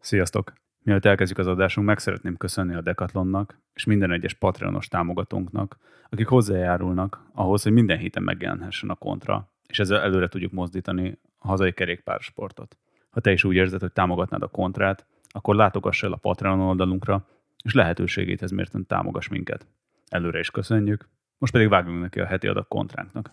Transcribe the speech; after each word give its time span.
Sziasztok! 0.00 0.52
Mielőtt 0.82 1.04
elkezdjük 1.04 1.38
az 1.38 1.46
adásunk, 1.46 1.86
meg 1.86 1.98
szeretném 1.98 2.36
köszönni 2.36 2.74
a 2.74 2.80
Decathlonnak 2.80 3.58
és 3.74 3.84
minden 3.84 4.10
egyes 4.10 4.34
Patreonos 4.34 4.88
támogatónknak, 4.88 5.78
akik 6.10 6.26
hozzájárulnak 6.26 7.22
ahhoz, 7.32 7.62
hogy 7.62 7.72
minden 7.72 7.98
héten 7.98 8.22
megjelenhessen 8.22 8.90
a 8.90 8.94
kontra, 8.94 9.48
és 9.66 9.78
ezzel 9.78 10.00
előre 10.00 10.28
tudjuk 10.28 10.52
mozdítani 10.52 11.18
a 11.38 11.46
hazai 11.48 11.72
kerékpársportot. 11.72 12.76
Ha 13.10 13.20
te 13.20 13.32
is 13.32 13.44
úgy 13.44 13.54
érzed, 13.54 13.80
hogy 13.80 13.92
támogatnád 13.92 14.42
a 14.42 14.48
kontrát, 14.48 15.06
akkor 15.28 15.54
látogass 15.54 16.02
el 16.02 16.12
a 16.12 16.16
Patreon 16.16 16.60
oldalunkra, 16.60 17.26
és 17.62 17.74
lehetőségét 17.74 18.42
ez 18.42 18.50
mérten 18.50 18.86
támogass 18.86 19.28
minket. 19.28 19.66
Előre 20.08 20.38
is 20.38 20.50
köszönjük, 20.50 21.08
most 21.38 21.52
pedig 21.52 21.68
vágjunk 21.68 22.00
neki 22.00 22.20
a 22.20 22.26
heti 22.26 22.46
adag 22.46 22.68
kontránknak. 22.68 23.30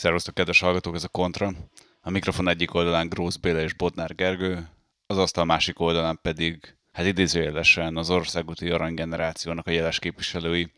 Szervusztok, 0.00 0.34
kedves 0.34 0.60
hallgatók, 0.60 0.94
ez 0.94 1.04
a 1.04 1.08
Kontra. 1.08 1.52
A 2.00 2.10
mikrofon 2.10 2.48
egyik 2.48 2.74
oldalán 2.74 3.08
Grósz 3.08 3.36
Béla 3.36 3.60
és 3.60 3.74
Bodnár 3.74 4.14
Gergő, 4.14 4.68
az 5.06 5.18
asztal 5.18 5.44
másik 5.44 5.80
oldalán 5.80 6.18
pedig, 6.22 6.76
hát 6.92 7.06
idézőjelesen 7.06 7.96
az 7.96 8.10
országúti 8.10 8.70
aranygenerációnak 8.70 9.66
a 9.66 9.70
jeles 9.70 9.98
képviselői, 9.98 10.72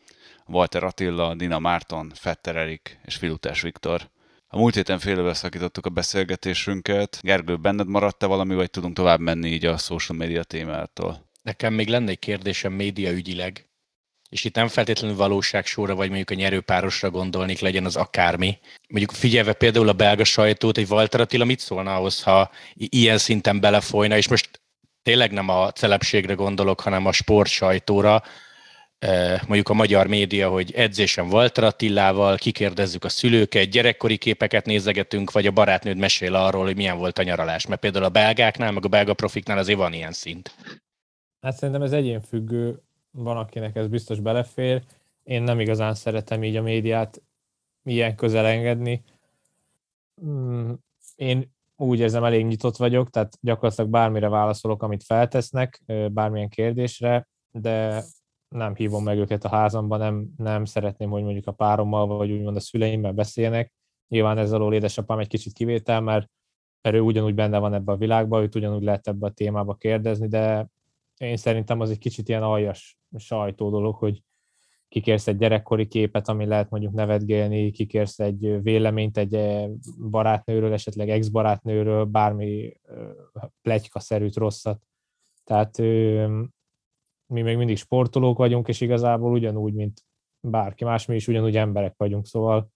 Walter 0.45 0.83
Attila, 0.83 1.35
Dina 1.35 1.59
Márton, 1.59 2.11
Fetter 2.15 2.55
Erik 2.55 2.99
és 3.05 3.15
Filutás 3.15 3.61
Viktor. 3.61 4.09
A 4.47 4.57
múlt 4.57 4.75
héten 4.75 4.99
félővel 4.99 5.33
szakítottuk 5.33 5.85
a 5.85 5.89
beszélgetésünket. 5.89 7.19
Gergő, 7.21 7.57
benned 7.57 7.87
maradt-e 7.87 8.25
valami, 8.25 8.55
vagy 8.55 8.69
tudunk 8.69 8.95
tovább 8.95 9.19
menni 9.19 9.49
így 9.49 9.65
a 9.65 9.77
social 9.77 10.17
media 10.17 10.43
témától? 10.43 11.29
Nekem 11.41 11.73
még 11.73 11.87
lenne 11.87 12.09
egy 12.09 12.19
kérdésem 12.19 12.73
médiaügyileg, 12.73 13.69
és 14.33 14.43
itt 14.43 14.55
nem 14.55 14.67
feltétlenül 14.67 15.15
valóságsóra, 15.15 15.95
vagy 15.95 16.07
mondjuk 16.07 16.29
a 16.29 16.33
nyerőpárosra 16.33 17.09
gondolnék, 17.09 17.59
legyen 17.59 17.85
az 17.85 17.95
akármi. 17.95 18.57
Mondjuk 18.87 19.11
figyelve 19.11 19.53
például 19.53 19.89
a 19.89 19.93
belga 19.93 20.23
sajtót, 20.23 20.77
egy 20.77 20.89
Walter 20.89 21.21
Attila 21.21 21.45
mit 21.45 21.59
szólna 21.59 21.95
ahhoz, 21.95 22.23
ha 22.23 22.51
ilyen 22.73 23.17
szinten 23.17 23.59
belefolyna, 23.59 24.17
és 24.17 24.27
most 24.27 24.61
tényleg 25.03 25.31
nem 25.31 25.49
a 25.49 25.71
celebségre 25.71 26.33
gondolok, 26.33 26.79
hanem 26.79 27.05
a 27.05 27.11
sport 27.11 27.49
sajtóra, 27.49 28.23
Eh, 29.03 29.39
mondjuk 29.47 29.69
a 29.69 29.73
magyar 29.73 30.07
média, 30.07 30.49
hogy 30.49 30.71
edzésen 30.71 31.25
Walter 31.25 31.63
Attilával, 31.63 32.37
kikérdezzük 32.37 33.03
a 33.03 33.09
szülőket, 33.09 33.69
gyerekkori 33.69 34.17
képeket 34.17 34.65
nézegetünk, 34.65 35.31
vagy 35.31 35.47
a 35.47 35.51
barátnőd 35.51 35.97
mesél 35.97 36.35
arról, 36.35 36.63
hogy 36.63 36.75
milyen 36.75 36.97
volt 36.97 37.19
a 37.19 37.23
nyaralás. 37.23 37.67
Mert 37.67 37.81
például 37.81 38.05
a 38.05 38.09
belgáknál, 38.09 38.71
meg 38.71 38.85
a 38.85 38.87
belga 38.87 39.13
profiknál 39.13 39.57
azért 39.57 39.77
van 39.77 39.93
ilyen 39.93 40.11
szint. 40.11 40.55
Hát 41.41 41.57
szerintem 41.57 41.83
ez 41.83 41.91
egyénfüggő, 41.91 42.83
van 43.17 43.37
akinek 43.37 43.75
ez 43.75 43.87
biztos 43.87 44.19
belefér. 44.19 44.83
Én 45.23 45.43
nem 45.43 45.59
igazán 45.59 45.93
szeretem 45.93 46.43
így 46.43 46.55
a 46.55 46.61
médiát 46.61 47.21
ilyen 47.83 48.15
közel 48.15 48.45
engedni. 48.45 49.03
Mm, 50.25 50.71
Én 51.15 51.51
úgy 51.75 51.99
érzem, 51.99 52.23
elég 52.23 52.45
nyitott 52.45 52.75
vagyok, 52.75 53.09
tehát 53.09 53.37
gyakorlatilag 53.41 53.89
bármire 53.89 54.29
válaszolok, 54.29 54.83
amit 54.83 55.03
feltesznek, 55.03 55.83
bármilyen 56.11 56.49
kérdésre, 56.49 57.27
de 57.51 58.03
nem 58.47 58.75
hívom 58.75 59.03
meg 59.03 59.17
őket 59.17 59.43
a 59.43 59.49
házamba, 59.49 59.97
nem, 59.97 60.27
nem 60.37 60.65
szeretném, 60.65 61.09
hogy 61.09 61.23
mondjuk 61.23 61.47
a 61.47 61.51
párommal, 61.51 62.07
vagy 62.07 62.31
úgymond 62.31 62.55
a 62.55 62.59
szüleimmel 62.59 63.11
beszéljenek. 63.11 63.73
Nyilván 64.07 64.37
ez 64.37 64.51
alól 64.51 64.73
édesapám 64.73 65.19
egy 65.19 65.27
kicsit 65.27 65.53
kivétel, 65.53 66.01
mert, 66.01 66.29
mert 66.81 66.95
ő 66.95 66.99
ugyanúgy 66.99 67.35
benne 67.35 67.57
van 67.57 67.73
ebbe 67.73 67.91
a 67.91 67.97
világba, 67.97 68.41
őt 68.41 68.55
ugyanúgy 68.55 68.83
lehet 68.83 69.07
ebbe 69.07 69.27
a 69.27 69.31
témába 69.31 69.73
kérdezni, 69.73 70.27
de 70.27 70.67
én 71.17 71.37
szerintem 71.37 71.79
az 71.79 71.89
egy 71.89 71.97
kicsit 71.97 72.29
ilyen 72.29 72.43
aljas 72.43 72.99
sajtó 73.17 73.69
dolog, 73.69 73.95
hogy 73.95 74.23
kikérsz 74.87 75.27
egy 75.27 75.37
gyerekkori 75.37 75.87
képet, 75.87 76.27
ami 76.27 76.45
lehet 76.45 76.69
mondjuk 76.69 76.93
nevetgélni, 76.93 77.71
kikérsz 77.71 78.19
egy 78.19 78.61
véleményt 78.61 79.17
egy 79.17 79.33
eh, 79.33 79.69
barátnőről, 80.09 80.73
esetleg 80.73 81.09
ex-barátnőről, 81.09 82.05
bármi 82.05 82.79
plegykaszerűt, 83.61 84.35
rosszat. 84.35 84.81
Tehát 85.43 85.77
mi 87.27 87.41
még 87.41 87.57
mindig 87.57 87.77
sportolók 87.77 88.37
vagyunk, 88.37 88.67
és 88.67 88.81
igazából 88.81 89.31
ugyanúgy, 89.31 89.73
mint 89.73 90.05
bárki 90.39 90.83
más, 90.83 91.05
mi 91.05 91.15
is 91.15 91.27
ugyanúgy 91.27 91.57
emberek 91.57 91.93
vagyunk, 91.97 92.25
szóval 92.25 92.71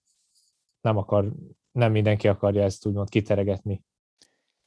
nem 0.80 0.96
akar, 0.96 1.32
nem 1.72 1.92
mindenki 1.92 2.28
akarja 2.28 2.62
ezt 2.62 2.86
úgymond 2.86 3.08
kiteregetni. 3.08 3.82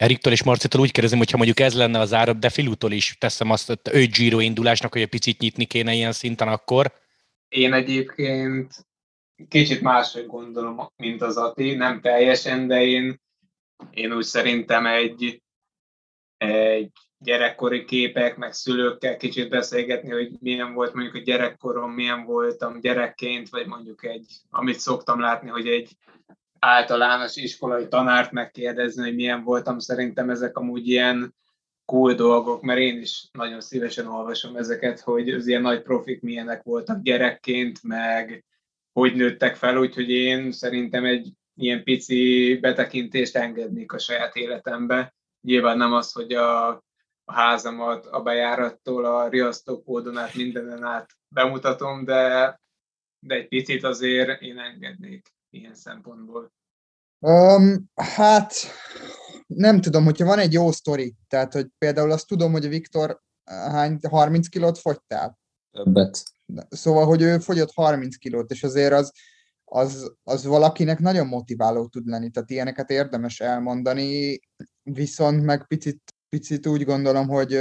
Eriktől 0.02 0.34
és 0.34 0.44
Marcitól 0.44 0.82
úgy 0.82 0.92
kérdezem, 0.92 1.18
hogy 1.18 1.32
ha 1.32 1.38
mondjuk 1.38 1.60
ez 1.60 1.76
lenne 1.76 2.00
az 2.00 2.14
ára, 2.14 2.34
de 2.34 2.50
Filutól 2.50 2.92
is 2.92 3.16
teszem 3.20 3.50
azt, 3.50 3.68
hogy 3.68 3.80
ő 3.92 4.06
Giro 4.06 4.40
indulásnak, 4.40 4.92
hogy 4.92 5.02
egy 5.02 5.10
picit 5.10 5.40
nyitni 5.40 5.66
kéne 5.66 5.94
ilyen 5.94 6.12
szinten 6.12 6.48
akkor. 6.48 6.92
Én 7.48 7.74
egyébként 7.74 8.74
kicsit 9.48 9.82
máshogy 9.82 10.26
gondolom, 10.26 10.92
mint 10.96 11.22
az 11.22 11.38
Ati, 11.38 11.76
nem 11.76 12.02
teljesen, 12.02 12.68
de 12.68 12.84
én, 12.84 13.22
én 13.92 14.14
úgy 14.14 14.24
szerintem 14.24 14.86
egy, 14.86 15.42
egy 16.38 16.92
gyerekkori 17.18 17.86
képek, 17.86 18.38
meg 18.38 18.54
szülőkkel 18.54 19.18
kicsit 19.18 19.50
beszélgetni, 19.50 20.12
hogy 20.12 20.32
milyen 20.40 20.74
volt 20.74 20.94
mondjuk 20.94 21.16
a 21.16 21.20
gyerekkorom, 21.20 21.92
milyen 21.92 22.24
voltam 22.24 22.80
gyerekként, 22.80 23.50
vagy 23.50 23.66
mondjuk 23.66 24.06
egy, 24.06 24.26
amit 24.50 24.80
szoktam 24.80 25.20
látni, 25.20 25.50
hogy 25.50 25.68
egy 25.68 25.96
általános 26.66 27.36
iskolai 27.36 27.88
tanárt 27.88 28.32
megkérdezni, 28.32 29.04
hogy 29.04 29.16
milyen 29.16 29.44
voltam, 29.44 29.80
szerintem 29.80 30.30
ezek 30.30 30.58
amúgy 30.58 30.88
ilyen 30.88 31.36
cool 31.86 32.14
dolgok, 32.14 32.62
mert 32.62 32.80
én 32.80 32.98
is 32.98 33.30
nagyon 33.32 33.62
szívesen 33.62 34.08
olvasom 34.08 34.56
ezeket, 34.56 35.00
hogy 35.00 35.30
az 35.30 35.48
ilyen 35.48 35.62
nagy 35.62 35.82
profik 35.82 36.22
milyenek 36.22 36.64
voltak 36.64 37.02
gyerekként, 37.02 37.84
meg 37.84 38.46
hogy 38.94 39.16
nőttek 39.16 39.56
fel, 39.56 39.78
úgyhogy 39.78 40.10
én 40.10 40.52
szerintem 40.52 41.06
egy 41.06 41.34
ilyen 41.56 41.84
pici 41.84 42.58
betekintést 42.62 43.36
engednék 43.36 43.94
a 43.94 44.00
saját 44.00 44.36
életembe. 44.36 45.14
Nyilván 45.42 45.78
nem 45.78 45.94
az, 45.94 46.12
hogy 46.12 46.34
a, 46.34 46.68
a 47.24 47.34
házamat 47.34 48.06
a 48.06 48.22
bejárattól 48.22 49.06
a 49.06 49.28
riasztókódon 49.28 50.18
át 50.18 50.34
mindenen 50.34 50.84
át 50.84 51.10
bemutatom, 51.28 52.06
de, 52.06 52.60
de 53.20 53.36
egy 53.36 53.48
picit 53.48 53.84
azért 53.84 54.42
én 54.42 54.60
engednék 54.60 55.34
ilyen 55.52 55.76
szempontból. 55.76 56.54
Um, 57.20 57.92
hát 57.96 58.54
nem 59.48 59.82
tudom, 59.82 60.04
hogyha 60.04 60.26
van 60.26 60.40
egy 60.40 60.54
jó 60.54 60.72
sztori, 60.72 61.16
tehát 61.28 61.54
hogy 61.54 61.68
például 61.78 62.12
azt 62.12 62.28
tudom, 62.28 62.52
hogy 62.52 62.66
a 62.66 62.70
Viktor 62.70 63.22
eh, 63.44 63.72
hány, 63.72 64.00
30 64.10 64.48
kilót 64.48 64.78
fogytál? 64.78 65.40
Többet. 65.72 66.24
Szóval, 66.70 67.06
hogy 67.06 67.22
ő 67.22 67.40
fogyott 67.40 67.72
30 67.74 68.16
kilót, 68.16 68.52
és 68.52 68.64
azért 68.64 68.94
az, 68.94 69.12
az, 69.66 70.12
az 70.24 70.46
valakinek 70.46 71.00
nagyon 71.00 71.28
motiváló 71.28 71.88
tud 71.88 72.08
lenni, 72.08 72.30
tehát 72.30 72.50
ilyeneket 72.50 72.90
érdemes 72.90 73.40
elmondani, 73.40 74.40
viszont 74.84 75.44
meg 75.44 75.68
picit, 75.68 76.02
picit 76.30 76.68
úgy 76.68 76.86
gondolom, 76.86 77.28
hogy 77.28 77.60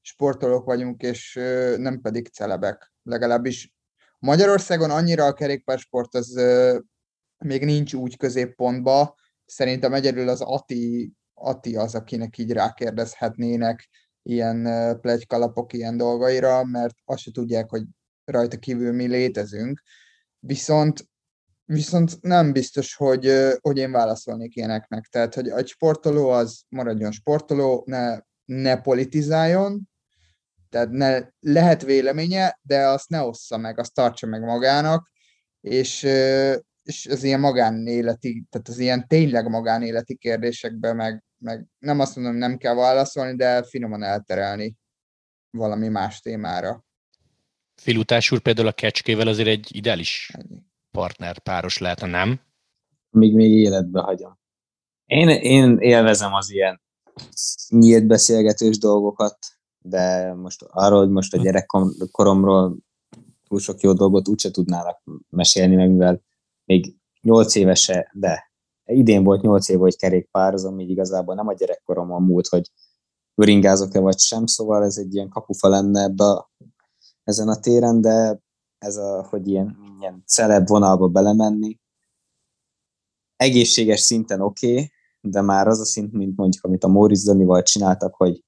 sportolók 0.00 0.64
vagyunk, 0.64 1.02
és 1.02 1.34
nem 1.76 2.00
pedig 2.00 2.28
celebek. 2.28 2.92
Legalábbis 3.02 3.72
Magyarországon 4.18 4.90
annyira 4.90 5.24
a 5.24 5.32
kerékpársport 5.32 6.14
az 6.14 6.40
még 7.44 7.64
nincs 7.64 7.94
úgy 7.94 8.16
középpontba, 8.16 9.14
szerintem 9.44 9.94
egyedül 9.94 10.28
az 10.28 10.40
Ati, 10.40 11.12
Ati 11.34 11.76
az, 11.76 11.94
akinek 11.94 12.38
így 12.38 12.52
rákérdezhetnének 12.52 13.88
ilyen 14.22 14.62
plegykalapok 15.00 15.72
ilyen 15.72 15.96
dolgaira, 15.96 16.64
mert 16.64 16.94
azt 17.04 17.22
se 17.22 17.30
tudják, 17.30 17.70
hogy 17.70 17.82
rajta 18.24 18.58
kívül 18.58 18.92
mi 18.92 19.06
létezünk. 19.06 19.82
Viszont 20.38 21.08
viszont 21.66 22.20
nem 22.20 22.52
biztos, 22.52 22.94
hogy, 22.94 23.32
hogy 23.60 23.78
én 23.78 23.90
válaszolnék 23.90 24.56
ilyeneknek. 24.56 25.06
Tehát, 25.06 25.34
hogy 25.34 25.48
egy 25.48 25.66
sportoló 25.66 26.28
az 26.28 26.62
maradjon 26.68 27.12
sportoló, 27.12 27.82
ne, 27.86 28.18
ne 28.44 28.80
politizáljon, 28.80 29.88
tehát 30.70 30.90
ne, 30.90 31.20
lehet 31.40 31.82
véleménye, 31.82 32.58
de 32.62 32.86
azt 32.86 33.08
ne 33.08 33.22
ossza 33.22 33.56
meg, 33.56 33.78
azt 33.78 33.94
tartsa 33.94 34.26
meg 34.26 34.42
magának, 34.42 35.10
és, 35.60 36.06
és 36.84 37.06
az 37.06 37.22
ilyen 37.22 37.40
magánéleti, 37.40 38.44
tehát 38.50 38.68
az 38.68 38.78
ilyen 38.78 39.06
tényleg 39.08 39.48
magánéleti 39.48 40.16
kérdésekben 40.16 40.96
meg, 40.96 41.24
meg 41.38 41.66
nem 41.78 42.00
azt 42.00 42.16
mondom, 42.16 42.34
nem 42.34 42.56
kell 42.56 42.74
válaszolni, 42.74 43.36
de 43.36 43.62
finoman 43.62 44.02
elterelni 44.02 44.76
valami 45.50 45.88
más 45.88 46.20
témára. 46.20 46.84
Filutás 47.74 48.30
úr 48.30 48.40
például 48.40 48.66
a 48.66 48.72
kecskével 48.72 49.28
azért 49.28 49.48
egy 49.48 49.76
ideális 49.76 50.30
partner 50.90 51.38
páros 51.38 51.78
lehetne, 51.78 52.06
nem? 52.06 52.40
Még 53.10 53.34
még 53.34 53.52
életbe 53.52 54.00
hagyom. 54.00 54.38
Én, 55.06 55.28
én 55.28 55.78
élvezem 55.78 56.34
az 56.34 56.50
ilyen 56.50 56.80
nyílt 57.68 58.06
beszélgetős 58.06 58.78
dolgokat, 58.78 59.38
de 59.78 60.34
most 60.34 60.62
arról, 60.62 60.98
hogy 60.98 61.10
most 61.10 61.34
a 61.34 61.42
gyerekkoromról 61.42 62.76
túl 63.48 63.58
sok 63.58 63.80
jó 63.80 63.92
dolgot 63.92 64.28
úgyse 64.28 64.50
tudnának 64.50 65.02
mesélni, 65.28 65.74
meg 65.74 65.90
mivel 65.90 66.22
még 66.64 66.96
nyolc 67.20 67.54
évese, 67.54 68.10
de 68.12 68.52
idén 68.84 69.24
volt 69.24 69.42
8 69.42 69.68
év, 69.68 69.78
hogy 69.78 69.96
kerékpározom, 69.96 70.80
így 70.80 70.90
igazából 70.90 71.34
nem 71.34 71.48
a 71.48 71.54
gyerekkoromon 71.54 72.22
múlt, 72.22 72.46
hogy 72.46 72.70
öringázok-e 73.34 74.00
vagy 74.00 74.18
sem, 74.18 74.46
szóval 74.46 74.84
ez 74.84 74.96
egy 74.96 75.14
ilyen 75.14 75.28
kapufa 75.28 75.68
lenne 75.68 76.02
ebbe 76.02 76.24
a, 76.24 76.50
ezen 77.24 77.48
a 77.48 77.60
téren, 77.60 78.00
de 78.00 78.40
ez 78.78 78.96
a, 78.96 79.26
hogy 79.28 79.48
ilyen, 79.48 79.76
ilyen 80.00 80.22
celeb 80.26 80.68
vonalba 80.68 81.08
belemenni, 81.08 81.78
egészséges 83.36 84.00
szinten 84.00 84.40
oké, 84.40 84.72
okay, 84.72 84.90
de 85.20 85.40
már 85.40 85.66
az 85.66 85.80
a 85.80 85.84
szint, 85.84 86.12
mint 86.12 86.36
mondjuk, 86.36 86.64
amit 86.64 86.84
a 86.84 86.88
Móricz 86.88 87.24
Danival 87.24 87.62
csináltak, 87.62 88.14
hogy 88.14 88.44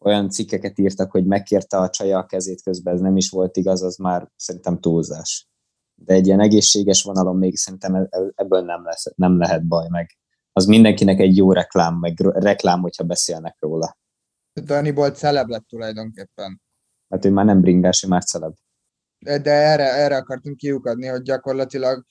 olyan 0.00 0.30
cikkeket 0.30 0.78
írtak, 0.78 1.10
hogy 1.10 1.26
megkérte 1.26 1.76
a 1.76 1.90
csaja 1.90 2.18
a 2.18 2.26
kezét 2.26 2.62
közben, 2.62 2.94
ez 2.94 3.00
nem 3.00 3.16
is 3.16 3.30
volt 3.30 3.56
igaz, 3.56 3.82
az 3.82 3.96
már 3.96 4.30
szerintem 4.36 4.80
túlzás. 4.80 5.49
De 6.04 6.14
egy 6.14 6.26
ilyen 6.26 6.40
egészséges 6.40 7.02
vonalon 7.02 7.36
még 7.36 7.56
szerintem 7.56 7.94
e- 7.94 8.06
e- 8.10 8.32
ebből 8.34 8.60
nem, 8.60 8.84
lesz, 8.84 9.12
nem 9.16 9.38
lehet 9.38 9.66
baj 9.66 9.88
meg. 9.88 10.18
Az 10.52 10.64
mindenkinek 10.64 11.18
egy 11.18 11.36
jó 11.36 11.52
reklám, 11.52 11.94
meg 11.94 12.20
reklám, 12.20 12.80
hogyha 12.80 13.04
beszélnek 13.04 13.56
róla. 13.58 13.98
Dani 14.64 14.92
volt 14.92 15.16
celeb 15.16 15.48
lett 15.48 15.66
tulajdonképpen. 15.68 16.62
Hát 17.08 17.24
ő 17.24 17.30
már 17.30 17.44
nem 17.44 17.60
bringás, 17.60 18.04
ő 18.04 18.08
már 18.08 18.24
celeb. 18.24 18.54
De 19.18 19.50
erre, 19.50 19.92
erre 19.92 20.16
akartunk 20.16 20.56
kiukadni, 20.56 21.06
hogy 21.06 21.22
gyakorlatilag 21.22 22.04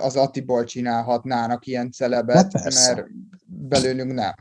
az 0.00 0.16
Atiból 0.16 0.64
csinálhatnának 0.64 1.66
ilyen 1.66 1.90
celebet, 1.90 2.52
hát 2.52 2.74
mert 2.74 3.06
belőlünk 3.46 4.12
nem. 4.12 4.34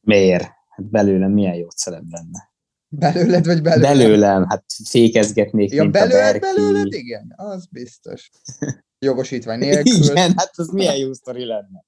Miért? 0.00 0.42
Hát 0.68 0.86
belőlem 0.90 1.32
milyen 1.32 1.54
jó 1.54 1.68
celeb 1.68 2.10
lenne. 2.10 2.50
Belőled 2.88 3.46
vagy 3.46 3.62
belőlem? 3.62 3.98
Belőlem, 3.98 4.46
hát 4.48 4.64
fékezgetnék, 4.84 5.72
ja, 5.72 5.82
mint 5.82 5.92
belőled, 5.92 6.18
a 6.18 6.38
Berki. 6.38 6.38
belőled, 6.40 6.92
igen, 6.92 7.32
az 7.36 7.66
biztos. 7.70 8.30
Jogosítvány 8.98 9.58
nélkül. 9.58 10.02
Igen, 10.02 10.32
hát 10.36 10.50
az 10.54 10.68
milyen 10.68 10.96
jó 10.96 11.12
sztori 11.12 11.44
lenne. 11.44 11.84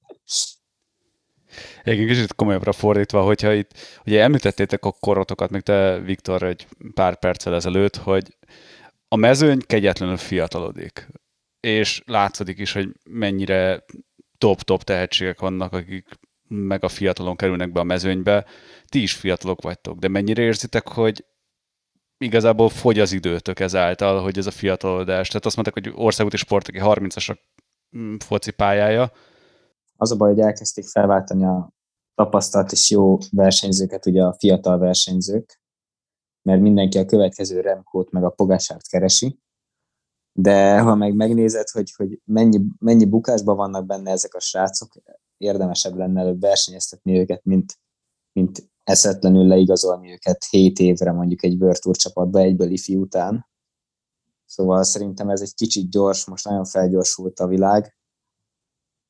Egyébként 1.82 2.10
kicsit 2.10 2.34
komolyabbra 2.34 2.72
fordítva, 2.72 3.22
hogyha 3.22 3.52
itt, 3.52 3.70
ugye 4.06 4.22
említettétek 4.22 4.84
a 4.84 4.92
korotokat, 5.00 5.50
még 5.50 5.60
te, 5.62 5.98
Viktor, 5.98 6.42
egy 6.42 6.66
pár 6.94 7.18
perccel 7.18 7.54
ezelőtt, 7.54 7.96
hogy 7.96 8.36
a 9.08 9.16
mezőny 9.16 9.58
kegyetlenül 9.66 10.16
fiatalodik 10.16 11.08
és 11.60 12.02
látszik 12.06 12.58
is, 12.58 12.72
hogy 12.72 12.88
mennyire 13.04 13.84
top-top 14.38 14.82
tehetségek 14.82 15.40
vannak, 15.40 15.72
akik 15.72 16.06
meg 16.48 16.84
a 16.84 16.88
fiatalon 16.88 17.36
kerülnek 17.36 17.72
be 17.72 17.80
a 17.80 17.84
mezőnybe. 17.84 18.46
Ti 18.88 19.02
is 19.02 19.14
fiatalok 19.14 19.62
vagytok, 19.62 19.99
de 19.99 20.08
mennyire 20.08 20.43
érzitek, 20.43 20.88
hogy 20.88 21.25
igazából 22.19 22.69
fogy 22.69 22.99
az 22.99 23.12
időtök 23.12 23.61
ezáltal, 23.61 24.23
hogy 24.23 24.38
ez 24.38 24.46
a 24.46 24.50
fiatalodás. 24.50 25.29
Tehát 25.29 25.46
azt 25.46 25.56
mondták, 25.56 25.85
hogy 25.85 26.05
országúti 26.05 26.37
sport, 26.37 26.69
aki 26.69 26.79
30-as 26.82 27.31
a 27.31 27.38
mm, 27.96 28.14
foci 28.17 28.50
pályája. 28.50 29.12
Az 29.96 30.11
a 30.11 30.17
baj, 30.17 30.31
hogy 30.31 30.40
elkezdték 30.40 30.85
felváltani 30.87 31.44
a 31.44 31.73
tapasztalt 32.14 32.73
és 32.73 32.90
jó 32.90 33.19
versenyzőket, 33.31 34.06
ugye 34.06 34.23
a 34.23 34.37
fiatal 34.38 34.79
versenyzők, 34.79 35.61
mert 36.43 36.61
mindenki 36.61 36.99
a 36.99 37.05
következő 37.05 37.61
Remkót 37.61 38.11
meg 38.11 38.25
a 38.25 38.31
Pogásárt 38.31 38.88
keresi, 38.88 39.38
de 40.32 40.81
ha 40.81 40.94
meg 40.94 41.14
megnézed, 41.14 41.69
hogy, 41.69 41.93
hogy 41.96 42.20
mennyi, 42.25 42.61
mennyi 42.79 43.05
bukásban 43.05 43.56
vannak 43.56 43.87
benne 43.87 44.11
ezek 44.11 44.34
a 44.34 44.41
srácok, 44.41 44.93
érdemesebb 45.37 45.96
lenne 45.96 46.20
előbb 46.20 46.41
versenyeztetni 46.41 47.19
őket, 47.19 47.44
mint, 47.44 47.79
mint 48.32 48.70
eszetlenül 48.88 49.46
leigazolni 49.46 50.12
őket 50.12 50.44
7 50.50 50.79
évre 50.79 51.12
mondjuk 51.12 51.43
egy 51.43 51.61
World 51.61 51.79
Tour 51.79 51.96
csapatba 51.96 52.38
egyből 52.38 52.70
ifi 52.70 52.96
után. 52.96 53.46
Szóval 54.44 54.82
szerintem 54.82 55.29
ez 55.29 55.40
egy 55.40 55.55
kicsit 55.55 55.90
gyors, 55.90 56.26
most 56.26 56.44
nagyon 56.44 56.64
felgyorsult 56.64 57.40
a 57.40 57.46
világ, 57.46 57.96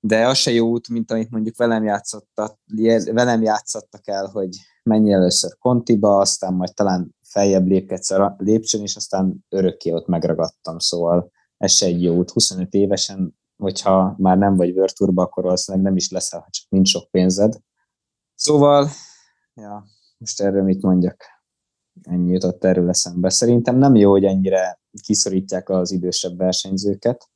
de 0.01 0.27
az 0.27 0.37
se 0.37 0.51
jó 0.51 0.69
út, 0.69 0.89
mint 0.89 1.11
amit 1.11 1.31
mondjuk 1.31 1.57
velem, 1.57 1.85
játszottak, 1.85 2.59
velem 3.13 3.43
játszottak 3.43 4.09
el, 4.09 4.27
hogy 4.27 4.57
menj 4.83 5.13
először 5.13 5.59
Kontiba, 5.59 6.19
aztán 6.19 6.55
majd 6.55 6.75
talán 6.75 7.15
feljebb 7.23 7.67
lépkedsz 7.67 8.11
a 8.11 8.37
lépcsőn, 8.39 8.83
és 8.83 8.97
aztán 8.97 9.45
örökké 9.49 9.91
ott 9.91 10.07
megragadtam, 10.07 10.79
szóval 10.79 11.31
ez 11.57 11.73
se 11.73 11.87
egy 11.87 12.03
jó 12.03 12.17
út. 12.17 12.31
25 12.31 12.73
évesen, 12.73 13.39
hogyha 13.57 14.15
már 14.19 14.39
nem 14.39 14.57
vagy 14.57 14.73
Virturba, 14.73 15.23
akkor 15.23 15.43
valószínűleg 15.43 15.87
nem 15.87 15.97
is 15.97 16.11
leszel, 16.11 16.41
ha 16.41 16.49
csak 16.51 16.71
nincs 16.71 16.89
sok 16.89 17.11
pénzed. 17.11 17.55
Szóval, 18.35 18.89
ja, 19.61 19.85
most 20.19 20.41
erről 20.41 20.63
mit 20.63 20.83
mondjak? 20.83 21.25
Ennyi 22.03 22.33
jutott 22.33 22.65
erről 22.65 22.89
eszembe. 22.89 23.31
Szerintem 23.31 23.77
nem 23.77 23.95
jó, 23.95 24.11
hogy 24.11 24.25
ennyire 24.25 24.81
kiszorítják 25.03 25.69
az 25.69 25.93
idősebb 25.93 26.37
versenyzőket, 26.37 27.31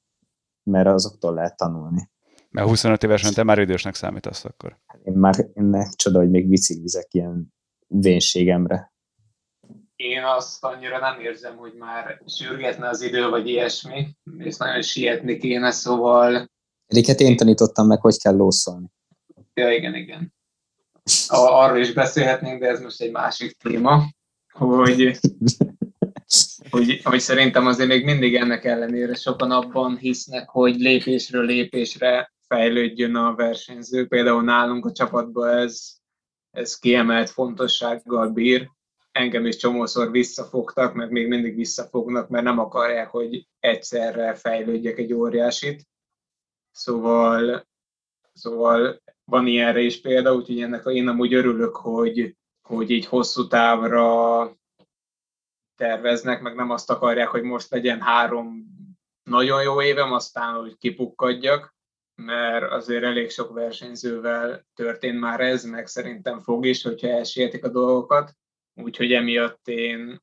mert 0.62 0.88
azoktól 0.88 1.34
lehet 1.34 1.56
tanulni. 1.56 2.10
Mert 2.50 2.68
25 2.68 3.02
évesen 3.02 3.32
te 3.32 3.42
már 3.42 3.58
idősnek 3.58 3.94
számítasz 3.94 4.44
akkor. 4.44 4.78
Én 5.02 5.12
már 5.12 5.50
én 5.54 5.86
csoda, 5.96 6.18
hogy 6.18 6.30
még 6.30 6.48
biciklizek 6.48 7.14
ilyen 7.14 7.54
vénségemre 7.86 8.92
én 10.02 10.22
azt 10.24 10.64
annyira 10.64 10.98
nem 10.98 11.20
érzem, 11.20 11.56
hogy 11.56 11.74
már 11.74 12.22
sürgetne 12.26 12.88
az 12.88 13.00
idő, 13.00 13.28
vagy 13.28 13.48
ilyesmi, 13.48 14.16
és 14.38 14.56
nagyon 14.56 14.82
sietni 14.82 15.38
kéne, 15.38 15.70
szóval... 15.70 16.50
Riket 16.86 17.20
én 17.20 17.36
tanítottam 17.36 17.86
meg, 17.86 18.00
hogy 18.00 18.18
kell 18.18 18.36
lószolni. 18.36 18.86
Ja, 19.54 19.72
igen, 19.72 19.94
igen. 19.94 20.34
Arról 21.28 21.78
is 21.78 21.92
beszélhetnénk, 21.92 22.60
de 22.60 22.68
ez 22.68 22.80
most 22.80 23.00
egy 23.00 23.10
másik 23.10 23.56
téma, 23.56 24.02
hogy, 24.52 25.18
hogy, 26.70 27.00
hogy 27.02 27.20
szerintem 27.20 27.66
azért 27.66 27.88
még 27.88 28.04
mindig 28.04 28.34
ennek 28.34 28.64
ellenére 28.64 29.14
sokan 29.14 29.50
abban 29.50 29.96
hisznek, 29.96 30.48
hogy 30.48 30.76
lépésről 30.76 31.44
lépésre 31.44 32.32
fejlődjön 32.46 33.14
a 33.14 33.34
versenyző. 33.34 34.06
Például 34.06 34.42
nálunk 34.42 34.86
a 34.86 34.92
csapatban 34.92 35.48
ez, 35.48 35.92
ez 36.50 36.78
kiemelt 36.78 37.30
fontossággal 37.30 38.28
bír, 38.28 38.70
engem 39.12 39.46
is 39.46 39.56
csomószor 39.56 40.10
visszafogtak, 40.10 40.94
meg 40.94 41.10
még 41.10 41.28
mindig 41.28 41.54
visszafognak, 41.54 42.28
mert 42.28 42.44
nem 42.44 42.58
akarják, 42.58 43.08
hogy 43.08 43.48
egyszerre 43.60 44.34
fejlődjek 44.34 44.98
egy 44.98 45.12
óriásit. 45.12 45.86
Szóval, 46.70 47.68
szóval 48.32 49.02
van 49.24 49.46
ilyenre 49.46 49.80
is 49.80 50.00
példa, 50.00 50.34
úgyhogy 50.34 50.60
ennek 50.60 50.84
én 50.84 51.08
amúgy 51.08 51.34
örülök, 51.34 51.76
hogy, 51.76 52.36
hogy 52.68 52.90
így 52.90 53.06
hosszú 53.06 53.46
távra 53.46 54.56
terveznek, 55.76 56.42
meg 56.42 56.54
nem 56.54 56.70
azt 56.70 56.90
akarják, 56.90 57.28
hogy 57.28 57.42
most 57.42 57.70
legyen 57.70 58.00
három 58.00 58.64
nagyon 59.22 59.62
jó 59.62 59.82
évem, 59.82 60.12
aztán 60.12 60.54
hogy 60.54 60.76
kipukkadjak, 60.78 61.76
mert 62.14 62.70
azért 62.72 63.04
elég 63.04 63.30
sok 63.30 63.52
versenyzővel 63.52 64.66
történt 64.74 65.20
már 65.20 65.40
ez, 65.40 65.64
meg 65.64 65.86
szerintem 65.86 66.40
fog 66.40 66.66
is, 66.66 66.82
hogyha 66.82 67.08
elsietik 67.08 67.64
a 67.64 67.68
dolgokat. 67.68 68.36
Úgyhogy 68.74 69.12
emiatt 69.12 69.68
én, 69.68 70.22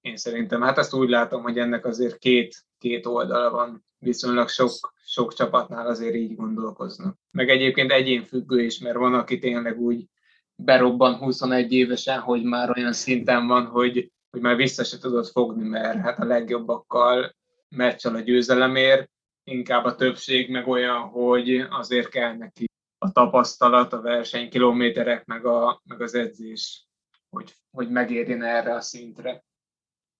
én 0.00 0.16
szerintem, 0.16 0.60
hát 0.60 0.78
azt 0.78 0.94
úgy 0.94 1.08
látom, 1.08 1.42
hogy 1.42 1.58
ennek 1.58 1.84
azért 1.84 2.18
két, 2.18 2.66
két 2.78 3.06
oldala 3.06 3.50
van. 3.50 3.84
Viszonylag 4.00 4.48
sok, 4.48 4.94
sok 5.04 5.34
csapatnál 5.34 5.86
azért 5.86 6.14
így 6.14 6.36
gondolkoznak. 6.36 7.18
Meg 7.30 7.48
egyébként 7.48 7.92
egyénfüggő 7.92 8.62
is, 8.62 8.78
mert 8.78 8.96
van, 8.96 9.14
aki 9.14 9.38
tényleg 9.38 9.80
úgy 9.80 10.06
berobban 10.54 11.14
21 11.14 11.72
évesen, 11.72 12.20
hogy 12.20 12.42
már 12.42 12.76
olyan 12.76 12.92
szinten 12.92 13.46
van, 13.46 13.66
hogy, 13.66 14.12
hogy 14.30 14.40
már 14.40 14.56
vissza 14.56 14.84
se 14.84 14.98
tudod 14.98 15.26
fogni, 15.26 15.68
mert 15.68 15.98
hát 15.98 16.18
a 16.18 16.24
legjobbakkal 16.24 17.34
meccsel 17.68 18.14
a 18.14 18.20
győzelemért, 18.20 19.10
inkább 19.44 19.84
a 19.84 19.94
többség 19.94 20.50
meg 20.50 20.68
olyan, 20.68 21.00
hogy 21.00 21.66
azért 21.70 22.08
kell 22.08 22.36
neki 22.36 22.64
a 22.98 23.12
tapasztalat, 23.12 23.92
a 23.92 24.00
versenykilométerek, 24.00 25.24
meg, 25.24 25.44
a, 25.44 25.80
meg 25.84 26.00
az 26.00 26.14
edzés 26.14 26.88
hogy, 27.30 27.54
hogy 27.70 27.90
megérjen 27.90 28.42
erre 28.42 28.74
a 28.74 28.80
szintre. 28.80 29.44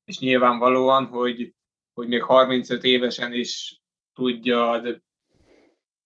És 0.05 0.19
nyilvánvalóan, 0.19 1.07
hogy, 1.07 1.55
hogy 2.01 2.09
még 2.09 2.23
35 2.23 2.85
évesen 2.85 3.33
is 3.33 3.81
tudja 4.15 4.83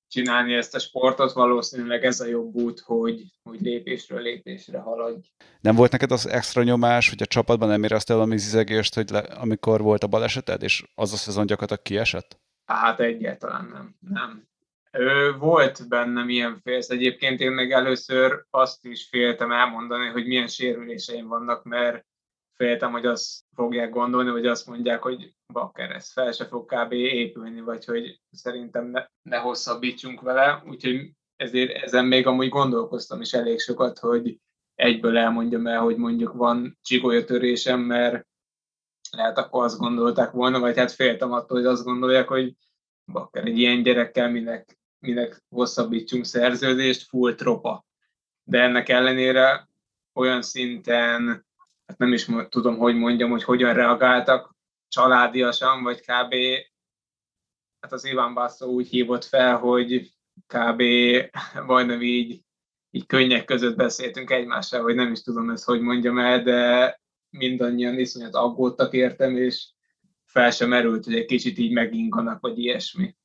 csinálni 0.08 0.54
ezt 0.54 0.74
a 0.74 0.78
sportot, 0.78 1.32
valószínűleg 1.32 2.04
ez 2.04 2.20
a 2.20 2.26
jobb 2.26 2.54
út, 2.54 2.80
hogy, 2.80 3.22
hogy 3.42 3.60
lépésről 3.60 4.20
lépésre 4.20 4.78
haladj. 4.78 5.28
Nem 5.60 5.74
volt 5.74 5.92
neked 5.92 6.10
az 6.10 6.28
extra 6.28 6.62
nyomás, 6.62 7.08
hogy 7.08 7.22
a 7.22 7.26
csapatban 7.26 7.68
nem 7.68 7.82
éreztél 7.82 8.20
a 8.20 8.36
zizegést, 8.36 8.94
hogy 8.94 9.10
le, 9.10 9.18
amikor 9.18 9.82
volt 9.82 10.02
a 10.02 10.06
baleseted, 10.06 10.62
és 10.62 10.84
az 10.94 11.12
a 11.12 11.16
szezon 11.16 11.46
gyakorlatilag 11.46 11.82
kiesett? 11.82 12.40
Hát 12.64 13.00
egyáltalán 13.00 13.64
nem. 13.72 13.96
nem. 14.12 14.48
Ő, 14.90 15.32
volt 15.32 15.88
bennem 15.88 16.28
ilyen 16.28 16.60
félsz. 16.62 16.88
Egyébként 16.88 17.40
én 17.40 17.50
meg 17.50 17.72
először 17.72 18.44
azt 18.50 18.84
is 18.84 19.08
féltem 19.08 19.52
elmondani, 19.52 20.08
hogy 20.08 20.26
milyen 20.26 20.48
sérüléseim 20.48 21.26
vannak, 21.26 21.64
mert 21.64 22.06
féltem, 22.56 22.92
hogy 22.92 23.06
azt 23.06 23.44
fogják 23.54 23.90
gondolni, 23.90 24.30
vagy 24.30 24.46
azt 24.46 24.66
mondják, 24.66 25.02
hogy 25.02 25.34
bakker, 25.52 25.90
ez 25.90 26.12
fel 26.12 26.32
se 26.32 26.46
fog 26.46 26.72
kb. 26.74 26.92
épülni, 26.92 27.60
vagy 27.60 27.84
hogy 27.84 28.20
szerintem 28.30 28.86
ne, 28.86 29.06
ne 29.22 29.36
hosszabbítsunk 29.36 30.20
vele. 30.20 30.62
Úgyhogy 30.66 31.10
ezért 31.36 31.82
ezen 31.82 32.04
még 32.04 32.26
amúgy 32.26 32.48
gondolkoztam 32.48 33.20
is 33.20 33.32
elég 33.32 33.60
sokat, 33.60 33.98
hogy 33.98 34.38
egyből 34.74 35.18
elmondjam 35.18 35.66
el, 35.66 35.80
hogy 35.80 35.96
mondjuk 35.96 36.32
van 36.32 36.78
csigolyatörésem, 36.82 37.80
mert 37.80 38.26
lehet 39.10 39.38
akkor 39.38 39.64
azt 39.64 39.78
gondolták 39.78 40.30
volna, 40.30 40.60
vagy 40.60 40.76
hát 40.76 40.92
féltem 40.92 41.32
attól, 41.32 41.58
hogy 41.58 41.66
azt 41.66 41.84
gondolják, 41.84 42.28
hogy 42.28 42.54
bakker, 43.12 43.46
egy 43.46 43.58
ilyen 43.58 43.82
gyerekkel 43.82 44.30
minek 44.30 44.78
minek 45.04 45.42
hosszabbítsunk 45.48 46.24
szerződést, 46.24 47.08
full 47.08 47.34
tropa. 47.34 47.86
De 48.42 48.62
ennek 48.62 48.88
ellenére 48.88 49.68
olyan 50.12 50.42
szinten, 50.42 51.46
hát 51.86 51.98
nem 51.98 52.12
is 52.12 52.28
tudom, 52.48 52.76
hogy 52.76 52.94
mondjam, 52.94 53.30
hogy 53.30 53.44
hogyan 53.44 53.74
reagáltak, 53.74 54.54
családiasan, 54.88 55.82
vagy 55.82 56.00
kb. 56.00 56.34
Hát 57.80 57.92
az 57.92 58.04
Iván 58.04 58.34
Basszó 58.34 58.70
úgy 58.70 58.88
hívott 58.88 59.24
fel, 59.24 59.56
hogy 59.56 60.12
kb. 60.46 60.82
majdnem 61.66 62.02
így, 62.02 62.44
így 62.90 63.06
könnyek 63.06 63.44
között 63.44 63.76
beszéltünk 63.76 64.30
egymással, 64.30 64.82
vagy 64.82 64.94
nem 64.94 65.12
is 65.12 65.22
tudom 65.22 65.50
ezt, 65.50 65.64
hogy 65.64 65.80
mondjam 65.80 66.18
el, 66.18 66.42
de 66.42 67.00
mindannyian 67.30 67.98
iszonyat 67.98 68.34
aggódtak 68.34 68.92
értem, 68.92 69.36
és 69.36 69.72
fel 70.24 70.50
sem 70.50 70.68
merült, 70.68 71.04
hogy 71.04 71.14
egy 71.14 71.24
kicsit 71.24 71.58
így 71.58 71.72
meginganak, 71.72 72.40
vagy 72.40 72.58
ilyesmi. 72.58 73.16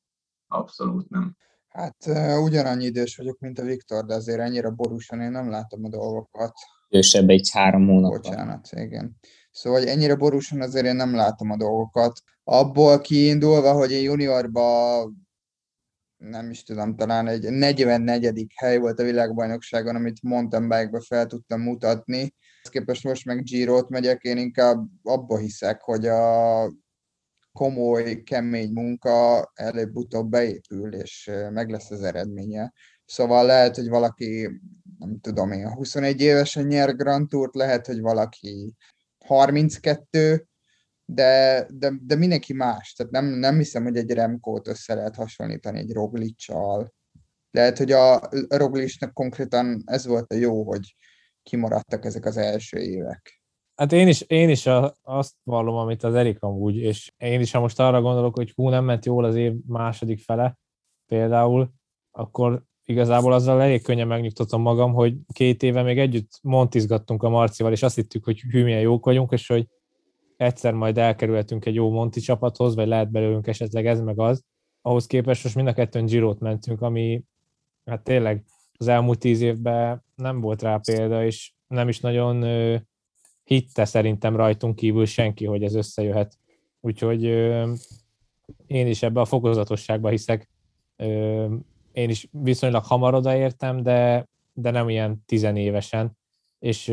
Abszolút 0.47 1.09
nem. 1.09 1.37
Hát 1.67 2.05
ugyanannyi 2.43 2.85
idős 2.85 3.15
vagyok, 3.17 3.39
mint 3.39 3.59
a 3.59 3.63
Viktor, 3.63 4.05
de 4.05 4.13
azért 4.13 4.39
ennyire 4.39 4.69
borúsan 4.69 5.21
én 5.21 5.31
nem 5.31 5.49
látom 5.49 5.85
a 5.85 5.89
dolgokat. 5.89 6.53
Idősebb 6.89 7.29
egy 7.29 7.49
három 7.51 7.87
hónap. 7.87 8.11
Bocsánat, 8.11 8.69
igen. 8.71 9.17
Szóval 9.51 9.87
ennyire 9.87 10.15
borúsan 10.15 10.61
azért 10.61 10.85
én 10.85 10.95
nem 10.95 11.15
látom 11.15 11.51
a 11.51 11.57
dolgokat. 11.57 12.21
Abból 12.43 12.99
kiindulva, 12.99 13.73
hogy 13.73 13.91
én 13.91 14.01
juniorba 14.01 15.03
nem 16.17 16.49
is 16.49 16.63
tudom, 16.63 16.95
talán 16.95 17.27
egy 17.27 17.49
44. 17.49 18.45
hely 18.55 18.77
volt 18.77 18.99
a 18.99 19.03
világbajnokságon, 19.03 19.95
amit 19.95 20.23
mountain 20.23 20.69
bike 20.69 21.01
fel 21.07 21.25
tudtam 21.25 21.61
mutatni. 21.61 22.33
Ezt 22.63 22.71
képest 22.71 23.03
most 23.03 23.25
meg 23.25 23.43
Giro-t 23.43 23.89
megyek, 23.89 24.21
én 24.21 24.37
inkább 24.37 24.87
abba 25.03 25.37
hiszek, 25.37 25.81
hogy 25.81 26.05
a 26.07 26.71
komoly, 27.51 28.23
kemény 28.23 28.71
munka 28.71 29.51
előbb-utóbb 29.53 30.29
beépül, 30.29 30.93
és 30.93 31.31
meg 31.51 31.69
lesz 31.69 31.91
az 31.91 32.01
eredménye. 32.01 32.73
Szóval 33.09 33.45
lehet, 33.45 33.75
hogy 33.75 33.89
valaki, 33.89 34.49
nem 34.97 35.19
tudom 35.21 35.51
én, 35.51 35.73
21 35.73 36.21
évesen 36.21 36.65
nyer 36.65 36.95
Grand 36.95 37.29
Tourt, 37.29 37.55
lehet, 37.55 37.85
hogy 37.85 38.01
valaki 38.01 38.75
32, 39.25 40.47
de, 41.05 41.65
de, 41.69 41.91
de 42.01 42.15
mindenki 42.15 42.53
más. 42.53 42.93
Tehát 42.93 43.11
nem, 43.11 43.25
nem 43.25 43.57
hiszem, 43.57 43.83
hogy 43.83 43.97
egy 43.97 44.11
Remkót 44.11 44.67
össze 44.67 44.93
lehet 44.93 45.15
hasonlítani 45.15 45.79
egy 45.79 45.93
Roglicsal. 45.93 46.93
Lehet, 47.51 47.77
hogy 47.77 47.91
a 47.91 48.29
Roglicsnak 48.47 49.13
konkrétan 49.13 49.81
ez 49.85 50.05
volt 50.05 50.31
a 50.31 50.35
jó, 50.35 50.63
hogy 50.63 50.95
kimaradtak 51.43 52.05
ezek 52.05 52.25
az 52.25 52.37
első 52.37 52.77
évek. 52.77 53.41
Hát 53.75 53.91
én 53.91 54.07
is, 54.07 54.21
én 54.21 54.49
is 54.49 54.65
a, 54.65 54.95
azt 55.01 55.35
vallom, 55.43 55.75
amit 55.75 56.03
az 56.03 56.15
Erik 56.15 56.41
amúgy, 56.41 56.75
és 56.75 57.13
én 57.17 57.39
is, 57.39 57.51
ha 57.51 57.59
most 57.59 57.79
arra 57.79 58.01
gondolok, 58.01 58.35
hogy 58.35 58.51
hú, 58.51 58.69
nem 58.69 58.85
ment 58.85 59.05
jól 59.05 59.25
az 59.25 59.35
év 59.35 59.53
második 59.65 60.19
fele, 60.19 60.57
például, 61.05 61.73
akkor 62.11 62.67
igazából 62.89 63.33
azzal 63.33 63.61
elég 63.61 63.83
könnyen 63.83 64.07
megnyugtatom 64.07 64.61
magam, 64.61 64.93
hogy 64.93 65.15
két 65.33 65.63
éve 65.63 65.81
még 65.81 65.99
együtt 65.99 66.39
montizgattunk 66.41 67.23
a 67.23 67.29
Marcival, 67.29 67.71
és 67.71 67.83
azt 67.83 67.95
hittük, 67.95 68.23
hogy 68.23 68.39
hű, 68.39 68.63
milyen 68.63 68.79
jók 68.79 69.05
vagyunk, 69.05 69.31
és 69.31 69.47
hogy 69.47 69.67
egyszer 70.37 70.73
majd 70.73 70.97
elkerülhetünk 70.97 71.65
egy 71.65 71.75
jó 71.75 71.91
Monti 71.91 72.19
csapathoz, 72.19 72.75
vagy 72.75 72.87
lehet 72.87 73.11
belőlünk 73.11 73.47
esetleg 73.47 73.85
ez 73.85 74.01
meg 74.01 74.19
az. 74.19 74.43
Ahhoz 74.81 75.05
képest 75.05 75.43
most 75.43 75.55
mind 75.55 75.67
a 75.67 75.73
kettőn 75.73 76.05
Girot 76.05 76.39
mentünk, 76.39 76.81
ami 76.81 77.23
hát 77.85 78.03
tényleg 78.03 78.43
az 78.77 78.87
elmúlt 78.87 79.19
tíz 79.19 79.41
évben 79.41 80.03
nem 80.15 80.41
volt 80.41 80.61
rá 80.61 80.77
példa, 80.77 81.25
és 81.25 81.53
nem 81.67 81.87
is 81.87 81.99
nagyon 81.99 82.45
hitte 83.43 83.85
szerintem 83.85 84.35
rajtunk 84.35 84.75
kívül 84.75 85.05
senki, 85.05 85.45
hogy 85.45 85.63
ez 85.63 85.75
összejöhet. 85.75 86.37
Úgyhogy 86.81 87.23
én 88.67 88.87
is 88.87 89.03
ebbe 89.03 89.19
a 89.19 89.25
fokozatosságba 89.25 90.09
hiszek. 90.09 90.49
Én 91.91 92.09
is 92.09 92.27
viszonylag 92.31 92.83
hamar 92.83 93.13
odaértem, 93.13 93.83
de, 93.83 94.27
de 94.53 94.71
nem 94.71 94.89
ilyen 94.89 95.23
tizenévesen, 95.25 96.17
és 96.59 96.87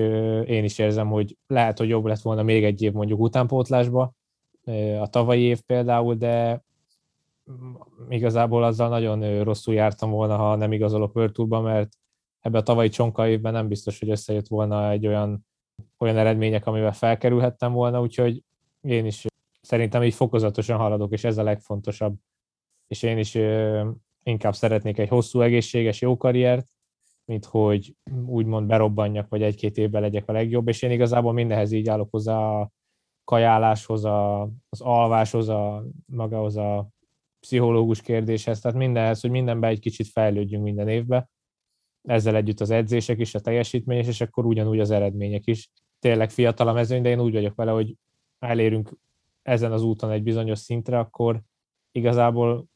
én 0.44 0.64
is 0.64 0.78
érzem, 0.78 1.08
hogy 1.08 1.36
lehet, 1.46 1.78
hogy 1.78 1.88
jobb 1.88 2.04
lett 2.04 2.20
volna 2.20 2.42
még 2.42 2.64
egy 2.64 2.82
év 2.82 2.92
mondjuk 2.92 3.20
utánpótlásba, 3.20 4.12
a 5.00 5.08
tavalyi 5.08 5.42
év 5.42 5.60
például, 5.60 6.14
de 6.14 6.64
igazából 8.08 8.64
azzal 8.64 8.88
nagyon 8.88 9.42
rosszul 9.42 9.74
jártam 9.74 10.10
volna, 10.10 10.36
ha 10.36 10.56
nem 10.56 10.72
igazolok 10.72 11.16
World 11.16 11.48
mert 11.62 11.96
ebbe 12.40 12.58
a 12.58 12.62
tavalyi 12.62 12.88
csonka 12.88 13.28
évben 13.28 13.52
nem 13.52 13.68
biztos, 13.68 13.98
hogy 13.98 14.10
összejött 14.10 14.46
volna 14.46 14.90
egy 14.90 15.06
olyan 15.06 15.46
olyan 15.98 16.16
eredmények, 16.16 16.66
amivel 16.66 16.92
felkerülhettem 16.92 17.72
volna, 17.72 18.00
úgyhogy 18.00 18.42
én 18.80 19.06
is 19.06 19.24
szerintem 19.60 20.02
így 20.02 20.14
fokozatosan 20.14 20.76
haladok, 20.76 21.12
és 21.12 21.24
ez 21.24 21.38
a 21.38 21.42
legfontosabb. 21.42 22.16
És 22.86 23.02
én 23.02 23.18
is 23.18 23.34
inkább 24.26 24.54
szeretnék 24.54 24.98
egy 24.98 25.08
hosszú, 25.08 25.40
egészséges, 25.40 26.00
jó 26.00 26.16
karriert, 26.16 26.66
mint 27.24 27.44
hogy 27.44 27.94
úgymond 28.26 28.66
berobbanjak, 28.66 29.28
vagy 29.28 29.42
egy-két 29.42 29.76
évben 29.76 30.02
legyek 30.02 30.28
a 30.28 30.32
legjobb, 30.32 30.68
és 30.68 30.82
én 30.82 30.90
igazából 30.90 31.32
mindenhez 31.32 31.72
így 31.72 31.88
állok 31.88 32.10
hozzá 32.10 32.38
a 32.38 32.70
kajáláshoz, 33.24 34.04
a, 34.04 34.42
az 34.68 34.80
alváshoz, 34.80 35.48
a 35.48 35.84
magához 36.06 36.56
a 36.56 36.88
pszichológus 37.40 38.00
kérdéshez, 38.00 38.60
tehát 38.60 38.76
mindenhez, 38.76 39.20
hogy 39.20 39.30
mindenben 39.30 39.70
egy 39.70 39.80
kicsit 39.80 40.06
fejlődjünk 40.06 40.64
minden 40.64 40.88
évben, 40.88 41.30
ezzel 42.02 42.36
együtt 42.36 42.60
az 42.60 42.70
edzések 42.70 43.18
is, 43.18 43.34
a 43.34 43.40
teljesítményes, 43.40 44.06
és 44.06 44.20
akkor 44.20 44.46
ugyanúgy 44.46 44.80
az 44.80 44.90
eredmények 44.90 45.46
is. 45.46 45.70
Tényleg 45.98 46.30
fiatal 46.30 46.68
a 46.68 46.72
mezőny, 46.72 47.02
de 47.02 47.08
én 47.08 47.20
úgy 47.20 47.32
vagyok 47.32 47.54
vele, 47.54 47.70
hogy 47.70 47.94
elérünk 48.38 48.98
ezen 49.42 49.72
az 49.72 49.82
úton 49.82 50.10
egy 50.10 50.22
bizonyos 50.22 50.58
szintre, 50.58 50.98
akkor 50.98 51.42
igazából 51.92 52.66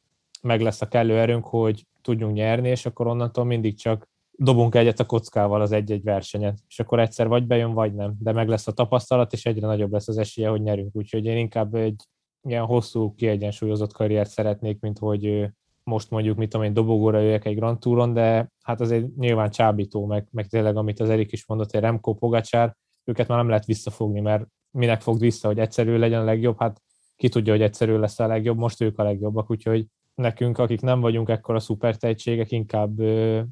meg 0.41 0.61
lesz 0.61 0.81
a 0.81 0.89
kellő 0.89 1.19
erőnk, 1.19 1.47
hogy 1.47 1.87
tudjunk 2.03 2.35
nyerni, 2.35 2.69
és 2.69 2.87
akkor 2.87 3.07
onnantól 3.07 3.45
mindig 3.45 3.79
csak 3.79 4.09
dobunk 4.31 4.75
egyet 4.75 5.01
a 5.01 5.07
kockával 5.07 5.61
az 5.61 5.73
egy-egy 5.73 6.03
versenyet, 6.03 6.59
és 6.69 6.81
akkor 6.81 7.01
egyszer 7.01 7.29
vagy 7.29 7.47
bejön, 7.47 7.73
vagy 7.73 7.95
nem, 7.95 8.15
de 8.19 8.33
meg 8.33 8.49
lesz 8.49 8.67
a 8.67 8.73
tapasztalat, 8.73 9.33
és 9.33 9.47
egyre 9.47 9.67
nagyobb 9.67 9.93
lesz 9.93 10.09
az 10.09 10.19
esélye, 10.19 10.49
hogy 10.49 10.63
nyerünk. 10.63 10.97
Úgyhogy 10.97 11.25
én 11.25 11.37
inkább 11.37 11.75
egy 11.75 12.05
ilyen 12.43 12.65
hosszú, 12.65 13.15
kiegyensúlyozott 13.15 13.93
karriert 13.93 14.31
szeretnék, 14.31 14.81
mint 14.81 14.99
hogy 14.99 15.51
most 15.83 16.11
mondjuk, 16.11 16.37
mit 16.37 16.49
tudom 16.49 16.67
én, 16.67 16.73
dobogóra 16.73 17.19
jöjjek 17.19 17.45
egy 17.45 17.57
Grand 17.57 17.79
Touron, 17.79 18.13
de 18.13 18.51
hát 18.63 18.81
azért 18.81 19.17
nyilván 19.17 19.51
csábító, 19.51 20.07
meg, 20.07 20.29
meg 20.31 20.47
tényleg, 20.47 20.77
amit 20.77 21.01
az 21.01 21.09
Erik 21.09 21.33
is 21.33 21.47
mondott, 21.47 21.73
egy 21.73 21.81
Remco, 21.81 22.15
Pogacsár, 22.15 22.77
őket 23.05 23.29
már 23.29 23.39
nem 23.39 23.49
lehet 23.49 23.65
visszafogni, 23.65 24.21
mert 24.21 24.47
minek 24.71 25.01
fogd 25.01 25.21
vissza, 25.21 25.49
hogy 25.49 25.59
egyszerű 25.59 25.97
legyen 25.97 26.21
a 26.21 26.25
legjobb, 26.25 26.59
hát 26.59 26.83
ki 27.17 27.29
tudja, 27.29 27.53
hogy 27.53 27.63
egyszerű 27.63 27.97
lesz 27.97 28.19
a 28.19 28.27
legjobb, 28.27 28.59
most 28.59 28.81
ők 28.81 28.99
a 28.99 29.03
legjobbak, 29.03 29.51
úgyhogy 29.51 29.87
nekünk, 30.21 30.59
akik 30.59 30.81
nem 30.81 31.00
vagyunk 31.00 31.29
ekkora 31.29 31.61
szuper 31.61 31.97
tehetségek, 31.97 32.50
inkább 32.50 32.99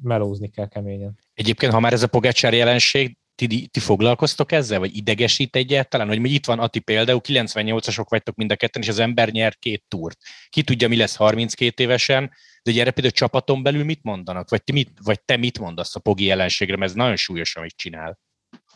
melózni 0.01 0.49
kell 0.49 0.67
keményen. 0.67 1.17
Egyébként, 1.33 1.71
ha 1.71 1.79
már 1.79 1.93
ez 1.93 2.03
a 2.03 2.07
Pogacsár 2.07 2.53
jelenség, 2.53 3.17
ti, 3.35 3.67
ti 3.67 3.79
foglalkoztok 3.79 4.51
ezzel, 4.51 4.79
vagy 4.79 4.95
idegesít 4.95 5.55
egyáltalán, 5.55 6.07
hogy 6.07 6.31
itt 6.31 6.45
van 6.45 6.59
Ati 6.59 6.79
például, 6.79 7.21
98-asok 7.23 8.05
vagytok 8.09 8.35
mind 8.35 8.51
a 8.51 8.55
ketten, 8.55 8.81
és 8.81 8.87
az 8.87 8.99
ember 8.99 9.29
nyer 9.31 9.55
két 9.55 9.83
túrt. 9.87 10.17
Ki 10.49 10.63
tudja, 10.63 10.87
mi 10.87 10.97
lesz 10.97 11.15
32 11.15 11.83
évesen, 11.83 12.31
de 12.63 12.71
gyere 12.71 12.91
például 12.91 13.13
csapaton 13.13 13.63
belül 13.63 13.83
mit 13.83 14.03
mondanak, 14.03 14.49
vagy, 14.49 14.63
ti 14.63 14.71
mit, 14.71 14.91
vagy 15.03 15.21
te 15.21 15.37
mit 15.37 15.59
mondasz 15.59 15.95
a 15.95 15.99
Pogi 15.99 16.23
jelenségre, 16.23 16.77
mert 16.77 16.91
ez 16.91 16.97
nagyon 16.97 17.15
súlyos, 17.15 17.55
amit 17.55 17.75
csinál. 17.75 18.19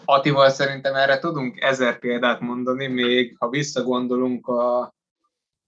Atival 0.05 0.50
szerintem 0.50 0.95
erre 0.95 1.19
tudunk 1.19 1.62
ezer 1.62 2.00
példát 2.00 2.39
mondani, 2.39 2.88
még 2.88 3.35
ha 3.39 3.50
visszagondolunk 3.50 4.47
a 4.47 4.93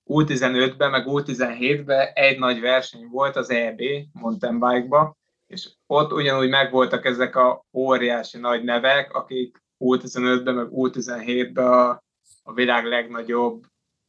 U15-ben, 0.06 0.90
meg 0.90 1.04
U17-ben 1.08 2.08
egy 2.14 2.40
nagy 2.40 2.60
verseny 2.60 3.08
volt 3.08 3.36
az 3.36 3.50
EB 3.50 3.82
mountain 4.12 4.60
bike-ba, 4.60 5.18
és 5.48 5.70
ott 5.88 6.12
ugyanúgy 6.12 6.50
megvoltak 6.50 7.06
ezek 7.06 7.36
a 7.36 7.66
óriási 7.74 8.38
nagy 8.38 8.64
nevek, 8.64 9.14
akik 9.14 9.64
U15-ben, 9.80 10.56
meg 10.56 10.68
U17-ben 10.72 11.68
a, 11.68 12.04
a 12.44 12.54
világ 12.54 12.86
legnagyobb 12.86 13.64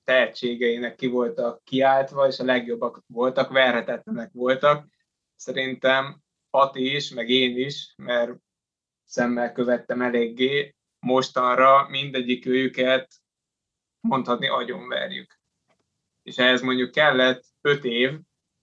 tehetségeinek 0.04 0.94
ki 0.94 1.06
voltak 1.06 1.64
kiáltva, 1.64 2.26
és 2.26 2.38
a 2.38 2.44
legjobbak 2.44 3.02
voltak, 3.06 3.50
verhetetlenek 3.50 4.30
voltak. 4.32 4.86
Szerintem 5.34 6.20
Pati 6.50 6.94
is, 6.94 7.10
meg 7.10 7.28
én 7.28 7.58
is, 7.58 7.94
mert 7.96 8.32
szemmel 9.04 9.52
követtem 9.52 10.02
eléggé, 10.02 10.74
mostanra 10.98 11.88
mindegyik 11.88 12.46
őket 12.46 13.08
mondhatni 14.00 14.48
agyonverjük. 14.48 15.35
És 16.26 16.38
ehhez 16.38 16.60
mondjuk 16.60 16.90
kellett 16.90 17.44
öt 17.60 17.84
év, 17.84 18.18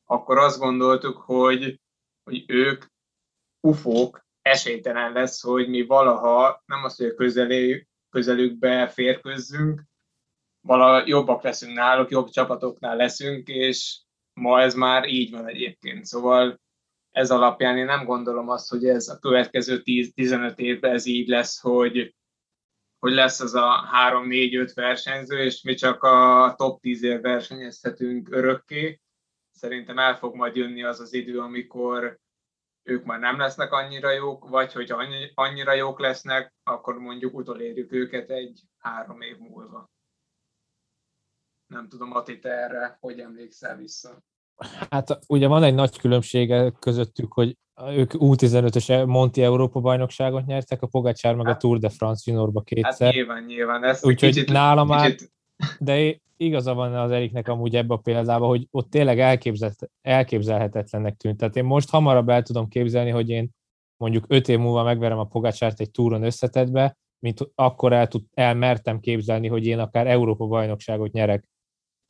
akkor 0.06 0.38
azt 0.38 0.60
gondoltuk, 0.60 1.18
hogy 1.18 1.82
hogy 2.24 2.44
ők 2.48 2.86
ufók, 3.60 4.26
esélytelen 4.42 5.12
lesz, 5.12 5.42
hogy 5.42 5.70
mi 5.70 5.86
valaha, 5.86 6.64
nem 6.66 6.84
azt, 6.84 6.98
hogy 6.98 7.16
közelé, 7.16 7.88
közelükbe 8.10 8.88
férkőzzünk, 8.88 9.84
valaha 10.62 11.04
jobbak 11.08 11.44
leszünk 11.44 11.74
náluk, 11.74 12.10
jobb 12.10 12.30
csapatoknál 12.30 12.96
leszünk, 12.96 13.48
és 13.48 14.02
ma 14.34 14.62
ez 14.62 14.76
már 14.76 15.08
így 15.08 15.32
van 15.32 15.48
egyébként. 15.48 16.06
Szóval 16.06 16.62
ez 17.12 17.32
alapján 17.32 17.78
én 17.78 17.86
nem 17.86 18.06
gondolom 18.06 18.50
azt, 18.50 18.70
hogy 18.70 18.86
ez 18.86 19.08
a 19.08 19.20
következő 19.20 19.82
10-15 19.84 20.58
évben 20.58 20.94
ez 20.94 21.06
így 21.06 21.28
lesz, 21.28 21.60
hogy, 21.60 22.16
hogy 23.04 23.14
lesz 23.14 23.40
az 23.40 23.54
a 23.54 23.90
3-4-5 24.10 24.72
versenyző, 24.76 25.40
és 25.40 25.62
mi 25.62 25.74
csak 25.74 26.04
a 26.04 26.54
top 26.58 26.82
10 26.82 27.04
év 27.04 27.22
versenyezhetünk 27.22 28.28
örökké, 28.32 29.02
szerintem 29.52 30.00
el 30.00 30.18
fog 30.18 30.36
majd 30.36 30.56
jönni 30.56 30.84
az 30.84 31.00
az 31.00 31.14
idő, 31.14 31.40
amikor 31.40 32.20
ők 32.84 33.04
már 33.04 33.20
nem 33.20 33.38
lesznek 33.38 33.72
annyira 33.72 34.12
jók, 34.12 34.50
vagy 34.50 34.74
hogy 34.74 34.92
annyi, 34.92 35.32
annyira 35.34 35.74
jók 35.74 36.00
lesznek, 36.00 36.54
akkor 36.64 36.98
mondjuk 36.98 37.34
utolérjük 37.34 37.92
őket 37.92 38.30
egy 38.30 38.62
három 38.78 39.22
év 39.22 39.38
múlva. 39.38 39.90
Nem 41.68 41.88
tudom, 41.88 42.16
Ati, 42.16 42.40
te 42.40 42.50
erre 42.50 42.98
hogy 43.00 43.20
emlékszel 43.20 43.78
vissza? 43.78 44.24
Hát 44.90 45.20
ugye 45.28 45.48
van 45.48 45.64
egy 45.64 45.76
nagy 45.76 45.98
különbsége 45.98 46.72
közöttük, 46.80 47.34
hogy 47.34 47.58
ők 47.82 48.12
U15-ös 48.14 49.06
Monti 49.08 49.44
Európa 49.44 49.80
bajnokságot 49.80 50.46
nyertek, 50.46 50.82
a 50.82 50.88
Pogacsár 50.88 51.36
meg 51.36 51.48
a 51.48 51.58
Tour 51.58 51.78
de 51.78 51.90
France 51.90 52.24
juniorba 52.26 52.62
kétszer. 52.62 53.08
Hát 53.08 53.16
nyilván, 53.16 53.44
nyilván. 53.44 53.96
Úgyhogy 54.02 54.34
kicsit, 54.34 54.52
nála 54.52 54.84
már, 54.84 55.12
kicsit, 55.12 55.32
de 55.80 56.22
igaza 56.38 56.74
van 56.74 56.96
az 56.96 57.12
Eriknek 57.12 57.48
amúgy 57.48 57.76
ebbe 57.76 57.94
a 57.94 57.98
példába, 57.98 58.48
hogy 58.48 58.68
ott 58.72 58.90
tényleg 58.90 59.20
elképzelt, 59.20 59.90
elképzelhetetlennek 60.02 61.16
tűnt. 61.16 61.38
Tehát 61.38 61.56
én 61.56 61.64
most 61.64 61.90
hamarabb 61.90 62.30
el 62.30 62.42
tudom 62.42 62.68
képzelni, 62.68 63.10
hogy 63.10 63.30
én 63.30 63.50
mondjuk 63.98 64.26
öt 64.28 64.48
év 64.48 64.60
múlva 64.60 64.84
megverem 64.84 65.20
a 65.20 65.24
Pogácsárt 65.24 65.80
egy 65.80 65.92
túron 65.92 66.24
összetetbe, 66.24 66.98
mint 67.20 67.40
akkor 67.56 67.94
el, 67.94 68.08
tud, 68.08 68.24
elmertem 68.34 69.00
képzelni, 69.00 69.48
hogy 69.48 69.66
én 69.66 69.80
akár 69.80 70.08
Európa 70.08 70.46
bajnokságot 70.46 71.12
nyerek. 71.12 71.50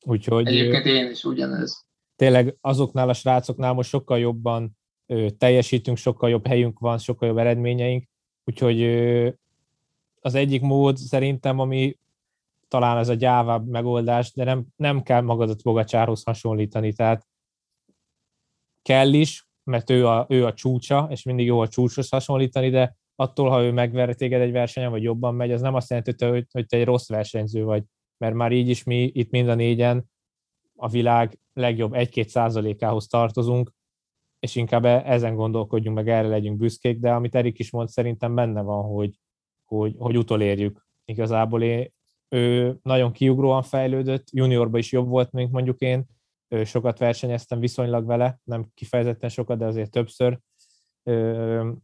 Úgyhogy 0.05 0.47
egyébként 0.47 0.85
én 0.85 1.09
is 1.09 1.23
ugyanez. 1.23 1.85
tényleg 2.15 2.57
azoknál 2.61 3.09
a 3.09 3.13
srácoknál 3.13 3.73
most 3.73 3.89
sokkal 3.89 4.19
jobban 4.19 4.77
teljesítünk, 5.37 5.97
sokkal 5.97 6.29
jobb 6.29 6.47
helyünk 6.47 6.79
van, 6.79 6.97
sokkal 6.97 7.27
jobb 7.27 7.37
eredményeink, 7.37 8.07
úgyhogy 8.45 8.83
az 10.21 10.35
egyik 10.35 10.61
mód 10.61 10.97
szerintem, 10.97 11.59
ami 11.59 11.97
talán 12.67 12.97
ez 12.97 13.09
a 13.09 13.13
gyávább 13.13 13.67
megoldás, 13.67 14.33
de 14.33 14.43
nem, 14.43 14.65
nem 14.75 15.01
kell 15.01 15.21
magadat 15.21 15.63
Bogacsárhoz 15.63 16.23
hasonlítani, 16.23 16.93
tehát 16.93 17.27
kell 18.81 19.13
is, 19.13 19.47
mert 19.63 19.89
ő 19.89 20.07
a, 20.07 20.25
ő 20.29 20.45
a 20.45 20.53
csúcsa, 20.53 21.07
és 21.09 21.23
mindig 21.23 21.45
jó 21.45 21.59
a 21.59 21.67
csúcshoz 21.67 22.09
hasonlítani, 22.09 22.69
de 22.69 22.95
attól, 23.15 23.49
ha 23.49 23.63
ő 23.63 23.71
megver 23.71 24.15
téged 24.15 24.41
egy 24.41 24.51
versenyen, 24.51 24.91
vagy 24.91 25.03
jobban 25.03 25.35
megy, 25.35 25.51
az 25.51 25.61
nem 25.61 25.73
azt 25.73 25.89
jelenti, 25.89 26.25
hogy 26.25 26.45
hogy 26.51 26.65
te 26.65 26.77
egy 26.77 26.85
rossz 26.85 27.07
versenyző 27.07 27.63
vagy, 27.63 27.83
mert 28.17 28.35
már 28.35 28.51
így 28.51 28.69
is 28.69 28.83
mi 28.83 29.11
itt 29.13 29.29
mind 29.29 29.47
a 29.47 29.55
négyen 29.55 30.11
a 30.75 30.87
világ 30.87 31.39
legjobb 31.53 31.91
1-2 31.95 32.27
százalékához 32.27 33.07
tartozunk, 33.07 33.71
és 34.43 34.55
inkább 34.55 34.85
e- 34.85 35.03
ezen 35.05 35.35
gondolkodjunk, 35.35 35.97
meg 35.97 36.09
erre 36.09 36.27
legyünk 36.27 36.57
büszkék, 36.57 36.99
de 36.99 37.13
amit 37.13 37.35
Erik 37.35 37.59
is 37.59 37.71
mond, 37.71 37.89
szerintem 37.89 38.35
benne 38.35 38.61
van, 38.61 38.83
hogy, 38.83 39.19
hogy, 39.63 39.95
hogy 39.97 40.17
utolérjük. 40.17 40.87
Igazából 41.05 41.63
én, 41.63 41.93
ő 42.29 42.77
nagyon 42.81 43.11
kiugróan 43.11 43.61
fejlődött, 43.61 44.27
juniorban 44.31 44.79
is 44.79 44.91
jobb 44.91 45.07
volt, 45.07 45.31
mint 45.31 45.51
mondjuk 45.51 45.79
én, 45.79 46.05
ő 46.47 46.63
sokat 46.63 46.99
versenyeztem 46.99 47.59
viszonylag 47.59 48.05
vele, 48.05 48.39
nem 48.43 48.71
kifejezetten 48.73 49.29
sokat, 49.29 49.57
de 49.57 49.65
azért 49.65 49.91
többször. 49.91 50.39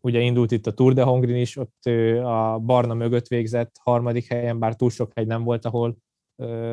Ugye 0.02 0.20
indult 0.20 0.52
itt 0.52 0.68
a 0.68 0.74
Tour 0.74 0.94
de 0.94 1.04
Hongrin 1.04 1.36
is, 1.36 1.58
ott 1.58 1.86
a 2.24 2.60
Barna 2.60 2.94
mögött 2.94 3.28
végzett 3.28 3.72
harmadik 3.84 4.28
helyen, 4.28 4.60
bár 4.60 4.76
túl 4.76 4.90
sok 4.90 5.12
hegy 5.16 5.28
nem 5.28 5.44
volt, 5.44 5.66
ahol 5.66 5.98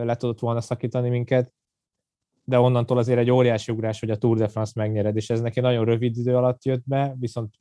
le 0.02 0.16
tudott 0.16 0.40
volna 0.40 0.60
szakítani 0.60 1.08
minket, 1.08 1.52
de 2.48 2.58
onnantól 2.58 2.98
azért 2.98 3.18
egy 3.18 3.30
óriási 3.30 3.72
ugrás, 3.72 4.00
hogy 4.00 4.10
a 4.10 4.16
Tour 4.16 4.36
de 4.36 4.48
France 4.48 4.72
megnyered, 4.74 5.16
és 5.16 5.30
ez 5.30 5.40
neki 5.40 5.60
nagyon 5.60 5.84
rövid 5.84 6.16
idő 6.16 6.36
alatt 6.36 6.64
jött 6.64 6.82
be, 6.84 7.14
viszont 7.18 7.54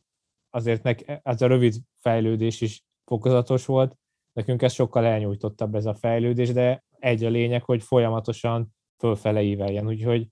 azért 0.50 0.84
neki, 0.84 1.06
ez 1.24 1.42
a 1.42 1.48
rövid 1.48 1.75
fejlődés 2.00 2.62
is 2.62 2.84
fokozatos 3.06 3.65
volt, 3.65 3.96
nekünk 4.34 4.62
ez 4.62 4.74
sokkal 4.74 5.06
elnyújtottabb 5.06 5.75
ez 5.75 5.86
a 5.86 5.96
fejlődés, 5.96 6.51
de 6.54 6.84
egy 7.00 7.24
a 7.24 7.30
lényeg, 7.30 7.63
hogy 7.63 7.84
folyamatosan 7.84 8.75
fölfele 8.98 9.42
íveljen, 9.42 9.88
úgyhogy 9.88 10.27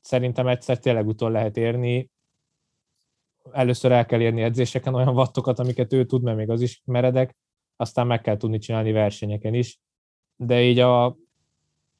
szerintem 0.00 0.46
egyszer 0.46 0.78
tényleg 0.78 1.06
utol 1.06 1.30
lehet 1.30 1.56
érni, 1.56 2.10
először 3.52 3.92
el 3.92 4.06
kell 4.06 4.20
érni 4.20 4.42
edzéseken 4.42 4.94
olyan 4.94 5.14
wattokat, 5.14 5.58
amiket 5.58 5.92
ő 5.92 6.04
tud, 6.04 6.22
mert 6.22 6.36
még 6.36 6.50
az 6.50 6.60
is 6.60 6.82
meredek, 6.84 7.36
aztán 7.76 8.06
meg 8.06 8.20
kell 8.20 8.36
tudni 8.36 8.58
csinálni 8.58 8.92
versenyeken 8.92 9.54
is, 9.54 9.78
de 10.36 10.62
így 10.62 10.78
a 10.78 11.16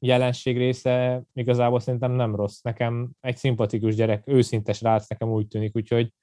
jelenség 0.05 0.57
része 0.57 1.23
igazából 1.33 1.79
szerintem 1.79 2.11
nem 2.11 2.35
rossz. 2.35 2.61
Nekem 2.61 3.11
egy 3.19 3.37
szimpatikus 3.37 3.95
gyerek, 3.95 4.27
őszintes 4.27 4.81
rác 4.81 5.09
nekem 5.09 5.29
úgy 5.29 5.47
tűnik, 5.47 5.75
úgyhogy 5.75 6.13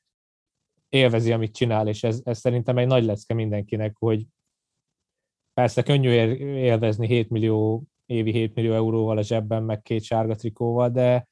élvezi, 0.88 1.32
amit 1.32 1.54
csinál, 1.54 1.88
és 1.88 2.02
ez, 2.02 2.20
ez 2.24 2.38
szerintem 2.38 2.78
egy 2.78 2.86
nagy 2.86 3.04
lecke 3.04 3.34
mindenkinek, 3.34 3.96
hogy 3.98 4.26
persze 5.54 5.82
könnyű 5.82 6.10
élvezni 6.40 7.06
7 7.06 7.30
millió, 7.30 7.84
évi 8.06 8.32
7 8.32 8.54
millió 8.54 8.72
euróval 8.72 9.18
a 9.18 9.22
zsebben, 9.22 9.62
meg 9.62 9.82
két 9.82 10.02
sárga 10.02 10.34
trikóval, 10.34 10.90
de 10.90 11.28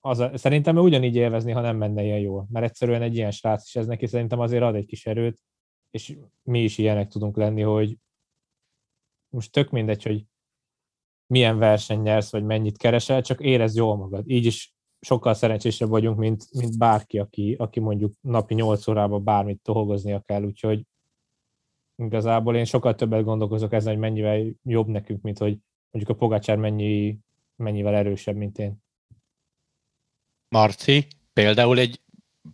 az 0.00 0.18
a, 0.18 0.36
szerintem 0.36 0.76
ő 0.76 0.80
ugyanígy 0.80 1.16
élvezni, 1.16 1.52
ha 1.52 1.60
nem 1.60 1.76
menne 1.76 2.02
ilyen 2.02 2.18
jól. 2.18 2.46
Mert 2.50 2.66
egyszerűen 2.66 3.02
egy 3.02 3.16
ilyen 3.16 3.30
srác 3.30 3.66
is 3.66 3.76
ez 3.76 3.86
neki 3.86 4.06
szerintem 4.06 4.40
azért 4.40 4.62
ad 4.62 4.74
egy 4.74 4.86
kis 4.86 5.06
erőt, 5.06 5.40
és 5.90 6.16
mi 6.42 6.62
is 6.62 6.78
ilyenek 6.78 7.08
tudunk 7.08 7.36
lenni, 7.36 7.62
hogy 7.62 7.96
most 9.28 9.52
tök 9.52 9.70
mindegy, 9.70 10.02
hogy 10.02 10.24
milyen 11.30 11.58
verseny 11.58 12.00
nyersz, 12.00 12.30
vagy 12.30 12.44
mennyit 12.44 12.78
keresel, 12.78 13.22
csak 13.22 13.40
érez 13.40 13.76
jól 13.76 13.96
magad. 13.96 14.30
Így 14.30 14.46
is 14.46 14.74
sokkal 15.00 15.34
szerencsésebb 15.34 15.88
vagyunk, 15.88 16.18
mint, 16.18 16.44
mint 16.52 16.78
bárki, 16.78 17.18
aki, 17.18 17.54
aki 17.58 17.80
mondjuk 17.80 18.14
napi 18.20 18.54
8 18.54 18.88
órában 18.88 19.24
bármit 19.24 19.60
dolgoznia 19.62 20.20
kell, 20.20 20.42
úgyhogy 20.42 20.82
igazából 21.96 22.56
én 22.56 22.64
sokkal 22.64 22.94
többet 22.94 23.24
gondolkozok 23.24 23.72
ezen, 23.72 23.92
hogy 23.92 24.00
mennyivel 24.00 24.46
jobb 24.62 24.86
nekünk, 24.86 25.22
mint 25.22 25.38
hogy 25.38 25.58
mondjuk 25.90 26.16
a 26.16 26.18
Pogácsár 26.18 26.56
mennyi, 26.56 27.18
mennyivel 27.56 27.94
erősebb, 27.94 28.36
mint 28.36 28.58
én. 28.58 28.82
Marci, 30.48 31.06
például 31.32 31.78
egy, 31.78 32.00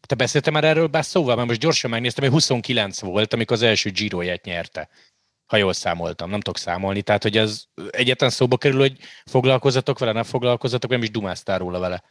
te 0.06 0.14
beszéltem 0.14 0.52
már 0.52 0.64
erről 0.64 0.86
bár 0.86 1.04
szóval, 1.04 1.36
mert 1.36 1.48
most 1.48 1.60
gyorsan 1.60 1.90
megnéztem, 1.90 2.24
hogy 2.24 2.32
29 2.32 3.00
volt, 3.00 3.32
amikor 3.32 3.56
az 3.56 3.62
első 3.62 3.90
giro 3.90 4.22
nyerte. 4.44 4.88
Ha 5.46 5.56
jól 5.56 5.72
számoltam, 5.72 6.30
nem 6.30 6.40
tudok 6.40 6.58
számolni. 6.58 7.02
Tehát, 7.02 7.22
hogy 7.22 7.36
ez 7.36 7.62
egyetlen 7.90 8.30
szóba 8.30 8.56
kerül, 8.56 8.78
hogy 8.78 8.98
foglalkozatok 9.24 9.98
vele, 9.98 10.12
nem 10.12 10.22
foglalkozatok, 10.22 10.90
nem 10.90 11.02
is 11.02 11.10
dumáztál 11.10 11.58
róla 11.58 11.78
vele. 11.78 12.02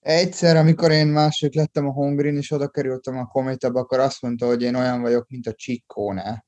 Egyszer, 0.00 0.56
amikor 0.56 0.90
én 0.90 1.06
másik 1.06 1.54
lettem 1.54 1.88
a 1.88 1.92
Hongrin, 1.92 2.36
és 2.36 2.50
oda 2.50 2.68
kerültem 2.68 3.18
a 3.18 3.26
kométába, 3.26 3.80
akkor 3.80 3.98
azt 3.98 4.22
mondta, 4.22 4.46
hogy 4.46 4.62
én 4.62 4.74
olyan 4.74 5.00
vagyok, 5.00 5.28
mint 5.28 5.46
a 5.46 5.52
Csikkóne. 5.52 6.44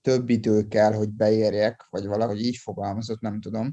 Több 0.00 0.28
idő 0.28 0.68
kell, 0.68 0.92
hogy 0.92 1.08
beérjek, 1.08 1.86
vagy 1.90 2.06
valahogy 2.06 2.40
így 2.44 2.56
fogalmazott, 2.56 3.20
nem 3.20 3.40
tudom. 3.40 3.72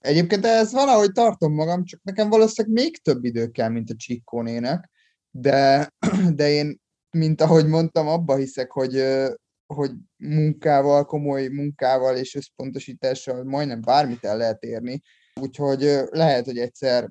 Egyébként 0.00 0.46
ez 0.46 0.72
valahogy 0.72 1.12
tartom 1.12 1.54
magam, 1.54 1.84
csak 1.84 2.00
nekem 2.02 2.28
valószínűleg 2.28 2.84
még 2.84 3.02
több 3.02 3.24
idő 3.24 3.48
kell, 3.48 3.68
mint 3.68 3.90
a 3.90 3.94
Csikkónének, 3.96 4.90
de, 5.30 5.88
de 6.34 6.50
én, 6.50 6.80
mint 7.10 7.40
ahogy 7.40 7.66
mondtam, 7.66 8.08
abba 8.08 8.36
hiszek, 8.36 8.70
hogy, 8.70 9.04
hogy 9.74 9.90
munkával, 10.16 11.04
komoly 11.04 11.48
munkával 11.48 12.16
és 12.16 12.34
összpontosítással 12.34 13.44
majdnem 13.44 13.80
bármit 13.80 14.24
el 14.24 14.36
lehet 14.36 14.62
érni. 14.62 15.02
Úgyhogy 15.40 16.00
lehet, 16.10 16.44
hogy 16.44 16.58
egyszer 16.58 17.10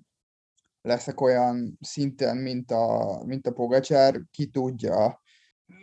leszek 0.81 1.21
olyan 1.21 1.77
szinten, 1.81 2.37
mint 2.37 2.71
a, 2.71 3.21
mint 3.25 3.47
a 3.47 3.51
Pogacsár, 3.51 4.21
ki 4.31 4.45
tudja. 4.45 5.21